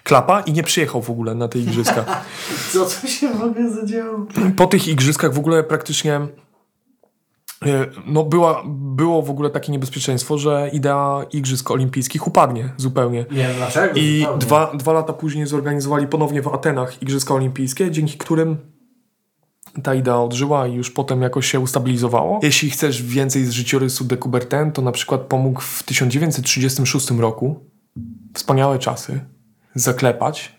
klapa 0.02 0.40
i 0.40 0.52
nie 0.52 0.62
przyjechał 0.62 1.02
w 1.02 1.10
ogóle 1.10 1.34
na 1.34 1.48
te 1.48 1.58
igrzyska. 1.58 2.04
co 2.72 2.86
tu 2.86 3.08
się 3.08 3.28
w 3.28 3.42
ogóle 3.42 3.70
zadziało? 3.70 4.26
Po 4.56 4.66
tych 4.66 4.88
igrzyskach 4.88 5.34
w 5.34 5.38
ogóle 5.38 5.64
praktycznie 5.64 6.20
no 8.06 8.24
była, 8.24 8.62
było 8.66 9.22
w 9.22 9.30
ogóle 9.30 9.50
takie 9.50 9.72
niebezpieczeństwo, 9.72 10.38
że 10.38 10.70
idea 10.72 11.26
igrzysk 11.32 11.70
olimpijskich 11.70 12.26
upadnie 12.26 12.72
zupełnie. 12.76 13.24
Nie 13.30 13.48
dlaczego. 13.56 13.94
I 13.94 14.18
zupełnie. 14.18 14.38
dwa, 14.38 14.72
dwa 14.74 14.92
lata 14.92 15.12
później 15.12 15.46
zorganizowali 15.46 16.06
ponownie 16.06 16.42
w 16.42 16.48
Atenach 16.48 17.02
Igrzyska 17.02 17.34
Olimpijskie, 17.34 17.90
dzięki 17.90 18.18
którym 18.18 18.75
ta 19.82 19.94
idea 19.94 20.20
odżyła 20.20 20.66
i 20.66 20.74
już 20.74 20.90
potem 20.90 21.22
jakoś 21.22 21.46
się 21.46 21.60
ustabilizowało. 21.60 22.40
Jeśli 22.42 22.70
chcesz 22.70 23.02
więcej 23.02 23.44
z 23.44 23.50
życiorysu 23.50 24.04
de 24.04 24.16
Coubertin, 24.16 24.72
to 24.72 24.82
na 24.82 24.92
przykład 24.92 25.20
pomógł 25.20 25.60
w 25.60 25.82
1936 25.82 27.10
roku, 27.10 27.60
wspaniałe 28.34 28.78
czasy, 28.78 29.20
zaklepać 29.74 30.56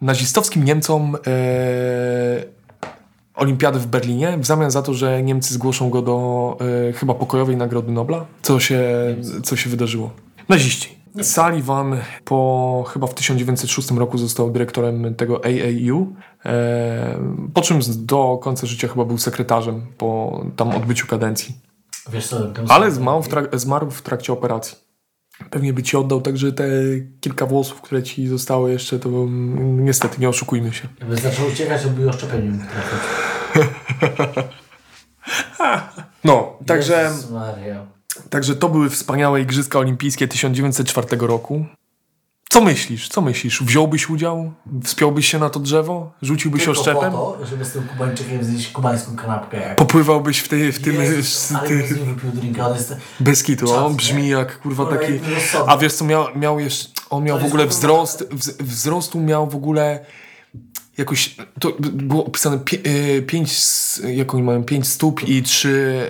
nazistowskim 0.00 0.64
Niemcom 0.64 1.16
e, 1.26 2.44
olimpiadę 3.34 3.78
w 3.78 3.86
Berlinie 3.86 4.38
w 4.38 4.46
zamian 4.46 4.70
za 4.70 4.82
to, 4.82 4.94
że 4.94 5.22
Niemcy 5.22 5.54
zgłoszą 5.54 5.90
go 5.90 6.02
do 6.02 6.58
e, 6.88 6.92
chyba 6.92 7.14
pokojowej 7.14 7.56
Nagrody 7.56 7.92
Nobla, 7.92 8.26
co 8.42 8.60
się, 8.60 8.82
co 9.42 9.56
się 9.56 9.70
wydarzyło. 9.70 10.10
Naziści. 10.48 11.03
Sullivan 11.22 11.96
po 12.24 12.84
chyba 12.88 13.06
w 13.06 13.14
1906 13.14 13.90
roku 13.90 14.18
został 14.18 14.50
dyrektorem 14.50 15.14
tego 15.14 15.40
AAU, 15.44 16.14
e, 16.46 17.18
po 17.54 17.62
czym 17.62 17.80
do 17.96 18.38
końca 18.42 18.66
życia 18.66 18.88
chyba 18.88 19.04
był 19.04 19.18
sekretarzem 19.18 19.86
po 19.98 20.40
tam 20.56 20.70
odbyciu 20.70 21.06
kadencji. 21.06 21.54
Wiesz 22.12 22.26
co, 22.26 22.36
Ale 22.68 22.90
zmarł 22.90 23.22
w, 23.22 23.28
trak- 23.28 23.58
zmarł 23.58 23.90
w 23.90 24.02
trakcie 24.02 24.32
operacji. 24.32 24.78
Pewnie 25.50 25.72
by 25.72 25.82
ci 25.82 25.96
oddał 25.96 26.20
także 26.20 26.52
te 26.52 26.64
kilka 27.20 27.46
włosów, 27.46 27.80
które 27.80 28.02
ci 28.02 28.28
zostały 28.28 28.72
jeszcze, 28.72 28.98
to 28.98 29.08
niestety 29.60 30.20
nie 30.20 30.28
oszukujmy 30.28 30.72
się. 30.72 30.88
Jakby 31.00 31.16
zaczął 31.16 31.46
uciekać, 31.48 31.82
to 31.82 31.88
by 31.88 32.08
oszczepienie 32.08 32.50
mógł 32.50 32.64
trafić. 32.64 33.00
No, 36.24 36.58
także, 36.66 37.02
Jezus 37.02 37.30
Maria. 37.30 37.86
Także 38.30 38.56
to 38.56 38.68
były 38.68 38.90
wspaniałe 38.90 39.40
Igrzyska 39.40 39.78
Olimpijskie 39.78 40.28
1904 40.28 41.06
roku. 41.20 41.64
Co 42.48 42.60
myślisz? 42.60 43.08
Co 43.08 43.20
myślisz? 43.20 43.62
Wziąłbyś 43.62 44.10
udział? 44.10 44.52
Wspiąłbyś 44.84 45.28
się 45.28 45.38
na 45.38 45.50
to 45.50 45.60
drzewo? 45.60 46.12
Rzuciłbyś 46.22 46.64
Tylko 46.64 46.80
oszczepem? 46.80 47.12
po 47.12 47.36
to, 47.40 47.46
żeby 47.46 47.64
z 47.64 47.72
tym 47.72 47.82
Kubańczykiem 47.88 48.44
zjeść 48.44 48.68
kubańską 48.72 49.16
kanapkę. 49.16 49.74
Popływałbyś 49.76 50.38
w, 50.38 50.48
tej, 50.48 50.72
w 50.72 50.82
tym... 50.82 50.94
Jezus, 50.94 51.38
z 51.38 51.52
ale 51.52 51.68
ty, 51.68 51.82
wypił 51.82 52.30
drinka, 52.34 52.66
on 52.68 52.74
jest... 52.76 52.96
bez 53.20 53.42
kitu, 53.42 53.66
Czas, 53.66 53.76
on 53.76 53.90
nie? 53.90 53.96
brzmi 53.96 54.28
jak 54.28 54.58
kurwa 54.60 54.86
taki... 54.86 55.12
A 55.66 55.76
wiesz 55.76 55.92
co, 55.92 56.04
miał, 56.04 56.26
miał 56.36 56.60
jeszcze... 56.60 56.88
On 57.10 57.24
miał 57.24 57.38
To 57.38 57.44
w 57.44 57.46
ogóle 57.46 57.66
wzrost... 57.66 58.24
wz- 58.30 58.62
Wzrostu 58.62 59.20
miał 59.20 59.50
w 59.50 59.54
ogóle... 59.56 60.04
Jakoś, 60.98 61.36
to 61.60 61.72
było 61.80 62.24
opisane 62.24 62.58
5, 63.26 63.56
jak 64.04 64.34
oni 64.34 64.42
mają, 64.42 64.64
5 64.64 64.88
stóp 64.88 65.28
i 65.28 65.42
3 65.42 66.08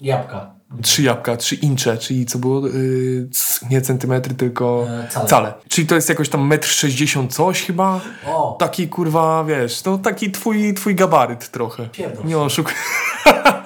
Jabłka. 0.00 0.59
Trzy 0.82 1.02
jabłka, 1.02 1.36
trzy 1.36 1.54
incze, 1.54 1.98
czyli 1.98 2.26
co 2.26 2.38
było, 2.38 2.68
y, 2.68 3.28
c- 3.32 3.66
nie 3.70 3.80
centymetry, 3.82 4.34
tylko 4.34 4.86
E, 5.22 5.26
cale. 5.26 5.54
Czyli 5.68 5.86
to 5.86 5.94
jest 5.94 6.08
jakoś 6.08 6.28
tam 6.28 6.46
metr 6.46 6.68
sześćdziesiąt 6.68 7.34
coś 7.34 7.62
chyba. 7.62 8.00
O! 8.26 8.56
Taki 8.60 8.88
kurwa, 8.88 9.44
wiesz, 9.44 9.82
to 9.82 9.98
taki 9.98 10.30
twój, 10.30 10.74
twój 10.74 10.94
gabaryt 10.94 11.48
trochę. 11.50 11.88
Pierdol 11.88 12.24
Nie 12.24 12.38
oszukuj. 12.38 12.72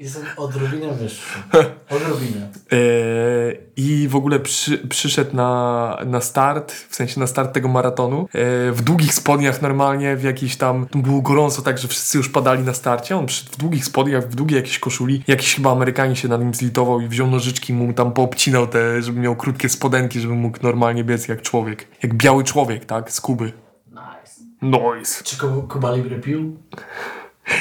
Jestem 0.00 0.22
odrobinę 0.36 0.92
wyższy. 0.92 1.38
Odrobinę. 1.96 2.48
Yy, 2.72 3.66
I 3.76 4.08
w 4.08 4.16
ogóle 4.16 4.40
przy, 4.40 4.78
przyszedł 4.78 5.36
na, 5.36 5.98
na 6.06 6.20
start, 6.20 6.72
w 6.72 6.94
sensie 6.94 7.20
na 7.20 7.26
start 7.26 7.52
tego 7.52 7.68
maratonu, 7.68 8.28
yy, 8.34 8.72
w 8.72 8.82
długich 8.82 9.14
spodniach 9.14 9.62
normalnie, 9.62 10.16
w 10.16 10.22
jakiś 10.22 10.56
tam, 10.56 10.86
było 10.94 11.20
gorąco 11.20 11.62
tak, 11.62 11.78
że 11.78 11.88
wszyscy 11.88 12.18
już 12.18 12.28
padali 12.28 12.62
na 12.62 12.74
starcie, 12.74 13.16
on 13.16 13.26
przyszedł 13.26 13.52
w 13.52 13.56
długich 13.56 13.84
spodniach, 13.84 14.28
w 14.28 14.34
długiej 14.34 14.56
jakiejś 14.56 14.78
koszuli, 14.78 15.24
jakiś 15.28 15.54
chyba 15.54 15.72
Amerykanin 15.72 16.16
się 16.16 16.28
nad 16.28 16.40
nim 16.40 16.54
zlitował 16.54 17.00
i 17.00 17.08
wziął 17.08 17.26
nożyczki, 17.26 17.72
mu 17.72 17.92
tam 17.92 18.12
poobcinał 18.12 18.66
te, 18.66 19.02
żeby 19.02 19.20
miał 19.20 19.36
krótkie 19.36 19.68
spodenki, 19.68 20.20
żeby 20.20 20.34
mógł 20.34 20.58
normalnie 20.62 21.04
biec 21.04 21.28
jak 21.28 21.42
człowiek, 21.42 21.88
jak 22.02 22.14
biały 22.14 22.44
człowiek, 22.44 22.84
tak, 22.84 23.12
z 23.12 23.20
Kuby. 23.20 23.52
Nice. 23.90 24.42
Noise. 24.62 25.24
Czy 25.24 25.36
Kuba 25.68 25.94
Libre 25.94 26.18
pił? 26.18 26.56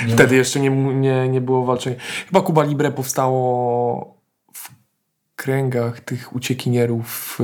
Nie 0.07 0.13
Wtedy 0.13 0.35
jeszcze 0.35 0.59
nie, 0.59 0.69
nie, 0.95 1.29
nie 1.29 1.41
było 1.41 1.65
walczenia. 1.65 1.95
Chyba 2.25 2.41
Kuba 2.41 2.63
Libre 2.63 2.91
powstało 2.91 4.17
w 4.53 4.69
kręgach 5.35 5.99
tych 5.99 6.35
uciekinierów 6.35 7.39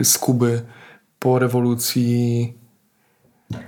e, 0.00 0.04
z 0.04 0.18
Kuby 0.18 0.62
po 1.18 1.38
rewolucji 1.38 2.54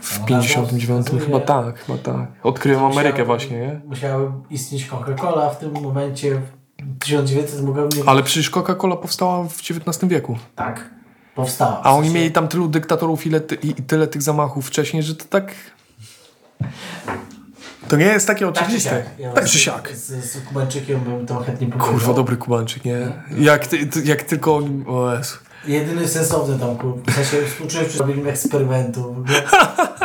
w 0.00 0.24
59. 0.24 1.06
Chyba 1.24 1.40
tak, 1.40 1.78
chyba 1.78 1.98
tak. 1.98 2.28
Odkryłem 2.42 2.84
Amerykę 2.84 3.24
właśnie, 3.24 3.58
nie? 3.58 3.80
Musiały 3.84 4.32
istnieć 4.50 4.86
Coca-Cola 4.86 5.50
w 5.50 5.58
tym 5.58 5.72
momencie. 5.72 6.40
W 6.78 6.98
1900 6.98 7.62
mogłem 7.62 7.88
nie... 7.88 8.02
Ale 8.06 8.22
przecież 8.22 8.50
Coca-Cola 8.50 8.96
powstała 8.96 9.44
w 9.44 9.60
XIX 9.60 10.04
wieku. 10.04 10.38
Tak. 10.54 10.90
Powstała. 11.34 11.80
A 11.82 11.92
oni 11.92 12.10
mieli 12.10 12.32
tam 12.32 12.48
tylu 12.48 12.68
dyktatorów 12.68 13.26
i 13.26 13.30
tyle 13.86 14.06
tych 14.06 14.22
zamachów 14.22 14.66
wcześniej, 14.66 15.02
że 15.02 15.14
to 15.14 15.24
tak... 15.24 15.54
To 17.88 17.96
nie 17.96 18.04
jest 18.04 18.26
takie 18.26 18.46
Tak 18.46 18.54
czy 18.54 18.60
oczywiste. 18.64 18.90
siak. 18.90 19.04
Ja 19.18 19.32
Tak 19.32 19.48
z- 19.48 19.50
czy 19.50 19.58
siak. 19.58 19.90
Z, 19.94 20.24
z 20.32 20.40
Kubańczykiem 20.48 21.00
bym 21.00 21.26
to 21.26 21.40
chętnie 21.40 21.66
powiedział. 21.66 21.90
Kurwa, 21.92 22.14
dobry 22.14 22.36
Kubańczyk, 22.36 22.84
nie? 22.84 22.98
Jak, 23.38 23.66
ty, 23.66 23.78
jak 24.04 24.22
tylko 24.22 24.56
oni... 24.56 24.84
O 24.86 25.14
Jezu. 25.14 25.36
Jedyny 25.66 26.08
sensowny 26.08 26.58
tam 26.58 26.76
klub. 26.76 27.10
W 27.10 27.14
sensie 27.14 27.46
współczuję 27.46 27.84
przy 27.84 27.98
robieniu 27.98 28.28
eksperymentu. 28.28 29.24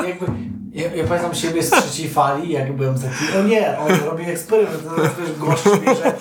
Jakby, 0.07 0.25
ja, 0.73 0.93
ja 0.95 1.03
pamiętam 1.07 1.35
siebie 1.35 1.63
z 1.63 1.69
trzeciej 1.69 2.09
fali, 2.09 2.51
jak 2.51 2.75
byłem 2.75 2.95
taki, 2.95 3.37
o 3.39 3.43
nie, 3.43 3.77
on 3.79 3.91
robi 4.05 4.23
eksperyment, 4.23 4.83
to 4.85 5.01
jest 5.21 5.37
gość 5.39 5.63
wie, 5.85 5.95
że 5.95 6.13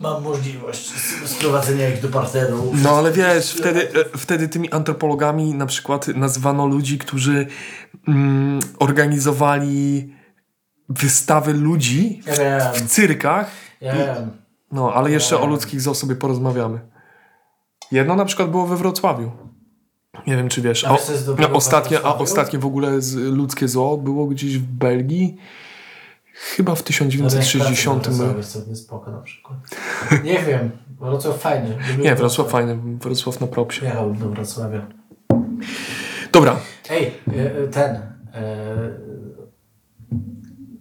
mam 0.00 0.22
możliwość 0.22 0.90
sprowadzenia 1.24 1.88
ich 1.88 2.00
do 2.00 2.08
parteru. 2.08 2.72
No 2.82 2.90
ale 2.90 3.12
wiesz, 3.12 3.52
wtedy, 3.52 3.88
wtedy 4.16 4.48
tymi 4.48 4.70
antropologami 4.72 5.54
na 5.54 5.66
przykład 5.66 6.08
nazywano 6.08 6.66
ludzi, 6.66 6.98
którzy 6.98 7.46
mm, 8.08 8.60
organizowali 8.78 10.12
wystawy 10.90 11.52
ludzi 11.52 12.22
Ja 12.38 12.72
w 12.72 12.86
cyrkach. 12.86 13.50
ja 13.80 13.94
wiem. 13.94 14.30
No, 14.72 14.92
ale 14.94 15.10
jeszcze 15.10 15.40
o 15.40 15.46
ludzkich 15.46 15.80
zoo 15.80 15.94
sobie 15.94 16.16
porozmawiamy. 16.16 16.80
Jedno 17.92 18.16
na 18.16 18.24
przykład 18.24 18.50
było 18.50 18.66
we 18.66 18.76
Wrocławiu. 18.76 19.30
Nie 20.26 20.36
wiem, 20.36 20.48
czy 20.48 20.62
wiesz. 20.62 20.84
A 20.84 20.90
O, 20.90 20.98
no, 21.38 21.50
ostatnie, 21.52 21.98
a 22.04 22.14
ostatnie 22.14 22.58
w 22.58 22.66
ogóle 22.66 23.00
z, 23.00 23.14
ludzkie 23.14 23.68
zoo 23.68 23.96
było 23.96 24.26
gdzieś 24.26 24.58
w 24.58 24.62
Belgii. 24.66 25.36
Chyba 26.34 26.74
w 26.74 26.82
1960. 26.82 28.08
Wrocław 28.08 28.46
sobie 28.46 28.76
spoko 28.76 29.10
na 29.10 29.20
przykład. 29.20 29.58
Nie 30.24 30.38
wiem, 30.42 30.70
Wrocław 31.00 31.38
fajny. 31.38 31.78
Nie, 31.98 32.14
Wrocław 32.14 32.48
fajny. 32.48 32.78
Wrocław 33.00 33.40
na 33.40 33.46
propsie. 33.46 33.84
Jechałbym 33.84 34.18
do 34.18 34.28
Wrocławia. 34.28 34.86
Dobra, 36.32 36.56
Ej, 36.90 37.12
e, 37.36 37.64
e, 37.64 37.68
ten. 37.68 37.96
E, 38.34 39.10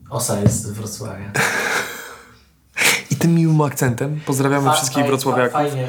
Osa 0.09 0.39
jest 0.39 0.61
z 0.61 0.69
Wrocławia. 0.71 1.31
i 3.11 3.15
tym 3.15 3.35
miłym 3.35 3.61
akcentem 3.61 4.21
pozdrawiamy 4.25 4.65
Fa- 4.65 4.73
wszystkich 4.73 5.03
faj- 5.03 5.07
wrocławiaków. 5.07 5.53
Fajnie, 5.53 5.87